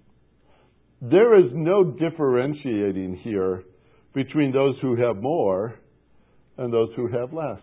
There 1.01 1.39
is 1.39 1.51
no 1.53 1.85
differentiating 1.85 3.21
here 3.23 3.65
between 4.15 4.53
those 4.53 4.77
who 4.81 4.97
have 4.97 5.17
more 5.17 5.79
and 6.57 6.73
those 6.73 6.91
who 6.97 7.09
have 7.09 7.33
less. 7.33 7.61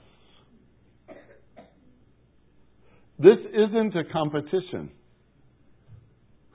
This 3.19 3.37
isn't 3.53 3.95
a 3.95 4.03
competition. 4.11 4.91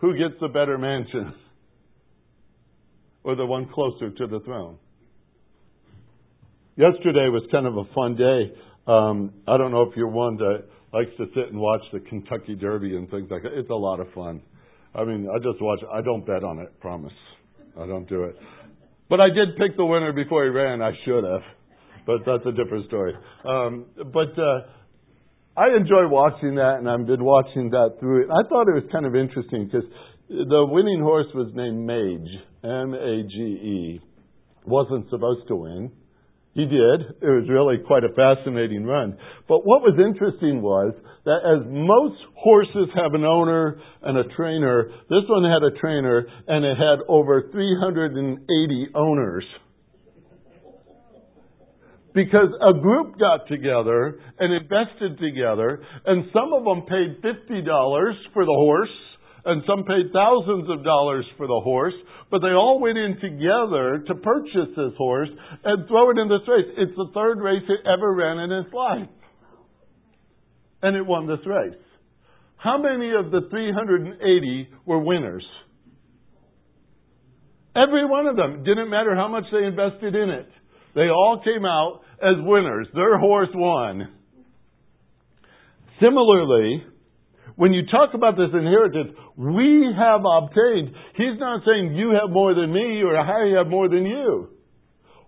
Who 0.00 0.12
gets 0.12 0.34
the 0.40 0.48
better 0.48 0.78
mansion? 0.78 1.34
or 3.28 3.36
the 3.36 3.44
one 3.44 3.68
closer 3.68 4.08
to 4.08 4.26
the 4.26 4.40
throne. 4.40 4.78
Yesterday 6.76 7.28
was 7.28 7.42
kind 7.52 7.66
of 7.66 7.76
a 7.76 7.84
fun 7.94 8.16
day. 8.16 8.54
Um, 8.90 9.34
I 9.46 9.58
don't 9.58 9.70
know 9.70 9.82
if 9.82 9.94
you're 9.96 10.08
one 10.08 10.38
that 10.38 10.64
likes 10.94 11.10
to 11.18 11.26
sit 11.34 11.52
and 11.52 11.60
watch 11.60 11.82
the 11.92 12.00
Kentucky 12.00 12.54
Derby 12.54 12.96
and 12.96 13.10
things 13.10 13.28
like 13.30 13.42
that. 13.42 13.52
It's 13.52 13.68
a 13.68 13.74
lot 13.74 14.00
of 14.00 14.06
fun. 14.14 14.40
I 14.94 15.04
mean, 15.04 15.28
I 15.28 15.36
just 15.44 15.60
watch. 15.60 15.80
I 15.92 16.00
don't 16.00 16.24
bet 16.26 16.42
on 16.42 16.58
it. 16.58 16.80
Promise, 16.80 17.12
I 17.78 17.86
don't 17.86 18.08
do 18.08 18.24
it. 18.24 18.36
But 19.10 19.20
I 19.20 19.28
did 19.28 19.58
pick 19.58 19.76
the 19.76 19.84
winner 19.84 20.14
before 20.14 20.44
he 20.44 20.50
ran. 20.50 20.80
I 20.80 20.92
should 21.04 21.24
have. 21.24 21.42
But 22.06 22.20
that's 22.24 22.46
a 22.46 22.52
different 22.52 22.86
story. 22.86 23.12
Um, 23.44 23.84
but 23.94 24.32
uh, 24.40 24.60
I 25.54 25.76
enjoy 25.76 26.08
watching 26.08 26.54
that, 26.54 26.76
and 26.78 26.88
I've 26.88 27.06
been 27.06 27.22
watching 27.22 27.68
that 27.70 27.96
through 28.00 28.22
it. 28.22 28.28
I 28.30 28.48
thought 28.48 28.68
it 28.68 28.74
was 28.74 28.88
kind 28.90 29.04
of 29.04 29.14
interesting 29.14 29.66
because 29.66 29.84
the 30.28 30.66
winning 30.70 31.00
horse 31.00 31.26
was 31.34 31.50
named 31.54 31.86
Mage, 31.86 32.28
M 32.62 32.94
A 32.94 33.22
G 33.28 33.36
E. 33.36 34.00
Wasn't 34.66 35.08
supposed 35.10 35.48
to 35.48 35.56
win. 35.56 35.90
He 36.54 36.64
did. 36.64 37.22
It 37.22 37.30
was 37.30 37.48
really 37.48 37.78
quite 37.86 38.04
a 38.04 38.12
fascinating 38.12 38.84
run. 38.84 39.16
But 39.48 39.64
what 39.64 39.82
was 39.82 39.94
interesting 39.94 40.60
was 40.60 40.92
that 41.24 41.40
as 41.46 41.64
most 41.70 42.18
horses 42.34 42.90
have 42.96 43.14
an 43.14 43.24
owner 43.24 43.80
and 44.02 44.18
a 44.18 44.24
trainer, 44.34 44.90
this 45.08 45.22
one 45.28 45.44
had 45.44 45.62
a 45.62 45.78
trainer 45.78 46.26
and 46.48 46.64
it 46.64 46.76
had 46.76 46.98
over 47.08 47.48
380 47.52 48.88
owners. 48.94 49.44
Because 52.12 52.48
a 52.60 52.80
group 52.80 53.18
got 53.20 53.46
together 53.46 54.18
and 54.40 54.52
invested 54.52 55.20
together, 55.20 55.80
and 56.06 56.24
some 56.32 56.52
of 56.52 56.64
them 56.64 56.82
paid 56.88 57.22
$50 57.22 58.12
for 58.34 58.44
the 58.44 58.52
horse, 58.52 58.88
and 59.48 59.62
some 59.66 59.84
paid 59.84 60.12
thousands 60.12 60.68
of 60.68 60.84
dollars 60.84 61.24
for 61.38 61.46
the 61.46 61.60
horse, 61.64 61.94
but 62.30 62.40
they 62.40 62.52
all 62.52 62.78
went 62.80 62.98
in 62.98 63.16
together 63.18 64.04
to 64.06 64.14
purchase 64.16 64.68
this 64.76 64.92
horse 64.98 65.30
and 65.64 65.88
throw 65.88 66.10
it 66.10 66.18
in 66.18 66.28
this 66.28 66.46
race. 66.46 66.66
It's 66.76 66.96
the 66.96 67.10
third 67.14 67.40
race 67.40 67.62
it 67.66 67.88
ever 67.88 68.14
ran 68.14 68.38
in 68.38 68.52
its 68.52 68.72
life. 68.74 69.08
And 70.82 70.96
it 70.96 71.06
won 71.06 71.26
this 71.26 71.44
race. 71.46 71.80
How 72.58 72.76
many 72.76 73.10
of 73.18 73.30
the 73.30 73.48
380 73.48 74.68
were 74.84 74.98
winners? 74.98 75.46
Every 77.74 78.04
one 78.04 78.26
of 78.26 78.36
them. 78.36 78.64
Didn't 78.64 78.90
matter 78.90 79.16
how 79.16 79.28
much 79.28 79.44
they 79.50 79.64
invested 79.64 80.14
in 80.14 80.28
it. 80.28 80.48
They 80.94 81.08
all 81.08 81.40
came 81.42 81.64
out 81.64 82.00
as 82.20 82.34
winners. 82.40 82.88
Their 82.94 83.18
horse 83.18 83.50
won. 83.54 84.08
Similarly, 86.02 86.84
when 87.56 87.72
you 87.72 87.82
talk 87.86 88.14
about 88.14 88.36
this 88.36 88.50
inheritance, 88.52 89.16
we 89.36 89.88
have 89.96 90.20
obtained, 90.24 90.94
he's 91.16 91.38
not 91.38 91.62
saying 91.66 91.94
you 91.94 92.16
have 92.20 92.30
more 92.30 92.54
than 92.54 92.72
me 92.72 93.02
or 93.02 93.16
I 93.18 93.56
have 93.58 93.68
more 93.68 93.88
than 93.88 94.04
you. 94.04 94.48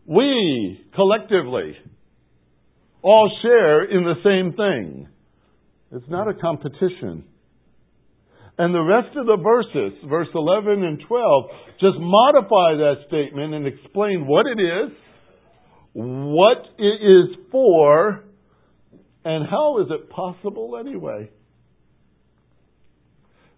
We, 0.07 0.81
collectively, 0.95 1.77
all 3.03 3.31
share 3.43 3.85
in 3.85 4.05
the 4.05 4.15
same 4.25 4.57
thing. 4.57 5.09
It's 5.93 6.09
not 6.09 6.29
a 6.29 6.35
competition. 6.35 7.25
And 8.59 8.75
the 8.75 8.83
rest 8.83 9.17
of 9.17 9.27
the 9.27 9.39
verses, 9.43 9.99
verse 10.09 10.29
11 10.35 10.85
and 10.85 11.03
12, 11.09 11.45
just 11.81 11.97
modify 11.99 12.75
that 12.77 12.95
statement 13.09 13.55
and 13.55 13.67
explain 13.67 14.27
what 14.27 14.47
it 14.47 14.61
is, 14.61 14.93
what 15.95 16.59
it 16.79 16.83
is 16.83 17.37
for, 17.51 18.25
and 19.25 19.47
how 19.49 19.81
is 19.81 19.87
it 19.91 20.11
possible 20.11 20.77
anyway. 20.79 21.31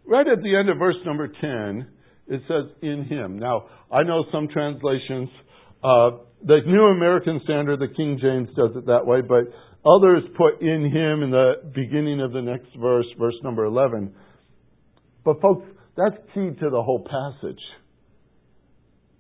Right 0.04 0.26
at 0.26 0.42
the 0.42 0.56
end 0.56 0.68
of 0.68 0.78
verse 0.78 0.96
number 1.06 1.28
10, 1.28 1.88
it 2.28 2.42
says, 2.48 2.70
in 2.82 3.04
him. 3.04 3.38
Now, 3.38 3.66
I 3.90 4.02
know 4.02 4.24
some 4.32 4.48
translations, 4.48 5.28
uh, 5.82 6.10
the 6.44 6.58
New 6.66 6.84
American 6.86 7.40
Standard, 7.44 7.78
the 7.78 7.94
King 7.94 8.18
James 8.20 8.48
does 8.56 8.76
it 8.76 8.86
that 8.86 9.06
way, 9.06 9.20
but 9.20 9.44
others 9.88 10.22
put 10.36 10.60
in 10.60 10.84
him 10.86 11.22
in 11.22 11.30
the 11.30 11.70
beginning 11.74 12.20
of 12.20 12.32
the 12.32 12.42
next 12.42 12.68
verse, 12.80 13.06
verse 13.18 13.34
number 13.42 13.64
11. 13.64 14.12
But 15.24 15.40
folks, 15.40 15.66
that's 15.96 16.16
key 16.34 16.50
to 16.60 16.70
the 16.70 16.82
whole 16.82 17.04
passage. 17.04 17.60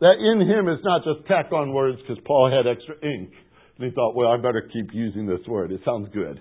That 0.00 0.18
in 0.18 0.40
him 0.40 0.68
is 0.68 0.80
not 0.82 1.04
just 1.04 1.28
tack 1.28 1.52
on 1.52 1.72
words 1.72 1.98
because 2.00 2.22
Paul 2.26 2.50
had 2.50 2.66
extra 2.66 2.96
ink. 2.96 3.30
And 3.78 3.88
he 3.88 3.94
thought, 3.94 4.14
well, 4.16 4.28
I 4.28 4.36
better 4.36 4.68
keep 4.72 4.92
using 4.92 5.26
this 5.26 5.46
word. 5.46 5.70
It 5.70 5.80
sounds 5.84 6.08
good. 6.12 6.40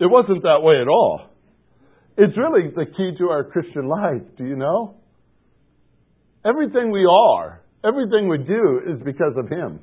It 0.00 0.06
wasn't 0.06 0.42
that 0.42 0.60
way 0.60 0.80
at 0.80 0.88
all. 0.88 1.30
It's 2.16 2.36
really 2.36 2.70
the 2.74 2.86
key 2.86 3.12
to 3.18 3.24
our 3.30 3.44
Christian 3.44 3.88
life, 3.88 4.22
do 4.38 4.44
you 4.44 4.56
know? 4.56 4.96
Everything 6.44 6.90
we 6.90 7.06
are, 7.06 7.62
everything 7.84 8.28
we 8.28 8.38
do 8.38 8.80
is 8.86 9.02
because 9.04 9.32
of 9.36 9.48
Him. 9.48 9.80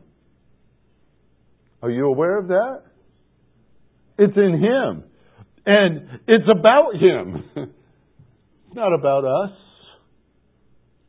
Are 1.82 1.90
you 1.90 2.06
aware 2.06 2.38
of 2.38 2.48
that? 2.48 2.84
It's 4.18 4.38
in 4.38 4.62
Him. 4.62 5.04
And 5.66 6.20
it's 6.28 6.48
about 6.50 6.96
Him. 6.96 7.44
it's 7.56 8.76
not 8.76 8.94
about 8.94 9.26
us. 9.26 9.58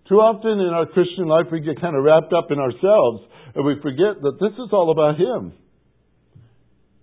Too 0.08 0.16
often 0.16 0.58
in 0.58 0.74
our 0.74 0.86
Christian 0.86 1.26
life 1.26 1.46
we 1.52 1.60
get 1.60 1.80
kind 1.80 1.94
of 1.94 2.02
wrapped 2.02 2.32
up 2.32 2.50
in 2.50 2.58
ourselves 2.58 3.22
and 3.54 3.64
we 3.64 3.76
forget 3.80 4.20
that 4.20 4.38
this 4.40 4.52
is 4.52 4.70
all 4.72 4.90
about 4.90 5.20
Him. 5.20 5.52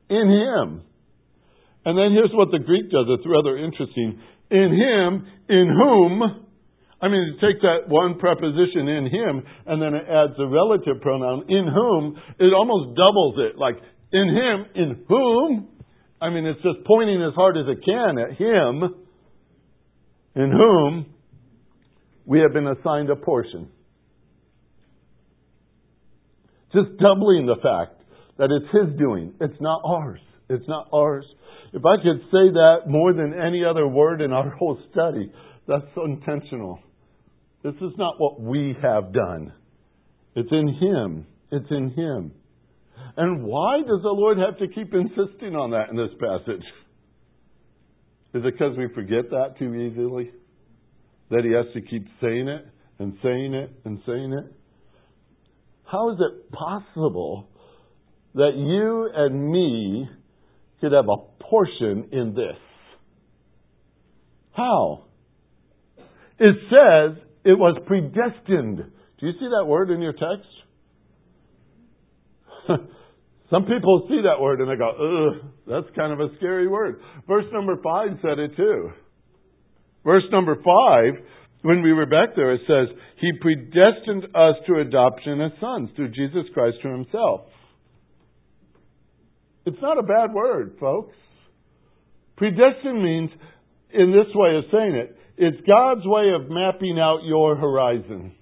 In 0.10 0.27
Him. 0.27 0.82
And 1.86 1.98
then 1.98 2.12
here's 2.12 2.32
what 2.34 2.52
the 2.52 2.60
Greek 2.60 2.92
does. 2.92 3.06
It's 3.08 3.26
rather 3.26 3.58
interesting. 3.58 4.20
In 4.52 4.70
him, 4.74 5.28
in 5.48 5.68
whom, 5.70 6.46
I 7.02 7.08
mean, 7.08 7.38
take 7.39 7.62
that 7.62 7.88
one 7.88 8.20
preposition 8.20 8.88
in 8.88 9.06
him, 9.06 9.44
and 9.65 9.82
then 9.82 9.94
it 9.94 10.04
adds 10.10 10.34
a 10.38 10.48
relative 10.48 11.02
pronoun, 11.02 11.46
in 11.48 11.68
whom, 11.68 12.18
it 12.39 12.54
almost 12.54 12.98
doubles 12.98 13.36
it. 13.38 13.58
Like, 13.58 13.78
in 14.12 14.28
him, 14.28 14.65
in 14.76 15.06
whom, 15.08 15.68
I 16.22 16.30
mean, 16.30 16.46
it's 16.46 16.62
just 16.62 16.86
pointing 16.86 17.24
as 17.24 17.34
hard 17.36 17.58
as 17.58 17.65
it 17.68 17.86
can 17.86 18.18
at 18.18 18.38
him, 18.38 19.06
in 20.36 20.52
whom 20.52 21.06
we 22.26 22.39
have 22.39 22.54
been 22.54 22.68
assigned 22.68 23.10
a 23.10 23.15
portion. 23.15 23.70
Just 26.74 26.98
doubling 27.00 27.48
the 27.48 27.56
fact 27.63 28.02
that 28.38 28.50
it's 28.52 28.70
his 28.72 28.98
doing. 29.00 29.34
It's 29.42 29.60
not 29.60 29.82
ours. 29.86 30.20
It's 30.50 30.68
not 30.68 30.88
ours. 30.94 31.26
If 31.73 31.84
I 31.86 31.97
could 32.01 32.21
say 32.32 32.51
that 32.53 32.88
more 32.88 33.13
than 33.13 33.34
any 33.34 33.63
other 33.63 33.88
word 33.88 34.21
in 34.21 34.32
our 34.32 34.49
whole 34.58 34.79
study, 34.91 35.32
that's 35.67 35.86
intentional. 35.95 36.79
This 37.63 37.75
is 37.75 37.91
not 37.97 38.15
what 38.17 38.41
we 38.41 38.75
have 38.82 39.13
done. 39.13 39.53
It's 40.36 40.51
in 40.51 40.67
Him. 40.67 41.27
It's 41.51 41.69
in 41.69 41.91
Him. 41.91 42.32
And 43.17 43.43
why 43.43 43.79
does 43.79 44.01
the 44.01 44.10
Lord 44.10 44.38
have 44.38 44.58
to 44.60 44.67
keep 44.67 44.93
insisting 44.93 45.55
on 45.55 45.71
that 45.71 45.89
in 45.89 45.97
this 45.97 46.12
passage? 46.19 46.63
Is 48.34 48.43
it 48.45 48.53
because 48.53 48.77
we 48.77 48.88
forget 48.93 49.29
that 49.32 49.55
too 49.60 49.73
easily? 49.75 50.32
That 51.29 51.43
He 51.43 51.51
has 51.51 51.65
to 51.73 51.82
keep 51.82 52.08
saying 52.21 52.47
it 52.47 52.65
and 52.99 53.17
saying 53.21 53.53
it 53.53 53.71
and 53.86 53.99
saying 54.05 54.34
it? 54.34 54.53
How 55.86 56.12
is 56.12 56.17
it 56.19 56.51
possible 56.51 57.49
that 58.36 58.51
you 58.55 59.10
and 59.13 59.51
me 59.51 60.08
could 60.82 60.92
have 60.92 61.08
a 61.10 61.44
portion 61.44 62.10
in 62.12 62.34
this. 62.36 62.58
How? 64.54 65.04
It 66.39 66.56
says 66.70 67.18
it 67.44 67.58
was 67.58 67.82
predestined. 67.86 68.78
Do 68.78 69.26
you 69.26 69.34
see 69.34 69.50
that 69.58 69.65
word 69.65 69.89
in 69.92 70.02
your 70.02 70.13
text? 70.13 70.50
Some 73.50 73.63
people 73.63 74.06
see 74.08 74.22
that 74.24 74.42
word 74.42 74.62
and 74.62 74.70
they 74.70 74.76
go, 74.76 74.89
ugh, 74.89 75.52
that's 75.68 75.96
kind 75.96 76.13
of 76.13 76.20
a 76.20 76.36
scary 76.38 76.68
word. 76.68 77.02
Verse 77.28 77.46
number 77.52 77.78
five 77.84 78.10
said 78.22 78.38
it 78.39 78.56
too. 78.56 78.92
Verse 80.06 80.24
number 80.32 80.56
five, 80.56 81.24
when 81.62 81.82
we 81.82 81.92
were 81.92 82.06
back 82.06 82.36
there, 82.36 82.54
it 82.54 82.62
says, 82.68 82.96
He 83.20 83.32
predestined 83.42 84.26
us 84.36 84.56
to 84.68 84.80
adoption 84.80 85.42
as 85.42 85.52
sons 85.60 85.89
through 85.96 86.10
Jesus 86.10 86.46
Christ 86.54 86.78
to 86.84 86.89
Himself. 86.89 87.42
It's 89.65 89.82
not 89.82 89.98
a 89.98 90.04
bad 90.04 90.34
word, 90.34 90.78
folks. 90.80 91.15
Predestined 92.38 93.04
means, 93.04 93.30
in 93.93 94.12
this 94.12 94.34
way 94.34 94.58
of 94.58 94.63
saying 94.72 94.95
it, 94.95 95.17
it's 95.38 95.67
God's 95.67 96.06
way 96.06 96.32
of 96.34 96.50
mapping 96.50 96.98
out 97.00 97.19
your 97.24 97.56
horizon. 97.56 98.34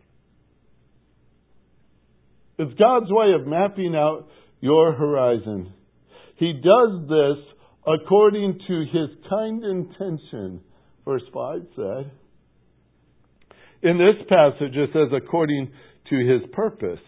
It's 2.60 2.74
God's 2.80 3.10
way 3.10 3.34
of 3.40 3.48
mapping 3.48 3.96
out 3.96 4.28
your 4.62 4.94
horizon. 4.94 5.74
He 6.38 6.54
does 6.54 7.08
this 7.08 7.46
according 7.86 8.60
to 8.68 8.80
his 8.92 9.10
kind 9.30 9.64
intention, 9.64 10.62
verse 11.06 11.24
5 11.34 11.62
said. 11.76 12.12
In 13.84 13.98
this 13.98 14.26
passage, 14.28 14.76
it 14.76 14.90
says, 14.92 15.10
according 15.16 15.72
to 16.10 16.16
his 16.18 16.42
purpose. 16.52 17.00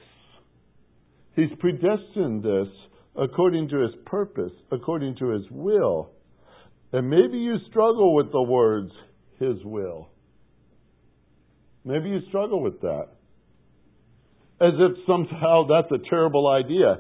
He's 1.36 1.50
predestined 1.60 2.43
this 2.43 2.67
according 3.19 3.69
to 3.69 3.82
his 3.82 3.91
purpose, 4.05 4.53
according 4.71 5.15
to 5.17 5.29
his 5.29 5.43
will. 5.51 6.12
And 6.91 7.10
maybe 7.10 7.38
you 7.38 7.58
struggle 7.69 8.15
with 8.15 8.32
the 8.32 8.41
words, 8.41 8.91
His 9.39 9.63
will. 9.63 10.10
Maybe 11.86 12.10
you 12.10 12.19
struggle 12.29 12.62
with 12.62 12.82
that. 12.82 13.08
As 14.62 14.73
if 14.73 14.97
somehow 15.08 15.67
that's 15.67 15.91
a 15.91 16.10
terrible 16.10 16.47
idea. 16.47 16.97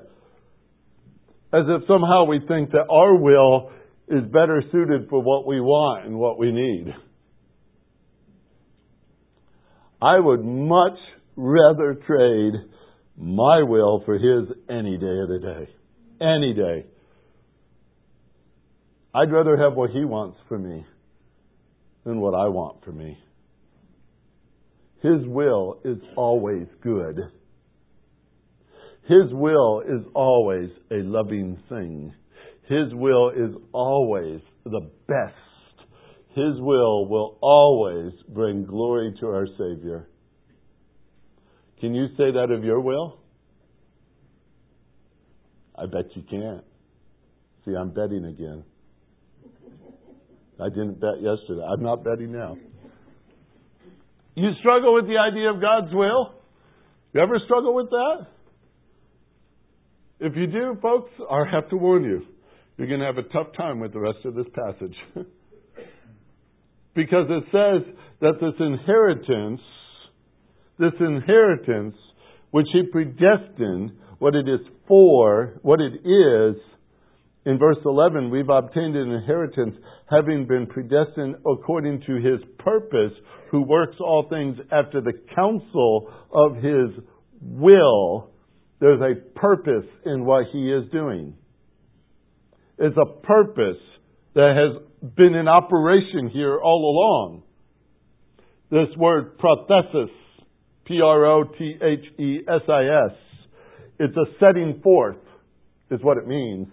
As 1.51 1.65
if 1.67 1.87
somehow 1.87 2.25
we 2.25 2.39
think 2.47 2.71
that 2.71 2.87
our 2.89 3.15
will 3.15 3.71
is 4.07 4.23
better 4.31 4.63
suited 4.71 5.09
for 5.09 5.21
what 5.21 5.45
we 5.45 5.59
want 5.59 6.05
and 6.05 6.17
what 6.17 6.39
we 6.39 6.51
need. 6.51 6.93
I 10.01 10.19
would 10.19 10.43
much 10.43 10.97
rather 11.35 11.95
trade 12.07 12.53
my 13.17 13.63
will 13.63 14.01
for 14.05 14.13
his 14.13 14.55
any 14.69 14.97
day 14.97 15.19
of 15.21 15.27
the 15.27 15.39
day. 15.41 15.78
Any 16.21 16.53
day. 16.53 16.85
I'd 19.13 19.31
rather 19.31 19.57
have 19.57 19.73
what 19.73 19.91
he 19.91 20.05
wants 20.05 20.37
for 20.47 20.59
me 20.59 20.85
than 22.03 22.19
what 22.19 22.35
I 22.35 22.47
want 22.49 22.83
for 22.83 22.91
me. 22.91 23.17
His 25.01 25.25
will 25.25 25.79
is 25.85 25.97
always 26.17 26.67
good. 26.81 27.17
His 29.07 29.31
will 29.31 29.81
is 29.81 30.05
always 30.13 30.69
a 30.91 30.97
loving 30.97 31.57
thing. 31.69 32.13
His 32.67 32.93
will 32.93 33.29
is 33.29 33.55
always 33.71 34.41
the 34.65 34.89
best. 35.07 35.33
His 36.35 36.59
will 36.59 37.07
will 37.07 37.37
always 37.41 38.13
bring 38.27 38.65
glory 38.65 39.15
to 39.19 39.27
our 39.27 39.47
Savior. 39.47 40.07
Can 41.79 41.95
you 41.95 42.07
say 42.17 42.31
that 42.31 42.51
of 42.51 42.63
your 42.63 42.81
will? 42.81 43.17
I 45.79 45.85
bet 45.85 46.15
you 46.15 46.23
can't. 46.29 46.63
See, 47.65 47.75
I'm 47.75 47.91
betting 47.91 48.25
again. 48.25 48.63
I 50.59 50.67
didn't 50.69 50.99
bet 50.99 51.21
yesterday. 51.21 51.63
I'm 51.63 51.81
not 51.81 52.03
betting 52.03 52.31
now. 52.33 52.57
You 54.35 54.49
struggle 54.59 54.93
with 54.93 55.05
the 55.05 55.17
idea 55.17 55.51
of 55.51 55.61
God's 55.61 55.93
will? 55.93 56.33
You 57.13 57.21
ever 57.21 57.39
struggle 57.45 57.73
with 57.73 57.89
that? 57.89 58.27
If 60.19 60.35
you 60.35 60.47
do, 60.47 60.77
folks, 60.81 61.11
I 61.31 61.43
have 61.51 61.69
to 61.69 61.77
warn 61.77 62.03
you. 62.03 62.21
You're 62.77 62.87
going 62.87 62.99
to 62.99 63.05
have 63.05 63.17
a 63.17 63.23
tough 63.23 63.47
time 63.57 63.79
with 63.79 63.93
the 63.93 63.99
rest 63.99 64.19
of 64.25 64.35
this 64.35 64.45
passage. 64.53 64.95
because 66.95 67.27
it 67.29 67.43
says 67.51 67.95
that 68.21 68.33
this 68.41 68.53
inheritance, 68.59 69.61
this 70.77 70.93
inheritance, 70.99 71.95
which 72.51 72.67
he 72.73 72.83
predestined, 72.83 73.91
what 74.19 74.35
it 74.35 74.47
is 74.47 74.59
for, 74.87 75.59
what 75.61 75.79
it 75.81 75.93
is, 76.05 76.55
in 77.45 77.57
verse 77.57 77.77
11, 77.83 78.29
we've 78.29 78.49
obtained 78.49 78.95
an 78.95 79.11
inheritance, 79.11 79.75
having 80.09 80.45
been 80.45 80.67
predestined 80.67 81.35
according 81.51 82.01
to 82.05 82.15
his 82.15 82.41
purpose, 82.59 83.13
who 83.49 83.63
works 83.63 83.95
all 83.99 84.27
things 84.29 84.57
after 84.71 85.01
the 85.01 85.13
counsel 85.33 86.11
of 86.31 86.55
his 86.57 87.03
will. 87.41 88.29
There's 88.79 89.01
a 89.01 89.39
purpose 89.39 89.87
in 90.05 90.25
what 90.25 90.45
he 90.51 90.71
is 90.71 90.91
doing. 90.91 91.35
It's 92.77 92.97
a 92.97 93.19
purpose 93.21 93.81
that 94.35 94.53
has 94.55 95.11
been 95.15 95.33
in 95.33 95.47
operation 95.47 96.29
here 96.31 96.59
all 96.61 96.91
along. 96.91 97.43
This 98.69 98.95
word 98.97 99.37
prothesis, 99.39 100.11
P 100.85 101.01
R 101.03 101.25
O 101.25 101.43
T 101.45 101.75
H 101.81 102.19
E 102.19 102.39
S 102.47 102.61
I 102.69 102.83
S, 103.07 103.17
it's 103.99 104.15
a 104.15 104.25
setting 104.39 104.79
forth, 104.81 105.17
is 105.91 105.99
what 106.01 106.17
it 106.17 106.27
means 106.27 106.67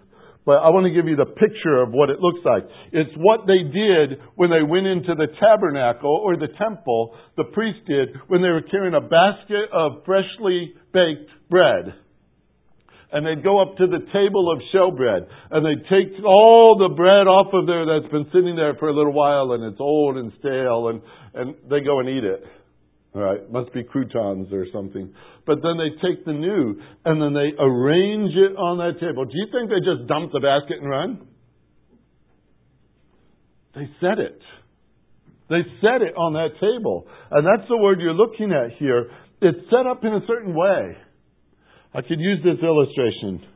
but 0.46 0.62
I 0.62 0.70
want 0.70 0.86
to 0.86 0.94
give 0.94 1.10
you 1.10 1.18
the 1.18 1.26
picture 1.26 1.82
of 1.82 1.90
what 1.90 2.08
it 2.08 2.22
looks 2.22 2.38
like. 2.46 2.62
It's 2.94 3.10
what 3.18 3.50
they 3.50 3.66
did 3.66 4.22
when 4.38 4.48
they 4.48 4.62
went 4.62 4.86
into 4.86 5.18
the 5.18 5.26
tabernacle 5.42 6.22
or 6.22 6.38
the 6.38 6.46
temple, 6.54 7.18
the 7.36 7.50
priest 7.50 7.82
did, 7.90 8.14
when 8.30 8.46
they 8.46 8.54
were 8.54 8.62
carrying 8.62 8.94
a 8.94 9.02
basket 9.02 9.66
of 9.74 10.06
freshly 10.06 10.78
baked 10.94 11.34
bread. 11.50 11.98
And 13.10 13.26
they'd 13.26 13.42
go 13.42 13.58
up 13.58 13.76
to 13.78 13.90
the 13.90 14.06
table 14.14 14.46
of 14.46 14.62
showbread, 14.70 15.26
and 15.50 15.66
they'd 15.66 15.82
take 15.90 16.14
all 16.22 16.78
the 16.78 16.94
bread 16.94 17.26
off 17.26 17.50
of 17.50 17.66
there 17.66 17.82
that's 17.82 18.10
been 18.12 18.30
sitting 18.30 18.54
there 18.54 18.78
for 18.78 18.86
a 18.86 18.94
little 18.94 19.12
while, 19.12 19.50
and 19.50 19.66
it's 19.66 19.80
old 19.80 20.16
and 20.16 20.30
stale, 20.38 20.94
and, 20.94 21.02
and 21.34 21.54
they 21.68 21.82
go 21.82 21.98
and 21.98 22.08
eat 22.08 22.22
it. 22.22 22.42
Right, 23.16 23.50
must 23.50 23.72
be 23.72 23.82
croutons 23.82 24.52
or 24.52 24.66
something. 24.74 25.10
But 25.46 25.62
then 25.62 25.78
they 25.78 25.88
take 26.06 26.26
the 26.26 26.34
new 26.34 26.78
and 27.06 27.22
then 27.22 27.32
they 27.32 27.56
arrange 27.58 28.34
it 28.36 28.54
on 28.58 28.76
that 28.76 29.00
table. 29.00 29.24
Do 29.24 29.32
you 29.32 29.46
think 29.50 29.70
they 29.70 29.80
just 29.80 30.06
dump 30.06 30.32
the 30.32 30.40
basket 30.40 30.82
and 30.82 30.90
run? 30.90 31.26
They 33.74 33.88
set 34.02 34.18
it. 34.18 34.38
They 35.48 35.62
set 35.80 36.02
it 36.02 36.12
on 36.14 36.34
that 36.34 36.60
table. 36.60 37.06
And 37.30 37.46
that's 37.46 37.66
the 37.70 37.78
word 37.78 38.00
you're 38.00 38.12
looking 38.12 38.52
at 38.52 38.76
here. 38.78 39.08
It's 39.40 39.64
set 39.70 39.86
up 39.86 40.04
in 40.04 40.12
a 40.12 40.20
certain 40.26 40.54
way. 40.54 40.98
I 41.94 42.02
could 42.02 42.20
use 42.20 42.44
this 42.44 42.62
illustration. 42.62 43.46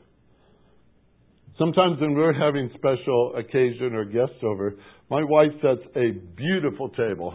Sometimes 1.59 2.01
when 2.01 2.15
we're 2.15 2.33
having 2.33 2.71
special 2.77 3.35
occasion 3.37 3.93
or 3.93 4.07
guests 4.07 4.41
over, 4.43 4.77
my 5.11 5.23
wife 5.23 5.53
sets 5.61 5.87
a 5.97 6.13
beautiful 6.35 6.89
table 6.89 7.35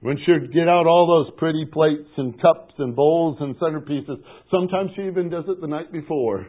when 0.00 0.18
she'd 0.18 0.52
get 0.52 0.68
out 0.68 0.86
all 0.86 1.06
those 1.06 1.34
pretty 1.38 1.64
plates 1.72 2.08
and 2.16 2.40
cups 2.40 2.74
and 2.78 2.94
bowls 2.94 3.38
and 3.40 3.56
centerpieces, 3.56 4.22
sometimes 4.50 4.90
she 4.94 5.02
even 5.02 5.30
does 5.30 5.44
it 5.48 5.60
the 5.60 5.66
night 5.66 5.90
before. 5.90 6.46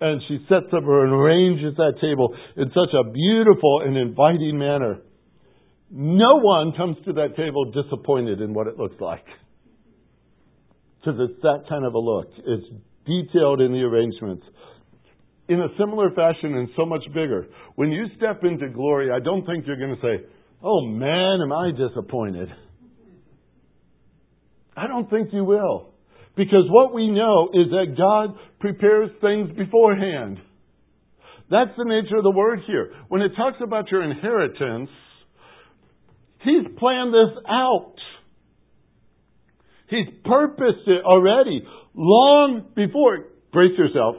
And 0.00 0.22
she 0.28 0.38
sets 0.48 0.66
up 0.68 0.82
and 0.82 1.12
arranges 1.12 1.76
that 1.76 1.94
table 2.00 2.34
in 2.56 2.68
such 2.68 2.94
a 2.94 3.10
beautiful 3.10 3.82
and 3.84 3.96
inviting 3.96 4.58
manner. 4.58 5.00
No 5.90 6.36
one 6.40 6.72
comes 6.76 6.96
to 7.06 7.12
that 7.14 7.36
table 7.36 7.70
disappointed 7.72 8.40
in 8.40 8.54
what 8.54 8.66
it 8.66 8.78
looks 8.78 9.00
like. 9.00 9.24
Because 11.00 11.20
it's 11.30 11.42
that 11.42 11.64
kind 11.68 11.84
of 11.84 11.94
a 11.94 11.98
look. 11.98 12.28
It's 12.38 12.66
detailed 13.06 13.60
in 13.60 13.72
the 13.72 13.80
arrangements. 13.80 14.44
In 15.48 15.60
a 15.60 15.68
similar 15.78 16.10
fashion 16.10 16.54
and 16.54 16.68
so 16.76 16.84
much 16.84 17.04
bigger. 17.08 17.46
When 17.74 17.90
you 17.90 18.06
step 18.16 18.44
into 18.44 18.68
glory, 18.68 19.10
I 19.10 19.18
don't 19.18 19.46
think 19.46 19.66
you're 19.66 19.78
going 19.78 19.96
to 19.96 20.02
say, 20.02 20.26
Oh 20.62 20.84
man, 20.84 21.40
am 21.42 21.52
I 21.52 21.70
disappointed. 21.70 22.48
I 24.76 24.86
don't 24.86 25.08
think 25.10 25.30
you 25.32 25.44
will. 25.44 25.90
Because 26.36 26.66
what 26.68 26.94
we 26.94 27.10
know 27.10 27.48
is 27.52 27.70
that 27.70 27.96
God 27.96 28.38
prepares 28.60 29.10
things 29.20 29.50
beforehand. 29.56 30.38
That's 31.50 31.70
the 31.76 31.84
nature 31.84 32.16
of 32.16 32.22
the 32.22 32.30
word 32.30 32.60
here. 32.66 32.92
When 33.08 33.22
it 33.22 33.32
talks 33.36 33.56
about 33.62 33.90
your 33.90 34.02
inheritance, 34.02 34.90
He's 36.44 36.64
planned 36.78 37.12
this 37.12 37.42
out. 37.48 37.94
He's 39.90 40.06
purposed 40.24 40.86
it 40.86 41.04
already. 41.04 41.62
Long 41.94 42.66
before, 42.76 43.18
brace 43.52 43.76
yourself, 43.76 44.16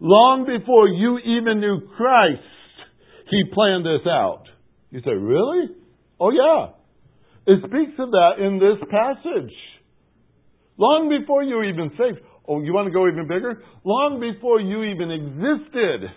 long 0.00 0.44
before 0.44 0.88
you 0.88 1.18
even 1.18 1.60
knew 1.60 1.88
Christ, 1.96 2.42
He 3.30 3.44
planned 3.54 3.86
this 3.86 4.06
out. 4.06 4.44
You 4.94 5.00
say, 5.00 5.10
really? 5.10 5.74
Oh, 6.20 6.30
yeah. 6.30 6.68
It 7.52 7.58
speaks 7.58 7.98
of 7.98 8.12
that 8.12 8.34
in 8.38 8.60
this 8.60 8.78
passage. 8.88 9.52
Long 10.78 11.08
before 11.08 11.42
you 11.42 11.56
were 11.56 11.64
even 11.64 11.90
saved. 11.98 12.20
Oh, 12.46 12.62
you 12.62 12.72
want 12.72 12.86
to 12.86 12.92
go 12.92 13.08
even 13.08 13.26
bigger? 13.26 13.60
Long 13.82 14.20
before 14.20 14.60
you 14.60 14.84
even 14.84 15.10
existed. 15.10 16.10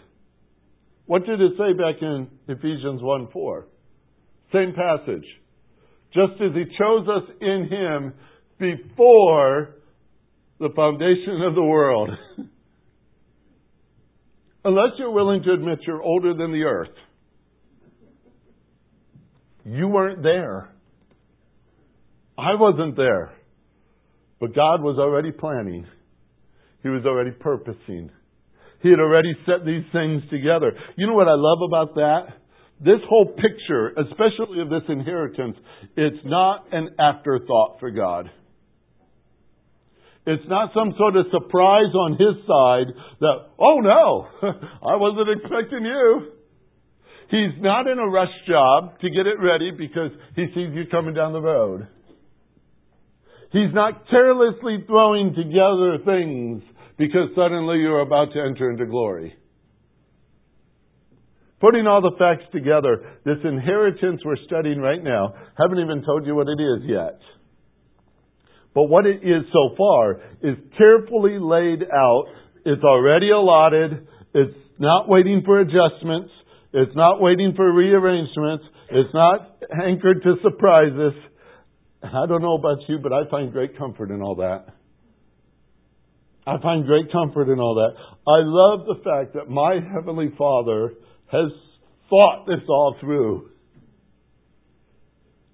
What 1.07 1.25
did 1.25 1.41
it 1.41 1.53
say 1.57 1.73
back 1.73 2.03
in 2.03 2.27
Ephesians 2.47 3.01
1 3.01 3.29
4? 3.33 3.67
Same 4.53 4.73
passage. 4.75 5.25
Just 6.13 6.39
as 6.39 6.53
He 6.53 6.65
chose 6.77 7.07
us 7.07 7.23
in 7.41 7.69
Him 7.71 8.13
before 8.59 9.77
the 10.59 10.69
foundation 10.75 11.41
of 11.41 11.55
the 11.55 11.63
world. 11.63 12.11
Unless 14.63 14.99
you're 14.99 15.09
willing 15.09 15.41
to 15.41 15.53
admit 15.53 15.79
you're 15.87 16.03
older 16.03 16.35
than 16.35 16.51
the 16.51 16.61
earth. 16.61 16.93
You 19.67 19.89
weren't 19.89 20.23
there. 20.23 20.69
I 22.37 22.55
wasn't 22.55 22.95
there. 22.95 23.33
But 24.39 24.55
God 24.55 24.81
was 24.81 24.97
already 24.97 25.31
planning. 25.31 25.85
He 26.83 26.89
was 26.89 27.05
already 27.05 27.31
purposing. 27.31 28.09
He 28.81 28.89
had 28.89 28.99
already 28.99 29.33
set 29.45 29.65
these 29.65 29.83
things 29.91 30.23
together. 30.29 30.71
You 30.95 31.07
know 31.07 31.15
what 31.15 31.27
I 31.27 31.35
love 31.35 31.59
about 31.67 31.95
that? 31.95 32.21
This 32.79 33.01
whole 33.09 33.25
picture, 33.25 33.89
especially 33.89 34.61
of 34.61 34.69
this 34.69 34.87
inheritance, 34.87 35.57
it's 35.97 36.23
not 36.23 36.67
an 36.71 36.95
afterthought 36.97 37.81
for 37.81 37.91
God. 37.91 38.29
It's 40.25 40.43
not 40.47 40.71
some 40.73 40.93
sort 40.97 41.17
of 41.17 41.25
surprise 41.31 41.93
on 41.93 42.11
His 42.13 42.45
side 42.47 42.93
that, 43.19 43.37
oh 43.59 43.79
no, 43.79 44.27
I 44.87 44.95
wasn't 44.95 45.41
expecting 45.41 45.83
you. 45.83 46.36
He's 47.29 47.59
not 47.59 47.87
in 47.87 47.99
a 47.99 48.07
rush 48.07 48.33
job 48.47 48.99
to 49.01 49.09
get 49.09 49.27
it 49.27 49.39
ready 49.41 49.71
because 49.71 50.11
he 50.35 50.45
sees 50.55 50.73
you 50.73 50.85
coming 50.89 51.13
down 51.13 51.33
the 51.33 51.41
road. 51.41 51.87
He's 53.51 53.73
not 53.73 54.07
carelessly 54.09 54.83
throwing 54.87 55.33
together 55.33 55.97
things 56.05 56.63
because 56.97 57.29
suddenly 57.35 57.79
you're 57.79 58.01
about 58.01 58.33
to 58.33 58.41
enter 58.41 58.69
into 58.69 58.85
glory. 58.85 59.35
Putting 61.59 61.87
all 61.87 62.01
the 62.01 62.15
facts 62.19 62.45
together, 62.51 63.17
this 63.25 63.37
inheritance 63.43 64.21
we're 64.23 64.35
studying 64.45 64.79
right 64.79 65.03
now, 65.03 65.33
haven't 65.57 65.79
even 65.79 66.03
told 66.05 66.25
you 66.25 66.35
what 66.35 66.47
it 66.47 66.61
is 66.61 66.83
yet. 66.85 67.19
But 68.75 68.83
what 68.83 69.07
it 69.07 69.23
is 69.23 69.43
so 69.51 69.75
far 69.75 70.21
is 70.43 70.55
carefully 70.77 71.39
laid 71.39 71.81
out. 71.83 72.25
It's 72.63 72.83
already 72.83 73.31
allotted. 73.31 74.07
It's 74.35 74.57
not 74.77 75.09
waiting 75.09 75.41
for 75.43 75.59
adjustments. 75.59 76.29
It's 76.73 76.95
not 76.95 77.21
waiting 77.21 77.53
for 77.55 77.71
rearrangements. 77.71 78.65
It's 78.89 79.13
not 79.13 79.57
anchored 79.71 80.23
to 80.23 80.35
surprises. 80.43 81.13
I 82.03 82.25
don't 82.27 82.41
know 82.41 82.55
about 82.55 82.77
you, 82.87 82.99
but 83.01 83.13
I 83.13 83.29
find 83.29 83.51
great 83.51 83.77
comfort 83.77 84.11
in 84.11 84.21
all 84.21 84.35
that. 84.35 84.65
I 86.45 86.61
find 86.61 86.85
great 86.85 87.11
comfort 87.11 87.51
in 87.51 87.59
all 87.59 87.75
that. 87.75 87.95
I 88.25 88.39
love 88.43 88.85
the 88.85 89.03
fact 89.03 89.33
that 89.33 89.49
my 89.49 89.79
Heavenly 89.93 90.31
Father 90.37 90.93
has 91.31 91.51
thought 92.09 92.45
this 92.47 92.63
all 92.69 92.95
through. 93.01 93.49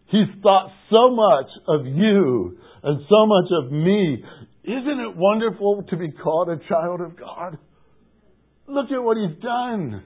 He's 0.08 0.28
thought 0.44 0.70
so 0.92 1.10
much 1.16 1.48
of 1.68 1.88
you 1.88 2.60
and 2.84 3.02
so 3.10 3.26
much 3.26 3.50
of 3.64 3.72
me. 3.72 4.24
Isn't 4.64 5.00
it 5.00 5.16
wonderful 5.18 5.84
to 5.90 5.98
be 5.98 6.12
called 6.12 6.50
a 6.50 6.58
child 6.70 7.02
of 7.02 7.18
God? 7.18 7.58
Look 8.68 8.92
at 8.92 9.04
what 9.04 9.18
He's 9.18 9.42
done. 9.42 10.04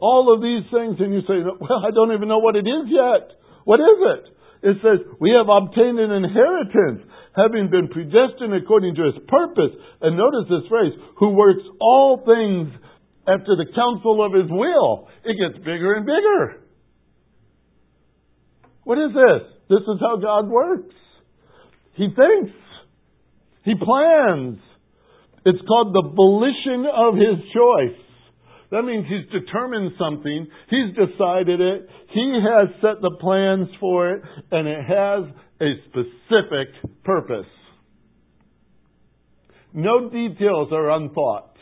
All 0.00 0.32
of 0.32 0.40
these 0.40 0.64
things, 0.72 0.96
and 0.98 1.12
you 1.12 1.20
say, 1.28 1.44
Well, 1.44 1.84
I 1.84 1.92
don't 1.92 2.12
even 2.12 2.28
know 2.28 2.40
what 2.40 2.56
it 2.56 2.66
is 2.66 2.88
yet. 2.88 3.36
What 3.64 3.80
is 3.80 3.98
it? 4.00 4.24
It 4.62 4.76
says, 4.80 5.04
We 5.20 5.36
have 5.36 5.48
obtained 5.48 6.00
an 6.00 6.10
inheritance, 6.10 7.04
having 7.36 7.68
been 7.70 7.88
predestined 7.88 8.56
according 8.56 8.96
to 8.96 9.04
His 9.12 9.20
purpose. 9.28 9.76
And 10.00 10.16
notice 10.16 10.48
this 10.48 10.68
phrase, 10.68 10.92
who 11.18 11.36
works 11.36 11.62
all 11.80 12.24
things 12.24 12.72
after 13.28 13.56
the 13.56 13.68
counsel 13.76 14.24
of 14.24 14.32
His 14.32 14.50
will. 14.50 15.08
It 15.24 15.36
gets 15.36 15.58
bigger 15.60 15.94
and 15.94 16.06
bigger. 16.06 16.64
What 18.84 18.98
is 18.98 19.12
this? 19.12 19.42
This 19.68 19.84
is 19.84 20.00
how 20.00 20.16
God 20.16 20.48
works. 20.48 20.94
He 21.94 22.08
thinks. 22.08 22.56
He 23.64 23.74
plans. 23.76 24.58
It's 25.44 25.60
called 25.68 25.94
the 25.94 26.10
volition 26.14 26.86
of 26.88 27.14
His 27.14 27.44
choice. 27.52 28.09
That 28.70 28.82
means 28.82 29.06
He's 29.08 29.30
determined 29.32 29.92
something. 29.98 30.46
He's 30.68 30.94
decided 30.94 31.60
it. 31.60 31.88
He 32.12 32.40
has 32.42 32.68
set 32.80 33.00
the 33.02 33.16
plans 33.20 33.68
for 33.80 34.12
it, 34.12 34.22
and 34.50 34.68
it 34.68 34.84
has 34.84 35.24
a 35.60 35.72
specific 35.88 37.02
purpose. 37.04 37.46
No 39.72 40.08
details 40.08 40.68
are 40.72 40.90
unthought. 40.90 41.56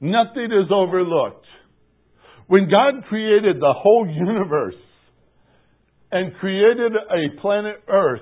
Nothing 0.00 0.52
is 0.52 0.70
overlooked. 0.70 1.46
When 2.46 2.70
God 2.70 3.04
created 3.08 3.56
the 3.56 3.74
whole 3.76 4.06
universe 4.06 4.74
and 6.12 6.34
created 6.36 6.92
a 6.92 7.40
planet 7.40 7.82
Earth, 7.88 8.20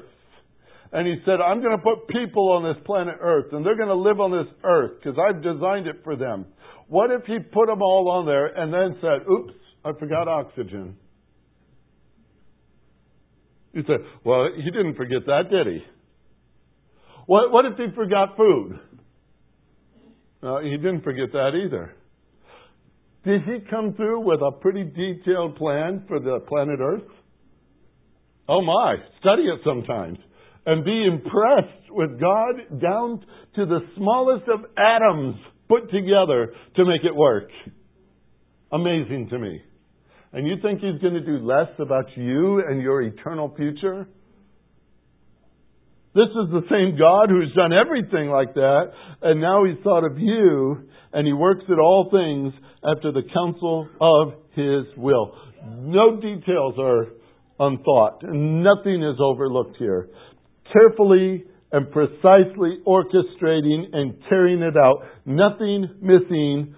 and 0.92 1.06
He 1.06 1.16
said, 1.24 1.40
I'm 1.40 1.60
going 1.60 1.76
to 1.76 1.82
put 1.82 2.08
people 2.08 2.52
on 2.52 2.62
this 2.62 2.82
planet 2.86 3.16
Earth, 3.20 3.52
and 3.52 3.66
they're 3.66 3.76
going 3.76 3.88
to 3.88 3.94
live 3.94 4.20
on 4.20 4.30
this 4.30 4.52
Earth 4.62 4.92
because 5.02 5.18
I've 5.18 5.42
designed 5.42 5.88
it 5.88 6.02
for 6.04 6.16
them. 6.16 6.46
What 6.88 7.10
if 7.10 7.24
He 7.26 7.38
put 7.38 7.66
them 7.66 7.82
all 7.82 8.10
on 8.10 8.26
there 8.26 8.46
and 8.46 8.72
then 8.72 8.98
said, 9.00 9.26
oops, 9.30 9.54
I 9.84 9.92
forgot 9.98 10.28
oxygen? 10.28 10.96
You 13.72 13.82
say, 13.82 13.94
well, 14.24 14.48
He 14.56 14.70
didn't 14.70 14.96
forget 14.96 15.26
that, 15.26 15.44
did 15.50 15.66
He? 15.66 15.84
What, 17.26 17.50
what 17.52 17.64
if 17.64 17.76
He 17.76 17.94
forgot 17.94 18.36
food? 18.36 18.78
No, 20.44 20.60
he 20.60 20.76
didn't 20.76 21.00
forget 21.00 21.32
that 21.32 21.52
either. 21.54 21.94
Did 23.24 23.44
he 23.44 23.60
come 23.70 23.94
through 23.94 24.20
with 24.20 24.40
a 24.42 24.52
pretty 24.52 24.84
detailed 24.84 25.56
plan 25.56 26.04
for 26.06 26.20
the 26.20 26.40
planet 26.46 26.80
Earth? 26.82 27.10
Oh 28.46 28.60
my, 28.60 28.96
study 29.20 29.44
it 29.44 29.60
sometimes 29.64 30.18
and 30.66 30.84
be 30.84 31.06
impressed 31.06 31.90
with 31.90 32.20
God 32.20 32.78
down 32.78 33.24
to 33.54 33.64
the 33.64 33.80
smallest 33.96 34.44
of 34.48 34.60
atoms 34.76 35.36
put 35.68 35.90
together 35.90 36.52
to 36.76 36.84
make 36.84 37.04
it 37.04 37.14
work. 37.14 37.48
Amazing 38.72 39.28
to 39.30 39.38
me. 39.38 39.62
And 40.32 40.46
you 40.46 40.56
think 40.60 40.80
He's 40.80 41.00
going 41.00 41.14
to 41.14 41.20
do 41.20 41.38
less 41.38 41.68
about 41.78 42.06
you 42.16 42.62
and 42.66 42.82
your 42.82 43.02
eternal 43.02 43.54
future? 43.56 44.08
This 46.14 46.28
is 46.28 46.50
the 46.50 46.62
same 46.70 46.96
God 46.96 47.28
who's 47.28 47.52
done 47.54 47.72
everything 47.72 48.30
like 48.30 48.54
that, 48.54 48.84
and 49.22 49.40
now 49.40 49.64
He's 49.64 49.82
thought 49.82 50.04
of 50.04 50.18
you, 50.18 50.88
and 51.12 51.26
He 51.26 51.32
works 51.32 51.64
at 51.68 51.78
all 51.78 52.08
things 52.10 52.52
after 52.84 53.10
the 53.10 53.22
counsel 53.32 53.88
of 54.00 54.34
His 54.54 54.84
will. 54.96 55.36
No 55.66 56.20
details 56.20 56.74
are 56.78 57.06
unthought, 57.58 58.22
nothing 58.22 59.02
is 59.02 59.16
overlooked 59.20 59.76
here. 59.78 60.08
Carefully 60.72 61.44
and 61.74 61.90
precisely 61.90 62.78
orchestrating 62.86 63.86
and 63.92 64.14
carrying 64.28 64.62
it 64.62 64.76
out, 64.76 64.98
nothing 65.26 65.88
missing. 66.00 66.72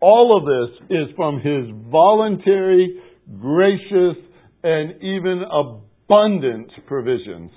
All 0.00 0.38
of 0.38 0.44
this 0.44 0.86
is 0.88 1.16
from 1.16 1.40
His 1.40 1.66
voluntary, 1.90 3.00
gracious, 3.40 4.22
and 4.62 5.02
even 5.02 5.42
abundant 5.50 6.70
provisions. 6.86 7.50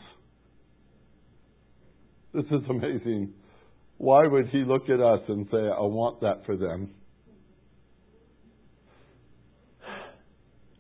This 2.33 2.45
is 2.45 2.67
amazing. 2.67 3.33
Why 3.97 4.25
would 4.25 4.47
he 4.47 4.63
look 4.65 4.89
at 4.89 4.99
us 4.99 5.19
and 5.27 5.45
say, 5.51 5.57
I 5.57 5.81
want 5.81 6.21
that 6.21 6.43
for 6.47 6.57
them? 6.57 6.89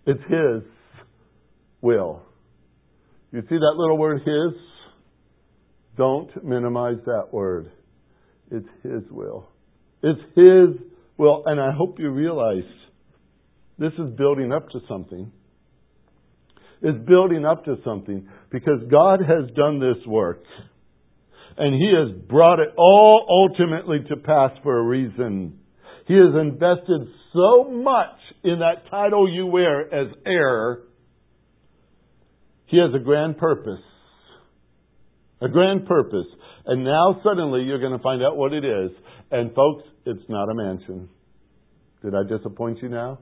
It's 0.07 0.23
his 0.23 0.63
will. 1.81 2.23
You 3.31 3.41
see 3.41 3.57
that 3.57 3.73
little 3.77 3.97
word, 3.99 4.21
his? 4.25 4.59
Don't 5.99 6.45
minimize 6.45 6.97
that 7.07 7.33
word. 7.33 7.73
It's 8.49 8.69
his 8.83 9.03
will. 9.11 9.49
It's 10.01 10.21
his 10.33 10.81
will. 11.17 11.43
And 11.45 11.59
I 11.59 11.71
hope 11.77 11.99
you 11.99 12.09
realize 12.09 12.63
this 13.77 13.91
is 13.99 14.15
building 14.17 14.53
up 14.53 14.69
to 14.69 14.79
something. 14.87 15.29
It's 16.81 17.05
building 17.05 17.45
up 17.45 17.65
to 17.65 17.75
something 17.83 18.29
because 18.49 18.79
God 18.89 19.19
has 19.19 19.53
done 19.57 19.81
this 19.81 19.97
work 20.07 20.41
and 21.57 21.75
He 21.75 21.91
has 21.93 22.17
brought 22.29 22.59
it 22.59 22.69
all 22.77 23.49
ultimately 23.51 23.99
to 24.07 24.15
pass 24.15 24.51
for 24.63 24.79
a 24.79 24.83
reason. 24.83 25.59
He 26.07 26.13
has 26.13 26.33
invested 26.39 27.09
so 27.33 27.69
much 27.69 28.15
in 28.45 28.59
that 28.59 28.89
title 28.89 29.29
you 29.29 29.47
wear 29.47 29.93
as 29.93 30.07
heir. 30.25 30.83
He 32.67 32.77
has 32.77 32.95
a 32.95 33.03
grand 33.03 33.37
purpose. 33.37 33.81
A 35.41 35.47
grand 35.47 35.85
purpose. 35.85 36.27
And 36.65 36.83
now 36.83 37.21
suddenly 37.23 37.61
you're 37.63 37.79
going 37.79 37.97
to 37.97 38.03
find 38.03 38.21
out 38.23 38.37
what 38.37 38.53
it 38.53 38.65
is. 38.65 38.91
And 39.31 39.53
folks, 39.53 39.83
it's 40.05 40.23
not 40.27 40.49
a 40.49 40.53
mansion. 40.53 41.09
Did 42.03 42.13
I 42.15 42.23
disappoint 42.27 42.79
you 42.81 42.89
now? 42.89 43.19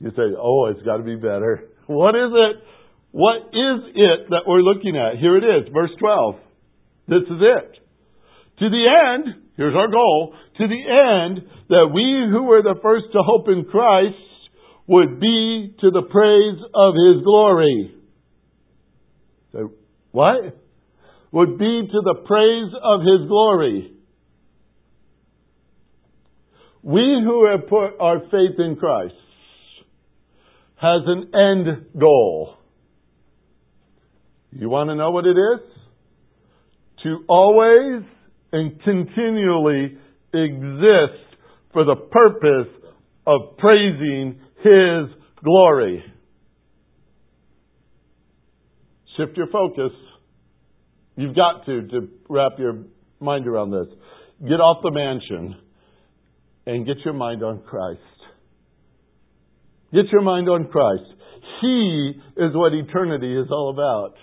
You 0.00 0.10
say, 0.10 0.34
oh, 0.38 0.66
it's 0.66 0.82
got 0.82 0.98
to 0.98 1.02
be 1.02 1.16
better. 1.16 1.68
What 1.86 2.14
is 2.14 2.30
it? 2.30 2.62
What 3.10 3.48
is 3.48 3.90
it 3.96 4.30
that 4.30 4.42
we're 4.46 4.62
looking 4.62 4.96
at? 4.96 5.18
Here 5.18 5.36
it 5.36 5.42
is, 5.42 5.72
verse 5.72 5.90
12. 5.98 6.36
This 7.08 7.22
is 7.22 7.40
it. 7.40 7.78
To 8.60 8.70
the 8.70 8.84
end, 8.86 9.42
here's 9.56 9.74
our 9.74 9.90
goal, 9.90 10.32
to 10.58 10.68
the 10.68 10.72
end 10.72 11.48
that 11.68 11.90
we 11.92 12.28
who 12.30 12.44
were 12.44 12.62
the 12.62 12.78
first 12.80 13.06
to 13.12 13.18
hope 13.24 13.48
in 13.48 13.64
Christ 13.64 14.14
would 14.86 15.18
be 15.18 15.74
to 15.80 15.90
the 15.90 16.02
praise 16.02 16.62
of 16.72 16.94
His 16.94 17.24
glory. 17.24 17.94
So, 19.52 19.72
what? 20.12 20.59
Would 21.32 21.58
be 21.58 21.88
to 21.90 22.00
the 22.02 22.22
praise 22.26 22.72
of 22.82 23.00
His 23.00 23.28
glory. 23.28 23.92
We 26.82 27.22
who 27.24 27.46
have 27.46 27.68
put 27.68 28.00
our 28.00 28.20
faith 28.20 28.58
in 28.58 28.76
Christ 28.76 29.14
has 30.76 31.02
an 31.06 31.30
end 31.34 32.00
goal. 32.00 32.54
You 34.50 34.68
want 34.68 34.88
to 34.90 34.96
know 34.96 35.10
what 35.10 35.26
it 35.26 35.36
is? 35.36 35.80
to 37.02 37.24
always 37.28 38.02
and 38.52 38.80
continually 38.82 39.98
exist 40.34 41.38
for 41.72 41.84
the 41.84 41.96
purpose 42.10 42.72
of 43.26 43.56
praising 43.58 44.40
His 44.62 45.16
glory. 45.42 46.04
Shift 49.16 49.36
your 49.36 49.46
focus. 49.48 49.92
You've 51.20 51.36
got 51.36 51.66
to 51.66 51.86
to 51.88 52.08
wrap 52.30 52.52
your 52.58 52.84
mind 53.20 53.46
around 53.46 53.72
this. 53.72 53.88
Get 54.40 54.54
off 54.54 54.82
the 54.82 54.90
mansion 54.90 55.54
and 56.64 56.86
get 56.86 56.96
your 57.04 57.12
mind 57.12 57.42
on 57.42 57.62
Christ. 57.62 58.00
Get 59.92 60.06
your 60.10 60.22
mind 60.22 60.48
on 60.48 60.68
Christ. 60.68 61.02
He 61.60 62.12
is 62.38 62.54
what 62.54 62.72
eternity 62.72 63.36
is 63.36 63.48
all 63.50 63.68
about. 63.68 64.14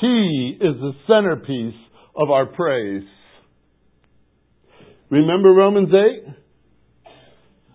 He 0.00 0.56
is 0.58 0.74
the 0.80 0.92
centerpiece 1.06 1.78
of 2.16 2.30
our 2.30 2.46
praise. 2.46 3.04
Remember 5.10 5.50
Romans 5.52 5.90
8? 5.92 6.34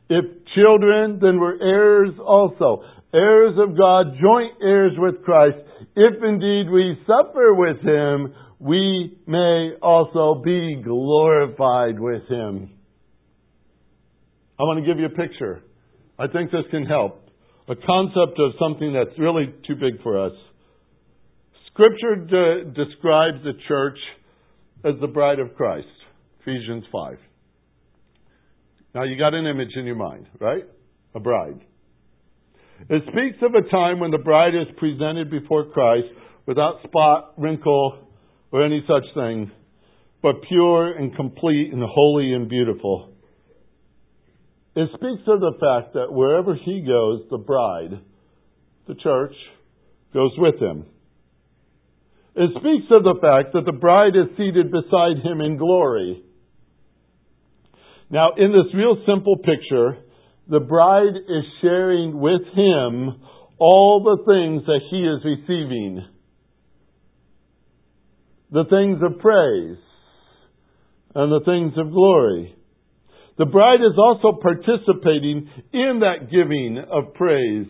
If 0.10 0.26
children, 0.56 1.20
then 1.22 1.40
we're 1.40 1.62
heirs 1.62 2.16
also. 2.20 2.82
Heirs 3.14 3.56
of 3.58 3.78
God, 3.78 4.18
joint 4.22 4.54
heirs 4.62 4.94
with 4.98 5.24
Christ. 5.24 5.58
If 5.96 6.24
indeed 6.24 6.70
we 6.72 6.98
suffer 7.06 7.54
with 7.54 7.82
Him, 7.82 8.34
we 8.60 9.18
may 9.26 9.72
also 9.82 10.42
be 10.44 10.82
glorified 10.84 12.00
with 12.00 12.28
Him. 12.28 12.72
I 14.60 14.64
want 14.64 14.84
to 14.84 14.92
give 14.92 15.00
you 15.00 15.06
a 15.06 15.10
picture. 15.10 15.64
I 16.20 16.28
think 16.28 16.52
this 16.52 16.66
can 16.72 16.86
help. 16.86 17.24
A 17.70 17.76
concept 17.76 18.40
of 18.40 18.54
something 18.60 18.94
that's 18.94 19.18
really 19.20 19.54
too 19.68 19.76
big 19.76 20.02
for 20.02 20.26
us 20.26 20.34
Scripture 21.78 22.16
de- 22.16 22.72
describes 22.72 23.44
the 23.44 23.54
church 23.68 24.00
as 24.84 24.94
the 25.00 25.06
bride 25.06 25.38
of 25.38 25.54
Christ. 25.56 25.86
Ephesians 26.42 26.84
5. 26.92 27.18
Now 28.96 29.04
you 29.04 29.16
got 29.16 29.36
an 29.36 29.46
image 29.46 29.70
in 29.76 29.86
your 29.86 29.96
mind, 29.96 30.26
right? 30.40 30.64
A 31.14 31.20
bride. 31.20 31.62
It 32.90 33.04
speaks 33.04 33.38
of 33.42 33.54
a 33.54 33.70
time 33.70 34.00
when 34.00 34.12
the 34.12 34.18
bride 34.18 34.56
is 34.56 34.68
presented 34.78 35.30
before 35.30 35.66
Christ 35.72 36.08
without 36.46 36.82
spot, 36.86 37.34
wrinkle, 37.38 38.08
or 38.52 38.66
any 38.66 38.84
such 38.88 39.04
thing, 39.14 39.52
but 40.22 40.36
pure 40.48 40.94
and 40.94 41.16
complete 41.16 41.74
and 41.74 41.84
holy 41.84 42.34
and 42.34 42.48
beautiful. 42.48 43.14
It 44.76 44.90
speaks 44.90 45.24
of 45.28 45.40
the 45.40 45.54
fact 45.60 45.96
that 45.96 46.12
wherever 46.14 46.56
he 46.56 46.82
goes, 46.82 47.24
the 47.30 47.40
bride, 47.40 48.00
the 48.88 48.96
church, 48.96 49.34
goes 50.14 50.32
with 50.38 50.62
him. 50.62 50.86
It 52.36 52.52
speaks 52.52 52.86
of 52.92 53.04
the 53.04 53.20
fact 53.20 53.54
that 53.54 53.66
the 53.66 53.78
bride 53.78 54.16
is 54.16 54.38
seated 54.38 54.72
beside 54.72 55.26
him 55.26 55.42
in 55.42 55.58
glory. 55.58 56.24
Now, 58.10 58.34
in 58.38 58.52
this 58.52 58.74
real 58.74 58.98
simple 59.08 59.38
picture, 59.38 59.98
the 60.50 60.60
bride 60.60 61.16
is 61.16 61.44
sharing 61.62 62.20
with 62.20 62.42
him 62.54 63.22
all 63.60 64.04
the 64.04 64.24
things 64.24 64.66
that 64.66 64.82
he 64.90 64.98
is 64.98 65.24
receiving. 65.26 66.06
The 68.52 68.64
things 68.70 69.00
of 69.04 69.20
praise 69.20 69.78
and 71.16 71.32
the 71.32 71.44
things 71.44 71.74
of 71.78 71.92
glory. 71.92 72.56
The 73.38 73.46
bride 73.46 73.82
is 73.82 73.98
also 73.98 74.40
participating 74.42 75.50
in 75.74 76.00
that 76.00 76.32
giving 76.32 76.84
of 76.90 77.14
praise 77.14 77.68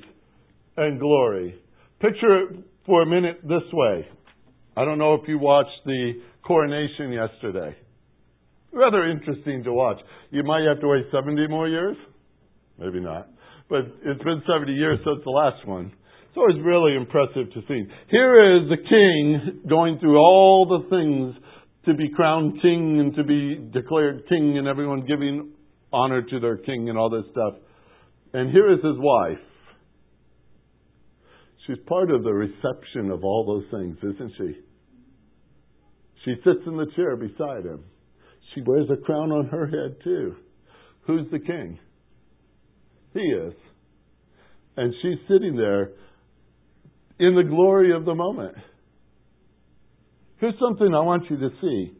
and 0.78 1.00
glory. 1.00 1.56
Picture 2.00 2.44
it 2.44 2.58
for 2.86 3.02
a 3.02 3.06
minute 3.06 3.42
this 3.44 3.64
way. 3.74 4.08
I 4.78 4.86
don't 4.86 5.00
know 5.00 5.16
if 5.16 5.28
you 5.28 5.40
watched 5.40 5.84
the 5.86 6.22
coronation 6.46 7.12
yesterday. 7.12 7.76
Rather 8.72 9.10
interesting 9.10 9.64
to 9.64 9.74
watch. 9.74 9.98
You 10.30 10.44
might 10.44 10.64
have 10.68 10.80
to 10.82 10.88
wait 10.88 11.06
70 11.12 11.48
more 11.48 11.68
years. 11.68 11.98
Maybe 12.80 13.00
not. 13.00 13.30
But 13.70 13.82
it's 14.04 14.24
been 14.24 14.42
70 14.48 14.72
years 14.72 15.00
since 15.04 15.24
the 15.24 15.32
last 15.32 15.66
one. 15.68 15.92
So 16.38 16.44
It's 16.50 16.60
really 16.64 16.96
impressive 16.96 17.52
to 17.52 17.62
see. 17.68 17.84
Here 18.12 18.58
is 18.58 18.70
the 18.70 18.78
king 18.78 19.62
going 19.68 19.98
through 20.00 20.18
all 20.20 20.68
the 20.68 20.88
things 20.88 21.36
to 21.86 21.96
be 21.96 22.10
crowned 22.16 22.62
king 22.62 23.00
and 23.00 23.16
to 23.16 23.24
be 23.24 23.56
declared 23.74 24.22
king 24.30 24.56
and 24.60 24.68
everyone 24.68 25.06
giving 25.08 25.54
honor 25.92 26.22
to 26.22 26.40
their 26.40 26.58
king 26.58 26.90
and 26.90 26.98
all 26.98 27.10
this 27.10 27.26
stuff. 27.32 27.56
And 28.34 28.52
here 28.52 28.72
is 28.72 28.78
his 28.84 28.98
wife. 28.98 29.40
She's 31.66 31.78
part 31.88 32.12
of 32.12 32.24
the 32.24 32.34
reception 32.34 33.10
of 33.10 33.24
all 33.24 33.44
those 33.44 33.80
things, 33.80 33.98
isn't 33.98 34.34
she? 34.38 34.62
She 36.24 36.36
sits 36.44 36.62
in 36.68 36.78
the 36.78 36.86
chair 36.96 37.16
beside 37.16 37.66
him. 37.66 37.84
She 38.54 38.62
wears 38.62 38.88
a 38.92 38.98
crown 38.98 39.32
on 39.32 39.48
her 39.48 39.66
head, 39.66 39.98
too. 40.04 40.36
Who's 41.08 41.30
the 41.32 41.40
king? 41.40 41.80
He 43.14 43.20
is. 43.20 43.54
And 44.76 44.94
she's 45.02 45.18
sitting 45.28 45.56
there 45.56 45.92
in 47.20 47.36
the 47.36 47.44
glory 47.44 47.96
of 47.96 48.06
the 48.06 48.14
moment. 48.14 48.56
Here's 50.40 50.54
something 50.60 50.94
I 50.94 51.02
want 51.02 51.30
you 51.30 51.38
to 51.38 51.50
see. 51.62 51.94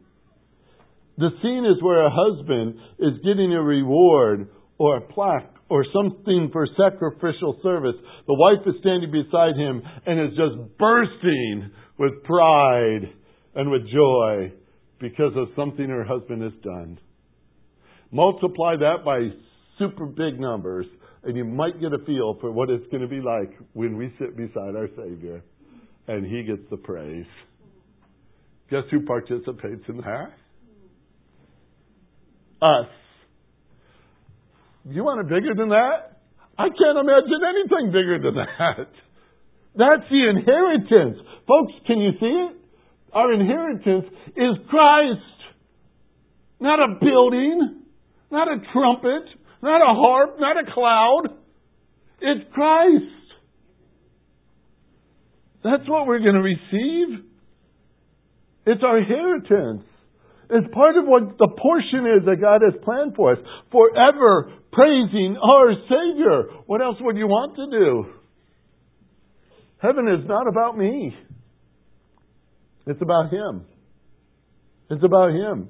The 1.18 1.30
scene 1.42 1.64
is 1.64 1.82
where 1.82 2.06
a 2.06 2.10
husband 2.12 2.76
is 3.00 3.24
getting 3.24 3.52
a 3.52 3.62
reward 3.62 4.48
or 4.78 4.98
a 4.98 5.00
plaque 5.00 5.52
or 5.68 5.84
something 5.92 6.50
for 6.52 6.66
sacrificial 6.76 7.58
service. 7.62 7.96
The 8.26 8.34
wife 8.34 8.64
is 8.66 8.74
standing 8.80 9.10
beside 9.10 9.56
him 9.56 9.82
and 10.06 10.20
is 10.20 10.36
just 10.36 10.78
bursting 10.78 11.70
with 11.98 12.22
pride 12.22 13.10
and 13.56 13.70
with 13.70 13.82
joy 13.92 14.52
because 15.00 15.32
of 15.36 15.48
something 15.56 15.88
her 15.88 16.04
husband 16.04 16.42
has 16.42 16.52
done. 16.62 17.00
Multiply 18.12 18.76
that 18.76 19.04
by 19.04 19.28
super 19.78 20.06
big 20.06 20.38
numbers, 20.40 20.86
and 21.24 21.36
you 21.36 21.44
might 21.44 21.80
get 21.80 21.92
a 21.92 21.98
feel 22.04 22.36
for 22.40 22.50
what 22.50 22.70
it's 22.70 22.86
going 22.90 23.02
to 23.02 23.08
be 23.08 23.20
like 23.20 23.56
when 23.72 23.96
we 23.96 24.12
sit 24.18 24.36
beside 24.36 24.76
our 24.76 24.88
Savior 24.96 25.42
and 26.06 26.24
He 26.24 26.42
gets 26.42 26.62
the 26.70 26.76
praise. 26.76 27.26
Guess 28.70 28.84
who 28.90 29.04
participates 29.04 29.82
in 29.88 29.98
that? 29.98 30.32
Us. 32.60 32.88
You 34.90 35.04
want 35.04 35.20
it 35.20 35.28
bigger 35.28 35.54
than 35.54 35.68
that? 35.70 36.20
I 36.58 36.68
can't 36.68 36.98
imagine 36.98 37.40
anything 37.48 37.92
bigger 37.92 38.18
than 38.22 38.34
that. 38.34 38.88
That's 39.76 40.10
the 40.10 40.28
inheritance. 40.28 41.18
Folks, 41.46 41.72
can 41.86 41.98
you 41.98 42.10
see 42.18 42.26
it? 42.26 42.56
Our 43.12 43.32
inheritance 43.32 44.06
is 44.36 44.56
Christ. 44.68 45.20
Not 46.60 46.80
a 46.80 46.98
building, 47.00 47.82
not 48.30 48.48
a 48.48 48.56
trumpet, 48.72 49.22
not 49.62 49.80
a 49.80 49.94
harp, 49.94 50.36
not 50.38 50.56
a 50.56 50.72
cloud. 50.72 51.22
It's 52.20 52.52
Christ. 52.52 53.04
That's 55.64 55.88
what 55.88 56.06
we're 56.06 56.20
going 56.20 56.34
to 56.34 56.40
receive. 56.40 57.24
It's 58.66 58.82
our 58.82 58.98
inheritance. 58.98 59.84
It's 60.50 60.66
part 60.72 60.96
of 60.96 61.04
what 61.04 61.36
the 61.38 61.48
portion 61.48 62.06
is 62.06 62.24
that 62.26 62.40
God 62.40 62.62
has 62.64 62.74
planned 62.84 63.14
for 63.16 63.32
us. 63.32 63.38
Forever 63.70 64.52
praising 64.72 65.36
our 65.42 65.72
Savior. 65.88 66.62
What 66.66 66.80
else 66.80 66.96
would 67.00 67.16
you 67.16 67.26
want 67.26 67.56
to 67.56 67.66
do? 67.70 68.14
Heaven 69.78 70.08
is 70.08 70.26
not 70.26 70.48
about 70.48 70.76
me. 70.76 71.14
It's 72.86 73.02
about 73.02 73.30
Him. 73.32 73.64
It's 74.90 75.04
about 75.04 75.30
Him. 75.30 75.68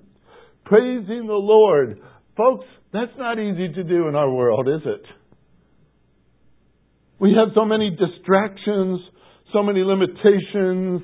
Praising 0.64 1.26
the 1.26 1.34
Lord. 1.34 2.00
Folks, 2.38 2.66
that's 2.92 3.10
not 3.18 3.40
easy 3.40 3.66
to 3.74 3.82
do 3.82 4.06
in 4.06 4.14
our 4.14 4.30
world, 4.30 4.68
is 4.68 4.82
it? 4.86 5.02
We 7.18 7.34
have 7.36 7.48
so 7.52 7.64
many 7.64 7.90
distractions, 7.90 9.00
so 9.52 9.64
many 9.64 9.82
limitations. 9.82 11.02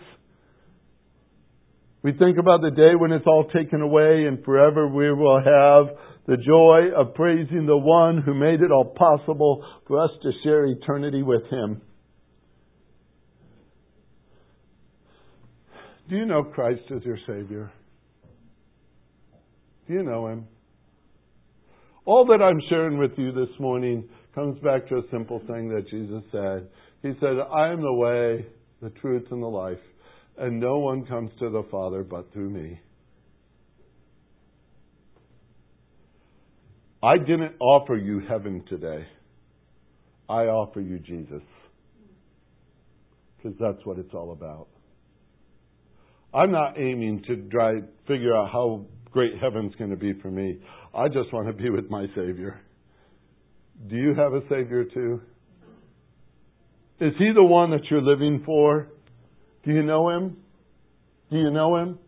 We 2.05 2.13
think 2.13 2.39
about 2.39 2.61
the 2.61 2.71
day 2.71 2.95
when 2.97 3.11
it's 3.11 3.27
all 3.27 3.51
taken 3.53 3.81
away 3.81 4.27
and 4.29 4.45
forever 4.45 4.87
we 4.87 5.13
will 5.13 5.39
have 5.39 5.97
the 6.29 6.37
joy 6.37 6.97
of 6.97 7.15
praising 7.15 7.67
the 7.67 7.77
one 7.77 8.23
who 8.23 8.33
made 8.33 8.61
it 8.61 8.71
all 8.71 8.95
possible 8.97 9.67
for 9.89 10.05
us 10.05 10.11
to 10.23 10.31
share 10.45 10.67
eternity 10.67 11.25
with 11.25 11.43
Him. 11.51 11.83
Do 16.09 16.17
you 16.17 16.27
know 16.27 16.45
Christ 16.45 16.83
as 16.95 17.03
your 17.03 17.19
Savior? 17.27 17.73
Do 19.89 19.95
you 19.95 20.05
know 20.05 20.29
Him? 20.29 20.47
All 22.07 22.27
that 22.27 22.43
I'm 22.43 22.61
sharing 22.69 22.99
with 22.99 23.13
you 23.17 23.33
this 23.33 23.49
morning 23.59 24.07
comes 24.35 24.59
back 24.61 24.87
to 24.89 24.97
a 24.97 25.03
simple 25.11 25.39
thing 25.47 25.71
that 25.71 25.89
Jesus 25.89 26.23
said. 26.31 26.69
He 27.03 27.13
said, 27.19 27.37
I 27.51 27.69
am 27.69 27.81
the 27.81 27.93
way, 27.93 28.47
the 28.83 28.91
truth, 29.01 29.25
and 29.31 29.43
the 29.43 29.47
life, 29.47 29.79
and 30.37 30.61
no 30.61 30.79
one 30.79 31.07
comes 31.07 31.31
to 31.39 31.49
the 31.49 31.63
Father 31.71 32.03
but 32.03 32.31
through 32.35 32.51
me. 32.51 32.79
I 37.03 37.17
didn't 37.17 37.55
offer 37.59 37.97
you 37.97 38.21
heaven 38.29 38.65
today. 38.69 39.07
I 40.29 40.45
offer 40.45 40.81
you 40.81 40.99
Jesus. 40.99 41.43
Because 43.37 43.57
that's 43.59 43.85
what 43.87 43.99
it's 43.99 44.13
all 44.13 44.33
about. 44.33 44.69
I'm 46.35 46.51
not 46.51 46.79
aiming 46.79 47.23
to 47.29 47.37
try 47.51 47.81
figure 48.07 48.35
out 48.35 48.51
how 48.51 48.87
great 49.11 49.35
heaven's 49.41 49.75
going 49.77 49.91
to 49.91 49.97
be 49.97 50.13
for 50.21 50.31
me. 50.31 50.59
I 50.95 51.09
just 51.09 51.33
want 51.33 51.49
to 51.49 51.53
be 51.53 51.71
with 51.71 51.91
my 51.91 52.07
Savior. 52.15 52.61
Do 53.89 53.97
you 53.97 54.15
have 54.15 54.33
a 54.33 54.41
Savior 54.49 54.85
too? 54.85 55.21
Is 57.01 57.13
He 57.19 57.33
the 57.35 57.45
one 57.45 57.71
that 57.71 57.83
you're 57.91 58.03
living 58.03 58.43
for? 58.47 58.89
Do 59.65 59.73
you 59.73 59.83
know 59.83 60.11
Him? 60.11 60.37
Do 61.31 61.39
you 61.39 61.51
know 61.51 61.77
Him? 61.77 61.99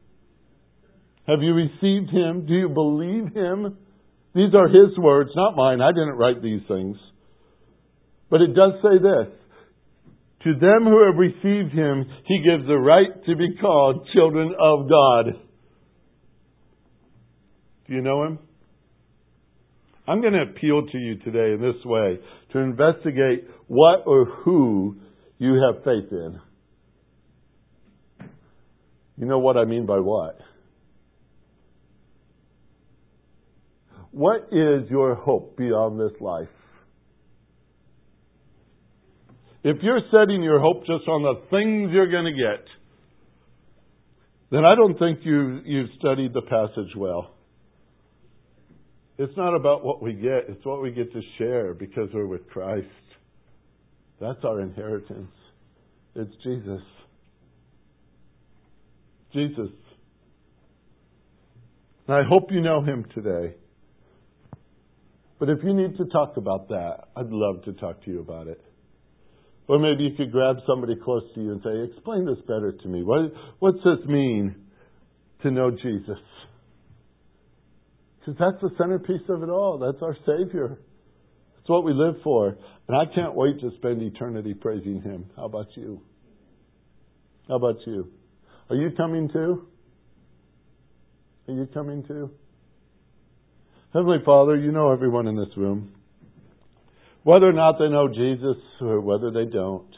Have 1.26 1.43
you 1.43 1.53
received 1.55 2.11
Him? 2.11 2.47
Do 2.47 2.55
you 2.55 2.68
believe 2.68 3.34
Him? 3.34 3.76
These 4.34 4.55
are 4.55 4.68
His 4.68 4.97
words, 4.99 5.30
not 5.34 5.57
mine. 5.57 5.80
I 5.80 5.91
didn't 5.91 6.16
write 6.16 6.43
these 6.43 6.62
things. 6.68 6.97
But 8.30 8.43
it 8.43 8.55
does 8.55 8.74
say 8.82 8.99
this 9.03 9.34
to 10.47 10.53
them 10.53 10.84
who 10.84 11.05
have 11.05 11.16
received 11.18 11.72
him, 11.72 12.07
he 12.24 12.39
gives 12.39 12.68
the 12.68 12.78
right 12.78 13.24
to 13.26 13.34
be 13.34 13.57
called 13.61 14.07
children 14.14 14.55
of 14.59 14.89
God. 14.89 15.43
Do 17.89 17.95
you 17.95 18.01
know 18.01 18.24
him? 18.24 18.39
I'm 20.09 20.20
going 20.20 20.34
to 20.34 20.42
appeal 20.42 20.86
to 20.86 20.98
you 20.98 21.16
today 21.16 21.54
in 21.54 21.61
this 21.61 21.84
way 21.84 22.18
to 22.52 22.59
investigate 22.59 23.48
what 23.66 24.04
or 24.07 24.24
who 24.24 24.96
you 25.38 25.54
have 25.54 25.82
faith 25.84 26.12
in. 26.12 26.40
You 29.18 29.26
know 29.26 29.38
what 29.38 29.57
I 29.57 29.64
mean 29.64 29.86
by 29.86 29.98
what? 29.98 30.38
What 34.12 34.48
is 34.52 34.88
your 34.88 35.14
hope 35.14 35.57
beyond 35.57 35.98
this 35.98 36.18
life? 36.20 36.48
If 39.64 39.78
you're 39.82 40.00
setting 40.12 40.42
your 40.42 40.61
hope 40.61 40.86
just 40.86 41.09
on 41.09 41.22
the 41.22 41.40
things 41.50 41.90
you're 41.92 42.11
going 42.11 42.24
to 42.24 42.30
get, 42.32 42.64
then 44.50 44.64
I 44.64 44.76
don't 44.76 44.96
think 44.96 45.18
you, 45.24 45.61
you've 45.64 45.90
studied 45.98 46.32
the 46.32 46.42
passage 46.42 46.94
well. 46.96 47.36
It's 49.18 49.36
not 49.36 49.54
about 49.54 49.84
what 49.84 50.02
we 50.02 50.12
get, 50.12 50.44
it's 50.48 50.64
what 50.64 50.82
we 50.82 50.90
get 50.90 51.12
to 51.12 51.20
share 51.38 51.72
because 51.72 52.08
we're 52.12 52.26
with 52.26 52.48
Christ. 52.48 52.86
That's 54.20 54.38
our 54.44 54.60
inheritance. 54.60 55.30
It's 56.14 56.32
Jesus. 56.42 56.82
Jesus. 59.32 59.70
And 62.08 62.16
I 62.16 62.22
hope 62.28 62.50
you 62.50 62.60
know 62.60 62.82
him 62.82 63.04
today. 63.14 63.56
But 65.38 65.50
if 65.50 65.58
you 65.62 65.74
need 65.74 65.96
to 65.98 66.04
talk 66.06 66.36
about 66.36 66.68
that, 66.68 67.08
I'd 67.16 67.30
love 67.30 67.64
to 67.64 67.72
talk 67.74 68.02
to 68.04 68.10
you 68.10 68.20
about 68.20 68.46
it. 68.46 68.60
Or 69.68 69.78
maybe 69.78 70.04
you 70.04 70.16
could 70.16 70.30
grab 70.30 70.56
somebody 70.66 70.94
close 71.02 71.24
to 71.34 71.40
you 71.40 71.52
and 71.52 71.60
say, 71.62 71.92
Explain 71.92 72.24
this 72.24 72.40
better 72.46 72.72
to 72.72 72.88
me. 72.88 73.02
What, 73.02 73.32
what's 73.58 73.78
this 73.78 74.06
mean 74.06 74.54
to 75.42 75.50
know 75.50 75.70
Jesus? 75.70 76.18
Because 78.26 78.38
that's 78.40 78.60
the 78.60 78.76
centerpiece 78.76 79.28
of 79.28 79.44
it 79.44 79.48
all. 79.48 79.78
That's 79.78 80.02
our 80.02 80.16
Savior. 80.26 80.78
That's 81.56 81.68
what 81.68 81.84
we 81.84 81.92
live 81.92 82.16
for. 82.24 82.56
And 82.88 82.96
I 82.96 83.04
can't 83.14 83.34
wait 83.34 83.60
to 83.60 83.70
spend 83.76 84.02
eternity 84.02 84.52
praising 84.52 85.00
Him. 85.00 85.26
How 85.36 85.44
about 85.44 85.68
you? 85.76 86.00
How 87.48 87.56
about 87.56 87.76
you? 87.86 88.10
Are 88.68 88.74
you 88.74 88.90
coming 88.96 89.28
too? 89.32 89.68
Are 91.46 91.54
you 91.54 91.68
coming 91.72 92.02
too? 92.02 92.30
Heavenly 93.94 94.18
Father, 94.24 94.56
you 94.56 94.72
know 94.72 94.92
everyone 94.92 95.28
in 95.28 95.36
this 95.36 95.56
room. 95.56 95.92
Whether 97.22 97.48
or 97.48 97.52
not 97.52 97.76
they 97.78 97.88
know 97.88 98.08
Jesus 98.08 98.60
or 98.80 99.00
whether 99.00 99.30
they 99.30 99.48
don't, 99.50 99.90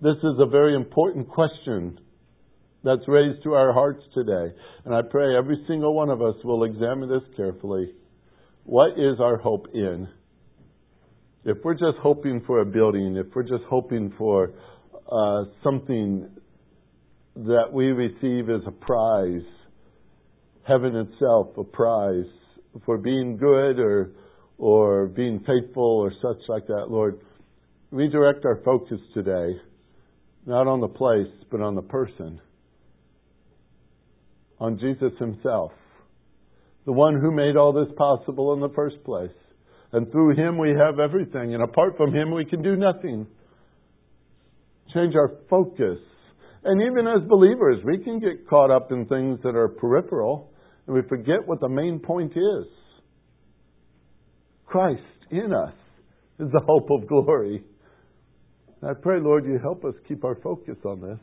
this 0.00 0.16
is 0.16 0.36
a 0.38 0.46
very 0.46 0.74
important 0.74 1.28
question 1.28 2.00
that's 2.84 3.06
raised 3.08 3.42
to 3.42 3.54
our 3.54 3.72
hearts 3.72 4.02
today. 4.14 4.54
And 4.84 4.94
I 4.94 5.02
pray 5.02 5.36
every 5.36 5.64
single 5.66 5.94
one 5.94 6.10
of 6.10 6.22
us 6.22 6.36
will 6.44 6.64
examine 6.64 7.08
this 7.08 7.22
carefully. 7.36 7.92
What 8.64 8.92
is 8.92 9.20
our 9.20 9.36
hope 9.36 9.66
in? 9.74 10.08
If 11.44 11.58
we're 11.64 11.74
just 11.74 11.98
hoping 12.02 12.42
for 12.46 12.60
a 12.60 12.66
building, 12.66 13.16
if 13.16 13.34
we're 13.34 13.42
just 13.42 13.64
hoping 13.68 14.12
for 14.18 14.52
uh, 15.10 15.44
something 15.64 16.28
that 17.36 17.72
we 17.72 17.86
receive 17.86 18.50
as 18.50 18.60
a 18.66 18.70
prize, 18.70 19.46
heaven 20.66 20.94
itself 20.96 21.56
a 21.56 21.64
prize 21.64 22.26
for 22.84 22.98
being 22.98 23.36
good 23.36 23.78
or 23.78 24.10
or 24.58 25.06
being 25.06 25.38
faithful 25.46 26.00
or 26.00 26.12
such 26.20 26.42
like 26.48 26.66
that, 26.66 26.86
Lord, 26.90 27.20
redirect 27.92 28.44
our 28.44 28.60
focus 28.64 28.98
today, 29.14 29.56
not 30.46 30.66
on 30.66 30.80
the 30.80 30.88
place, 30.88 31.32
but 31.48 31.60
on 31.60 31.76
the 31.76 31.82
person, 31.82 32.40
on 34.60 34.78
Jesus 34.78 35.12
Himself, 35.18 35.72
the 36.86 36.92
one 36.92 37.20
who 37.20 37.30
made 37.30 37.56
all 37.56 37.72
this 37.72 37.92
possible 37.96 38.54
in 38.54 38.60
the 38.60 38.74
first 38.74 39.02
place. 39.04 39.30
And 39.92 40.10
through 40.10 40.36
Him 40.36 40.58
we 40.58 40.70
have 40.70 40.98
everything, 40.98 41.54
and 41.54 41.62
apart 41.62 41.96
from 41.96 42.14
Him 42.14 42.32
we 42.32 42.44
can 42.44 42.62
do 42.62 42.76
nothing. 42.76 43.26
Change 44.92 45.14
our 45.14 45.32
focus. 45.48 45.98
And 46.64 46.82
even 46.82 47.06
as 47.06 47.28
believers, 47.28 47.78
we 47.84 47.98
can 47.98 48.18
get 48.18 48.48
caught 48.48 48.70
up 48.70 48.90
in 48.90 49.06
things 49.06 49.38
that 49.42 49.54
are 49.54 49.68
peripheral 49.68 50.50
and 50.88 50.96
we 50.96 51.02
forget 51.06 51.46
what 51.46 51.60
the 51.60 51.68
main 51.68 52.00
point 52.00 52.32
is. 52.32 52.66
Christ 54.64 55.02
in 55.30 55.52
us 55.52 55.74
is 56.40 56.50
the 56.50 56.62
hope 56.66 56.90
of 56.90 57.06
glory. 57.06 57.62
I 58.82 58.94
pray, 58.94 59.20
Lord, 59.20 59.44
you 59.44 59.58
help 59.62 59.84
us 59.84 59.94
keep 60.08 60.24
our 60.24 60.36
focus 60.36 60.76
on 60.86 61.02
this. 61.02 61.18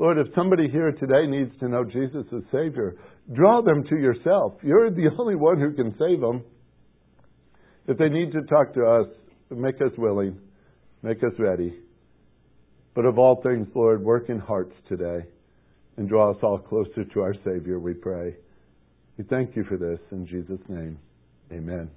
Lord, 0.00 0.16
if 0.16 0.28
somebody 0.34 0.66
here 0.70 0.92
today 0.92 1.26
needs 1.26 1.52
to 1.60 1.68
know 1.68 1.84
Jesus 1.84 2.24
as 2.34 2.42
Savior, 2.50 2.96
draw 3.34 3.60
them 3.60 3.84
to 3.84 3.96
yourself. 3.96 4.54
You're 4.62 4.90
the 4.90 5.10
only 5.18 5.36
one 5.36 5.60
who 5.60 5.74
can 5.74 5.94
save 5.98 6.22
them. 6.22 6.42
If 7.86 7.98
they 7.98 8.08
need 8.08 8.32
to 8.32 8.40
talk 8.48 8.72
to 8.72 8.86
us, 8.86 9.06
make 9.50 9.74
us 9.76 9.92
willing, 9.98 10.38
make 11.02 11.18
us 11.18 11.38
ready. 11.38 11.74
But 12.94 13.04
of 13.04 13.18
all 13.18 13.42
things, 13.42 13.68
Lord, 13.74 14.02
work 14.02 14.30
in 14.30 14.38
hearts 14.38 14.72
today 14.88 15.26
and 15.98 16.08
draw 16.08 16.30
us 16.30 16.38
all 16.42 16.58
closer 16.58 17.04
to 17.04 17.20
our 17.20 17.34
Savior, 17.44 17.78
we 17.78 17.92
pray. 17.92 18.36
We 19.18 19.24
thank 19.24 19.54
you 19.54 19.64
for 19.64 19.76
this 19.76 20.00
in 20.12 20.26
Jesus' 20.26 20.66
name. 20.70 20.98
Amen. 21.52 21.90